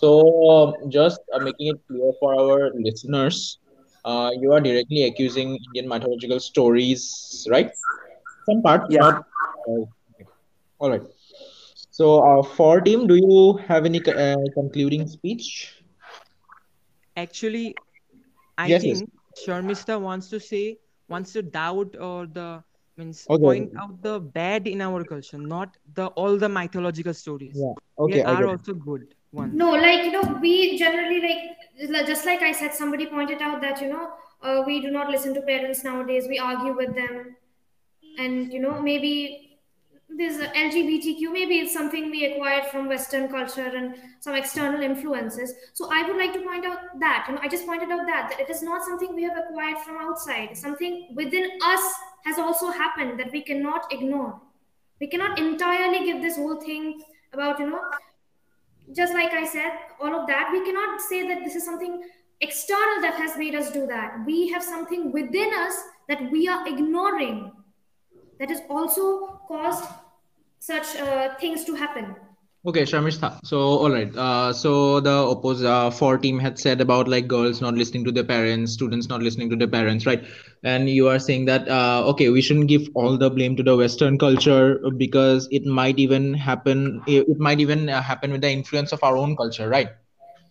So 0.00 0.10
um, 0.50 0.90
just 0.90 1.20
uh, 1.34 1.38
making 1.40 1.68
it 1.68 1.80
clear 1.88 2.12
for 2.20 2.34
our 2.40 2.70
listeners, 2.74 3.58
uh, 4.04 4.30
you 4.40 4.52
are 4.52 4.60
directly 4.60 5.04
accusing 5.04 5.58
Indian 5.66 5.88
mythological 5.88 6.40
stories, 6.40 7.46
right? 7.50 7.70
Some 8.48 8.62
part, 8.62 8.82
Yeah. 8.88 8.98
not. 8.98 9.14
Uh, 9.68 9.84
all 10.78 10.90
right. 10.90 11.02
So 11.90 12.18
uh, 12.22 12.42
for 12.42 12.80
team, 12.80 13.06
do 13.06 13.14
you 13.16 13.58
have 13.68 13.84
any 13.86 14.00
uh, 14.06 14.36
concluding 14.54 15.06
speech? 15.08 15.74
Actually, 17.16 17.78
I 18.58 18.70
Yes, 18.70 18.84
yes. 18.84 19.02
think 19.02 19.10
Sharmistha 19.36 20.00
wants 20.00 20.28
to 20.30 20.40
say, 20.40 20.78
wants 21.08 21.32
to 21.32 21.42
doubt 21.42 21.96
or 21.98 22.26
the 22.26 22.62
means 22.96 23.26
Okay. 23.28 23.42
point 23.44 23.72
out 23.78 24.00
the 24.02 24.18
bad 24.20 24.66
in 24.66 24.80
our 24.80 25.04
culture, 25.04 25.38
not 25.38 25.76
the 25.94 26.06
all 26.08 26.36
the 26.38 26.48
mythological 26.48 27.14
stories. 27.14 27.56
Yeah. 27.56 27.74
Okay, 27.98 28.22
There 28.22 28.28
I 28.28 28.42
are 28.42 28.46
also 28.46 28.74
good 28.74 29.14
ones. 29.32 29.54
No, 29.54 29.70
like 29.72 30.04
you 30.04 30.12
know, 30.12 30.38
we 30.40 30.78
generally 30.78 31.20
like 31.88 32.06
just 32.06 32.24
like 32.26 32.40
I 32.42 32.52
said, 32.52 32.74
somebody 32.74 33.06
pointed 33.06 33.42
out 33.42 33.60
that 33.60 33.80
you 33.80 33.88
know 33.88 34.14
uh, 34.42 34.62
we 34.66 34.80
do 34.80 34.90
not 34.90 35.10
listen 35.10 35.34
to 35.34 35.42
parents 35.42 35.84
nowadays. 35.84 36.26
We 36.28 36.38
argue 36.38 36.74
with 36.76 36.94
them, 36.94 37.36
and 38.18 38.52
you 38.52 38.60
know 38.60 38.80
maybe 38.80 39.45
this 40.16 40.38
LGBTQ 40.38 41.32
maybe 41.32 41.58
it's 41.58 41.72
something 41.72 42.10
we 42.10 42.24
acquired 42.24 42.66
from 42.66 42.88
Western 42.88 43.28
culture 43.28 43.70
and 43.76 43.94
some 44.20 44.34
external 44.34 44.82
influences. 44.82 45.54
So 45.74 45.88
I 45.92 46.02
would 46.08 46.16
like 46.16 46.32
to 46.34 46.40
point 46.40 46.64
out 46.64 46.78
that 47.00 47.26
you 47.28 47.34
know 47.34 47.40
I 47.42 47.48
just 47.48 47.66
pointed 47.66 47.90
out 47.90 48.06
that 48.06 48.30
that 48.30 48.40
it 48.40 48.50
is 48.50 48.62
not 48.62 48.84
something 48.84 49.14
we 49.14 49.24
have 49.24 49.36
acquired 49.36 49.78
from 49.78 49.98
outside. 49.98 50.56
Something 50.56 51.08
within 51.14 51.50
us 51.64 51.94
has 52.24 52.38
also 52.38 52.70
happened 52.70 53.18
that 53.20 53.32
we 53.32 53.42
cannot 53.42 53.92
ignore. 53.92 54.40
We 55.00 55.08
cannot 55.08 55.38
entirely 55.38 56.06
give 56.06 56.22
this 56.22 56.36
whole 56.36 56.60
thing 56.60 57.02
about 57.32 57.58
you 57.58 57.70
know 57.70 57.80
just 58.94 59.14
like 59.14 59.32
I 59.32 59.44
said, 59.44 59.72
all 60.00 60.14
of 60.14 60.26
that, 60.28 60.50
we 60.52 60.64
cannot 60.64 61.00
say 61.00 61.26
that 61.26 61.42
this 61.44 61.56
is 61.56 61.64
something 61.64 62.04
external 62.40 63.00
that 63.02 63.14
has 63.14 63.36
made 63.36 63.54
us 63.54 63.72
do 63.72 63.86
that. 63.86 64.24
We 64.24 64.48
have 64.50 64.62
something 64.62 65.10
within 65.10 65.52
us 65.54 65.74
that 66.08 66.30
we 66.30 66.46
are 66.48 66.66
ignoring 66.68 67.52
that 68.38 68.50
has 68.50 68.60
also 68.68 69.40
caused 69.48 69.84
such 70.66 70.96
uh, 70.96 71.34
things 71.36 71.64
to 71.64 71.74
happen. 71.74 72.16
Okay, 72.66 72.82
Sharmistha. 72.82 73.38
So, 73.44 73.58
all 73.60 73.90
right. 73.90 74.12
Uh, 74.16 74.52
so 74.52 74.98
the 75.00 75.16
oppose 75.32 75.62
uh, 75.62 75.90
four 75.90 76.18
team 76.18 76.38
had 76.40 76.58
said 76.58 76.80
about 76.80 77.06
like 77.06 77.28
girls 77.28 77.60
not 77.60 77.74
listening 77.74 78.04
to 78.06 78.10
their 78.10 78.24
parents, 78.24 78.72
students 78.72 79.08
not 79.08 79.22
listening 79.22 79.48
to 79.50 79.56
their 79.56 79.68
parents, 79.68 80.04
right? 80.04 80.24
And 80.64 80.90
you 80.90 81.06
are 81.08 81.20
saying 81.20 81.44
that 81.44 81.68
uh, 81.68 82.02
okay, 82.08 82.28
we 82.30 82.42
shouldn't 82.42 82.66
give 82.66 82.88
all 82.94 83.16
the 83.16 83.30
blame 83.30 83.54
to 83.56 83.62
the 83.62 83.76
Western 83.76 84.18
culture 84.18 84.80
because 84.96 85.48
it 85.52 85.64
might 85.64 86.00
even 86.00 86.34
happen. 86.34 87.02
It 87.06 87.28
it 87.28 87.38
might 87.38 87.60
even 87.60 87.88
uh, 87.88 88.02
happen 88.02 88.32
with 88.32 88.40
the 88.40 88.50
influence 88.50 88.92
of 88.92 89.04
our 89.04 89.16
own 89.16 89.36
culture, 89.36 89.68
right? 89.68 89.90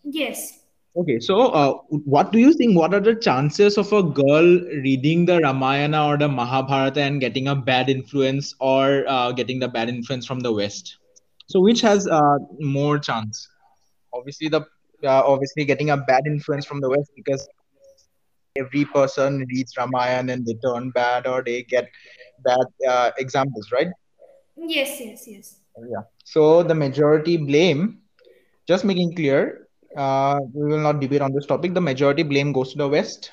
Yes. 0.03 0.64
Okay, 0.97 1.19
so 1.19 1.47
uh, 1.47 1.73
what 1.89 2.31
do 2.31 2.39
you 2.39 2.53
think? 2.53 2.77
What 2.77 2.93
are 2.93 3.01
the 3.01 3.15
chances 3.15 3.77
of 3.77 3.91
a 3.91 4.01
girl 4.01 4.45
reading 4.85 5.25
the 5.25 5.39
Ramayana 5.41 6.07
or 6.07 6.17
the 6.17 6.29
Mahabharata 6.29 7.01
and 7.01 7.19
getting 7.19 7.49
a 7.49 7.55
bad 7.55 7.89
influence 7.89 8.55
or 8.61 9.03
uh, 9.05 9.33
getting 9.33 9.59
the 9.59 9.67
bad 9.67 9.89
influence 9.89 10.25
from 10.25 10.39
the 10.39 10.53
West? 10.53 10.97
So 11.47 11.59
which 11.59 11.81
has 11.81 12.07
uh, 12.07 12.37
more 12.59 12.97
chance? 12.97 13.49
Obviously, 14.13 14.47
the 14.47 14.61
uh, 15.03 15.21
obviously 15.25 15.65
getting 15.65 15.89
a 15.89 15.97
bad 15.97 16.23
influence 16.25 16.65
from 16.65 16.79
the 16.79 16.89
West 16.89 17.11
because 17.13 17.45
every 18.55 18.85
person 18.85 19.45
reads 19.49 19.75
Ramayana 19.77 20.31
and 20.31 20.45
they 20.45 20.53
turn 20.65 20.91
bad 20.91 21.27
or 21.27 21.43
they 21.43 21.63
get 21.63 21.89
bad 22.45 22.65
uh, 22.87 23.11
examples, 23.17 23.69
right? 23.69 23.87
Yes, 24.55 25.01
yes, 25.01 25.27
yes. 25.27 25.59
Yeah. 25.77 26.03
So 26.23 26.63
the 26.63 26.73
majority 26.73 27.35
blame, 27.35 27.99
just 28.65 28.85
making 28.85 29.13
clear, 29.15 29.64
uh, 29.95 30.39
we 30.53 30.67
will 30.71 30.79
not 30.79 30.99
debate 30.99 31.21
on 31.21 31.33
this 31.33 31.45
topic. 31.45 31.73
The 31.73 31.81
majority 31.81 32.23
blame 32.23 32.51
goes 32.53 32.71
to 32.73 32.77
the 32.77 32.87
West. 32.87 33.31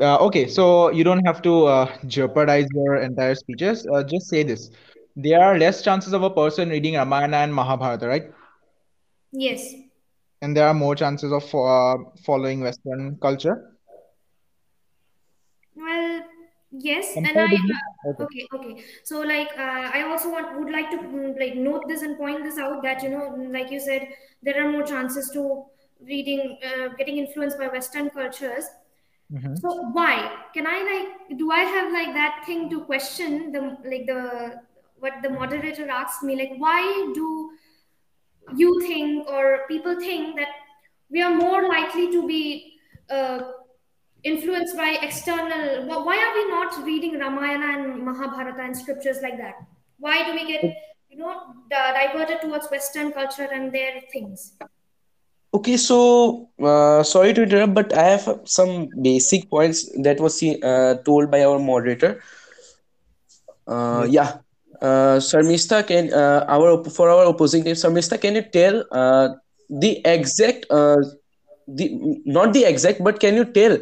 Uh, 0.00 0.16
okay, 0.18 0.46
so 0.48 0.90
you 0.90 1.04
don't 1.04 1.24
have 1.26 1.42
to 1.42 1.66
uh, 1.66 1.96
jeopardize 2.06 2.66
your 2.74 2.96
entire 2.96 3.34
speeches. 3.34 3.86
Uh, 3.94 4.02
just 4.02 4.28
say 4.28 4.42
this. 4.42 4.70
There 5.16 5.40
are 5.42 5.58
less 5.58 5.82
chances 5.82 6.12
of 6.12 6.22
a 6.22 6.30
person 6.30 6.70
reading 6.70 6.94
Ramayana 6.94 7.38
and 7.38 7.54
Mahabharata, 7.54 8.06
right? 8.08 8.24
Yes. 9.32 9.74
And 10.42 10.56
there 10.56 10.66
are 10.68 10.74
more 10.74 10.94
chances 10.94 11.32
of 11.32 11.44
uh, 11.54 11.96
following 12.24 12.60
Western 12.60 13.18
culture. 13.20 13.76
Well, 15.76 16.22
yes, 16.80 17.16
and 17.24 17.40
I 17.40 17.44
uh, 17.44 18.10
okay. 18.12 18.24
okay, 18.24 18.46
okay. 18.54 18.84
So 19.04 19.20
like 19.20 19.48
uh, 19.58 19.90
I 19.94 20.02
also 20.08 20.30
want 20.30 20.58
would 20.58 20.70
like 20.72 20.90
to 20.90 20.98
mm, 20.98 21.38
like 21.38 21.54
note 21.56 21.84
this 21.88 22.02
and 22.02 22.16
point 22.16 22.44
this 22.44 22.58
out 22.58 22.82
that 22.82 23.02
you 23.02 23.10
know 23.10 23.30
mm, 23.36 23.52
like 23.52 23.70
you 23.70 23.80
said 23.80 24.08
there 24.42 24.62
are 24.64 24.70
more 24.70 24.82
chances 24.82 25.30
to 25.34 25.64
reading 26.00 26.58
uh, 26.64 26.88
getting 26.98 27.18
influenced 27.18 27.58
by 27.58 27.68
Western 27.68 28.10
cultures. 28.10 28.64
Mhm. 29.30 29.54
So 29.60 29.68
why 29.92 30.44
can 30.52 30.66
I 30.66 30.78
like 30.90 31.38
do 31.38 31.50
I 31.50 31.60
have 31.60 31.92
like 31.92 32.14
that 32.14 32.42
thing 32.46 32.68
to 32.70 32.84
question 32.84 33.52
the 33.52 33.60
like 33.84 34.06
the 34.06 34.62
what 34.98 35.14
the 35.22 35.30
moderator 35.30 35.88
asked 35.88 36.22
me 36.22 36.36
like 36.36 36.52
why 36.58 36.82
do 37.14 37.50
you 38.56 38.80
think 38.82 39.26
or 39.28 39.60
people 39.68 39.96
think 39.98 40.36
that 40.36 40.48
we 41.10 41.22
are 41.22 41.34
more 41.34 41.68
likely 41.68 42.10
to 42.12 42.26
be 42.26 42.78
uh, 43.10 43.40
influenced 44.24 44.76
by 44.76 44.98
external 45.02 45.86
why 46.04 46.16
are 46.16 46.34
we 46.34 46.48
not 46.50 46.84
reading 46.84 47.18
ramayana 47.18 47.66
and 47.78 48.04
mahabharata 48.04 48.62
and 48.62 48.76
scriptures 48.76 49.18
like 49.22 49.36
that? 49.38 49.54
Why 49.98 50.24
do 50.24 50.32
we 50.32 50.46
get 50.46 50.64
you 51.08 51.18
know 51.18 51.54
diverted 51.70 52.40
towards 52.40 52.70
western 52.70 53.12
culture 53.12 53.48
and 53.52 53.72
their 53.72 54.00
things? 54.12 54.54
Okay, 55.54 55.76
so 55.76 56.48
uh, 56.60 57.04
sorry 57.04 57.32
to 57.32 57.42
interrupt, 57.44 57.74
but 57.74 57.96
I 57.96 58.02
have 58.02 58.40
some 58.44 58.88
basic 59.00 59.48
points 59.48 59.88
that 60.02 60.18
was 60.18 60.42
uh, 60.42 60.96
told 61.04 61.30
by 61.30 61.44
our 61.44 61.60
moderator. 61.60 62.20
Uh, 63.66 64.04
yeah, 64.10 64.38
uh, 64.82 65.18
Sharmistha, 65.22 65.86
can 65.86 66.12
uh, 66.12 66.44
our 66.48 66.82
for 66.84 67.08
our 67.08 67.26
opposing 67.26 67.62
team, 67.62 67.74
Sharmistha, 67.74 68.20
can 68.20 68.34
you 68.34 68.42
tell 68.42 68.84
uh, 68.90 69.28
the 69.70 70.00
exact 70.04 70.66
uh, 70.70 70.96
the 71.68 72.20
not 72.26 72.52
the 72.52 72.64
exact, 72.64 73.02
but 73.04 73.20
can 73.20 73.36
you 73.36 73.44
tell 73.44 73.78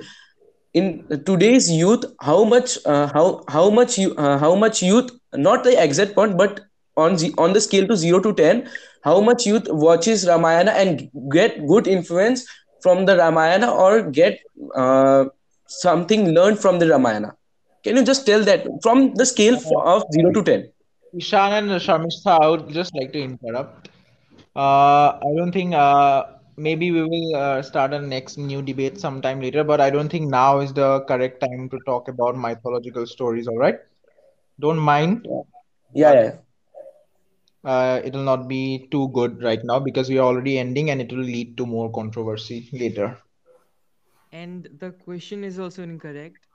in 0.74 1.06
today's 1.26 1.70
youth 1.70 2.04
how 2.20 2.44
much 2.44 2.78
uh, 2.86 3.06
how 3.12 3.44
how 3.48 3.68
much 3.70 3.98
you 3.98 4.14
uh, 4.16 4.38
how 4.38 4.54
much 4.54 4.82
youth 4.82 5.10
not 5.34 5.64
the 5.64 5.74
exact 5.82 6.14
point 6.14 6.36
but 6.36 6.60
on 6.96 7.16
the 7.16 7.32
on 7.38 7.52
the 7.52 7.60
scale 7.60 7.86
to 7.86 7.96
0 7.96 8.20
to 8.20 8.32
10 8.32 8.68
how 9.04 9.20
much 9.20 9.46
youth 9.46 9.68
watches 9.84 10.26
ramayana 10.26 10.72
and 10.72 11.08
get 11.36 11.66
good 11.66 11.86
influence 11.86 12.46
from 12.82 13.04
the 13.06 13.16
ramayana 13.16 13.70
or 13.70 14.02
get 14.02 14.40
uh, 14.74 15.24
something 15.66 16.34
learned 16.34 16.58
from 16.58 16.78
the 16.78 16.88
ramayana 16.88 17.32
can 17.84 17.96
you 17.96 18.04
just 18.04 18.26
tell 18.26 18.42
that 18.50 18.66
from 18.82 19.14
the 19.14 19.26
scale 19.26 19.58
of 19.94 20.04
0 20.12 20.32
to 20.32 20.42
10 20.42 20.68
Ishan 21.14 21.52
and 21.52 21.70
Sharmistha, 21.86 22.40
I 22.40 22.48
would 22.48 22.70
just 22.70 22.94
like 22.94 23.12
to 23.12 23.22
interrupt. 23.22 23.88
Uh, 24.56 25.18
I 25.20 25.30
don't 25.36 25.52
think 25.52 25.74
uh, 25.74 26.24
maybe 26.56 26.90
we 26.90 27.02
will 27.02 27.36
uh, 27.36 27.62
start 27.62 27.92
a 27.94 28.00
next 28.00 28.38
new 28.38 28.62
debate 28.62 28.98
sometime 28.98 29.40
later, 29.40 29.64
but 29.64 29.80
I 29.80 29.90
don't 29.90 30.08
think 30.08 30.28
now 30.30 30.60
is 30.60 30.72
the 30.72 31.00
correct 31.08 31.40
time 31.40 31.68
to 31.70 31.78
talk 31.86 32.08
about 32.08 32.36
mythological 32.36 33.06
stories, 33.06 33.48
all 33.48 33.58
right? 33.58 33.76
Don't 34.60 34.78
mind, 34.78 35.26
yeah 35.28 35.42
but 35.94 36.18
yeah 36.20 36.32
uh, 37.64 38.00
it 38.04 38.12
will 38.14 38.22
not 38.24 38.48
be 38.48 38.86
too 38.90 39.08
good 39.08 39.42
right 39.42 39.60
now 39.64 39.78
because 39.78 40.08
we 40.08 40.18
are 40.18 40.26
already 40.26 40.58
ending 40.58 40.90
and 40.90 41.00
it 41.00 41.12
will 41.12 41.24
lead 41.24 41.56
to 41.56 41.66
more 41.66 41.90
controversy 41.92 42.68
later. 42.72 43.16
And 44.32 44.68
the 44.78 44.92
question 44.92 45.44
is 45.44 45.58
also 45.58 45.82
incorrect. 45.82 46.46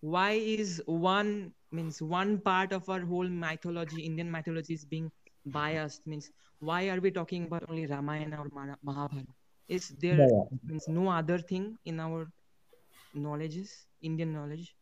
Why 0.00 0.32
is 0.32 0.82
one 0.86 1.52
means 1.70 2.02
one 2.02 2.40
part 2.40 2.72
of 2.72 2.88
our 2.88 3.00
whole 3.00 3.28
mythology, 3.28 4.00
Indian 4.02 4.30
mythology, 4.30 4.74
is 4.74 4.84
being 4.84 5.10
biased? 5.46 6.06
Means 6.06 6.30
why 6.60 6.88
are 6.88 7.00
we 7.00 7.10
talking 7.10 7.44
about 7.44 7.64
only 7.68 7.86
Ramayana 7.86 8.40
or 8.42 8.48
Mahabharata? 8.82 9.32
Is 9.68 9.88
there 10.00 10.28
yeah. 10.28 10.58
means 10.66 10.88
no 10.88 11.08
other 11.08 11.38
thing 11.38 11.78
in 11.84 12.00
our 12.00 12.30
knowledges, 13.14 13.86
Indian 14.02 14.32
knowledge, 14.32 14.76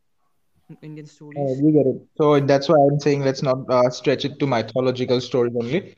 Indian 0.82 1.06
Uh, 1.36 1.42
stories? 1.46 1.62
we 1.62 1.72
get 1.72 1.86
it. 1.86 1.96
So 2.16 2.40
that's 2.40 2.68
why 2.68 2.76
I'm 2.76 2.98
saying 3.00 3.22
let's 3.22 3.42
not 3.42 3.58
uh, 3.70 3.88
stretch 3.90 4.24
it 4.24 4.38
to 4.40 4.46
mythological 4.46 5.20
stories 5.20 5.54
only. 5.60 5.94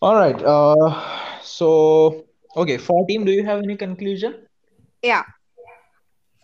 All 0.00 0.14
right. 0.14 0.40
Uh, 0.42 1.40
so 1.42 2.24
okay, 2.56 2.76
for 2.78 3.06
team, 3.06 3.24
do 3.24 3.32
you 3.32 3.44
have 3.44 3.58
any 3.62 3.76
conclusion? 3.76 4.34
Yeah. 5.02 5.24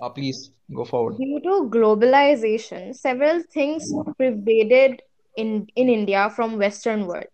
Uh, 0.00 0.08
please 0.10 0.50
go 0.74 0.84
forward. 0.84 1.16
Due 1.16 1.40
to 1.40 1.68
globalization, 1.70 2.94
several 2.94 3.42
things 3.42 3.94
pervaded 4.18 5.02
in, 5.36 5.66
in 5.76 5.88
India 5.88 6.30
from 6.30 6.58
Western 6.58 7.06
world. 7.06 7.26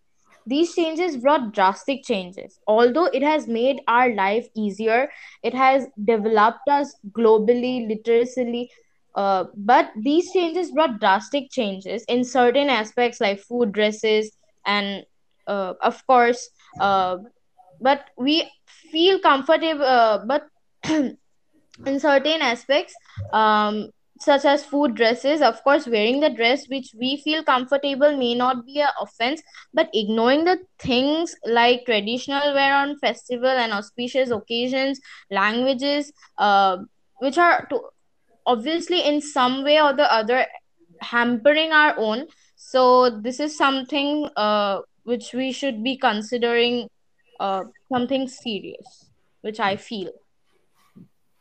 These 0.46 0.74
changes 0.74 1.16
brought 1.16 1.52
drastic 1.52 2.02
changes. 2.04 2.58
Although 2.66 3.06
it 3.06 3.22
has 3.22 3.46
made 3.46 3.80
our 3.86 4.14
life 4.14 4.48
easier, 4.54 5.10
it 5.42 5.54
has 5.54 5.86
developed 6.04 6.68
us 6.68 6.94
globally, 7.12 7.86
literacy, 7.88 8.70
uh, 9.14 9.44
but 9.56 9.90
these 9.96 10.32
changes 10.32 10.70
brought 10.70 11.00
drastic 11.00 11.50
changes 11.50 12.04
in 12.08 12.24
certain 12.24 12.68
aspects 12.70 13.20
like 13.20 13.40
food, 13.40 13.72
dresses, 13.72 14.30
and 14.66 15.04
uh, 15.46 15.74
of 15.82 16.04
course, 16.06 16.48
uh, 16.80 17.16
but 17.80 18.04
we 18.16 18.50
feel 18.66 19.18
comfortable, 19.20 19.84
uh, 19.84 20.18
but 20.26 20.44
in 20.88 21.98
certain 21.98 22.40
aspects 22.40 22.94
um, 23.32 23.90
such 24.20 24.44
as 24.44 24.64
food 24.64 24.94
dresses 24.94 25.40
of 25.40 25.62
course 25.64 25.86
wearing 25.86 26.20
the 26.20 26.30
dress 26.30 26.66
which 26.68 26.94
we 26.98 27.16
feel 27.24 27.42
comfortable 27.42 28.16
may 28.16 28.34
not 28.34 28.66
be 28.66 28.80
a 28.80 28.92
offense 29.00 29.42
but 29.72 29.88
ignoring 29.94 30.44
the 30.44 30.58
things 30.78 31.34
like 31.46 31.84
traditional 31.86 32.52
wear 32.54 32.74
on 32.74 32.98
festival 32.98 33.48
and 33.48 33.72
auspicious 33.72 34.30
occasions 34.30 35.00
languages 35.30 36.12
uh, 36.38 36.76
which 37.20 37.38
are 37.38 37.66
to, 37.70 37.80
obviously 38.46 39.00
in 39.02 39.20
some 39.20 39.64
way 39.64 39.80
or 39.80 39.92
the 39.92 40.12
other 40.12 40.46
hampering 41.00 41.72
our 41.72 41.94
own. 41.98 42.26
So 42.56 43.10
this 43.10 43.40
is 43.40 43.56
something 43.56 44.28
uh, 44.36 44.80
which 45.04 45.32
we 45.32 45.52
should 45.52 45.82
be 45.82 45.96
considering 45.96 46.88
uh, 47.40 47.64
something 47.90 48.28
serious 48.28 49.10
which 49.40 49.58
i 49.58 49.74
feel 49.74 50.10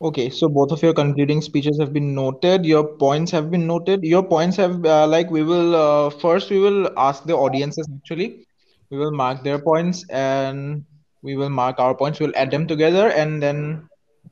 Okay, 0.02 0.30
so 0.30 0.48
both 0.48 0.72
of 0.72 0.82
your 0.82 0.94
concluding 0.94 1.42
speeches 1.42 1.78
have 1.80 1.92
been 1.92 2.16
noted. 2.16 2.66
Your 2.66 2.86
points 2.98 3.32
have 3.32 3.52
been 3.52 3.68
noted. 3.68 4.02
Your 4.04 4.24
points 4.24 4.56
have 4.56 4.86
uh, 4.86 5.06
like 5.08 5.30
we 5.30 5.44
will 5.44 5.76
uh, 5.76 6.10
first 6.10 6.50
we 6.50 6.60
will 6.60 6.90
ask 6.98 7.26
the 7.26 7.36
audiences 7.36 7.88
actually. 7.98 8.46
We 8.90 8.98
will 8.98 9.12
mark 9.12 9.44
their 9.44 9.60
points 9.60 10.06
and 10.10 10.86
we 11.22 11.36
will 11.36 11.50
mark 11.50 11.80
our 11.80 11.94
points. 11.96 12.20
We'll 12.20 12.36
add 12.36 12.50
them 12.50 12.66
together 12.66 13.10
and 13.10 13.44
then 13.44 13.90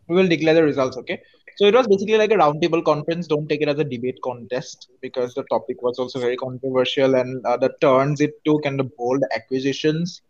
we 0.07 0.15
will 0.15 0.27
declare 0.27 0.53
the 0.53 0.63
results. 0.63 0.95
Okay. 0.97 1.21
So 1.57 1.65
it 1.65 1.73
was 1.73 1.87
basically 1.87 2.17
like 2.17 2.31
a 2.31 2.35
roundtable 2.35 2.83
conference. 2.85 3.27
Don't 3.27 3.49
take 3.49 3.61
it 3.61 3.67
as 3.67 3.79
a 3.79 3.83
debate 3.83 4.19
contest 4.23 4.87
because 5.01 5.33
the 5.33 5.43
topic 5.49 5.81
was 5.81 5.99
also 5.99 6.19
very 6.19 6.37
controversial 6.37 7.15
and 7.15 7.45
uh, 7.45 7.57
the 7.57 7.73
turns 7.81 8.21
it 8.21 8.33
took 8.45 8.65
and 8.65 8.79
the 8.79 8.85
bold 8.97 9.21
acquisitions. 9.35 10.21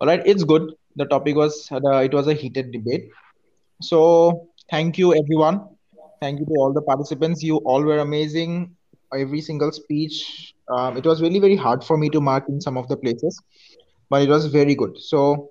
All 0.00 0.06
right, 0.08 0.22
it's 0.24 0.44
good. 0.44 0.72
The 0.96 1.04
topic 1.04 1.36
was 1.36 1.68
uh, 1.70 1.98
it 1.98 2.14
was 2.14 2.26
a 2.28 2.34
heated 2.34 2.72
debate. 2.72 3.10
So 3.80 4.48
thank 4.70 4.98
you 4.98 5.14
everyone. 5.14 5.60
Thank 6.20 6.40
you 6.40 6.46
to 6.46 6.52
all 6.58 6.72
the 6.72 6.82
participants. 6.82 7.42
You 7.42 7.58
all 7.58 7.82
were 7.84 7.98
amazing. 7.98 8.74
every 9.14 9.40
single 9.40 9.70
speech. 9.72 10.54
Um, 10.68 10.96
it 10.96 11.04
was 11.06 11.22
really 11.22 11.38
very 11.38 11.56
hard 11.56 11.82
for 11.84 11.96
me 11.96 12.08
to 12.10 12.20
mark 12.20 12.48
in 12.48 12.60
some 12.60 12.76
of 12.76 12.88
the 12.88 12.96
places, 12.96 13.40
but 14.10 14.22
it 14.22 14.28
was 14.28 14.46
very 14.46 14.74
good. 14.74 14.98
So 14.98 15.50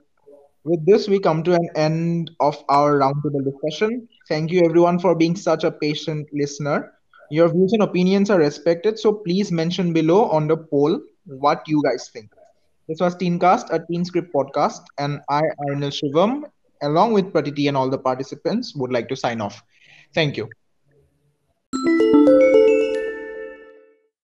with 0.63 0.85
this, 0.85 1.07
we 1.07 1.19
come 1.19 1.43
to 1.43 1.53
an 1.53 1.69
end 1.75 2.31
of 2.39 2.57
our 2.69 2.99
roundtable 2.99 3.43
discussion. 3.43 4.07
Thank 4.27 4.51
you, 4.51 4.61
everyone, 4.65 4.99
for 4.99 5.15
being 5.15 5.35
such 5.35 5.63
a 5.63 5.71
patient 5.71 6.27
listener. 6.33 6.93
Your 7.29 7.49
views 7.49 7.73
and 7.73 7.83
opinions 7.83 8.29
are 8.29 8.39
respected, 8.39 8.99
so 8.99 9.13
please 9.13 9.51
mention 9.51 9.93
below 9.93 10.25
on 10.29 10.47
the 10.47 10.57
poll 10.57 10.99
what 11.25 11.63
you 11.67 11.81
guys 11.83 12.09
think. 12.13 12.31
This 12.87 12.99
was 12.99 13.15
Teencast, 13.15 13.71
a 13.71 13.85
Teen 13.89 14.05
Script 14.05 14.33
podcast, 14.33 14.81
and 14.97 15.19
I, 15.29 15.41
Arnil 15.69 15.91
Shivam, 15.99 16.43
along 16.81 17.13
with 17.13 17.33
Pratiti 17.33 17.67
and 17.67 17.77
all 17.77 17.89
the 17.89 17.97
participants, 17.97 18.75
would 18.75 18.91
like 18.91 19.07
to 19.09 19.15
sign 19.15 19.41
off. 19.41 19.63
Thank 20.13 20.37
you. 20.37 20.49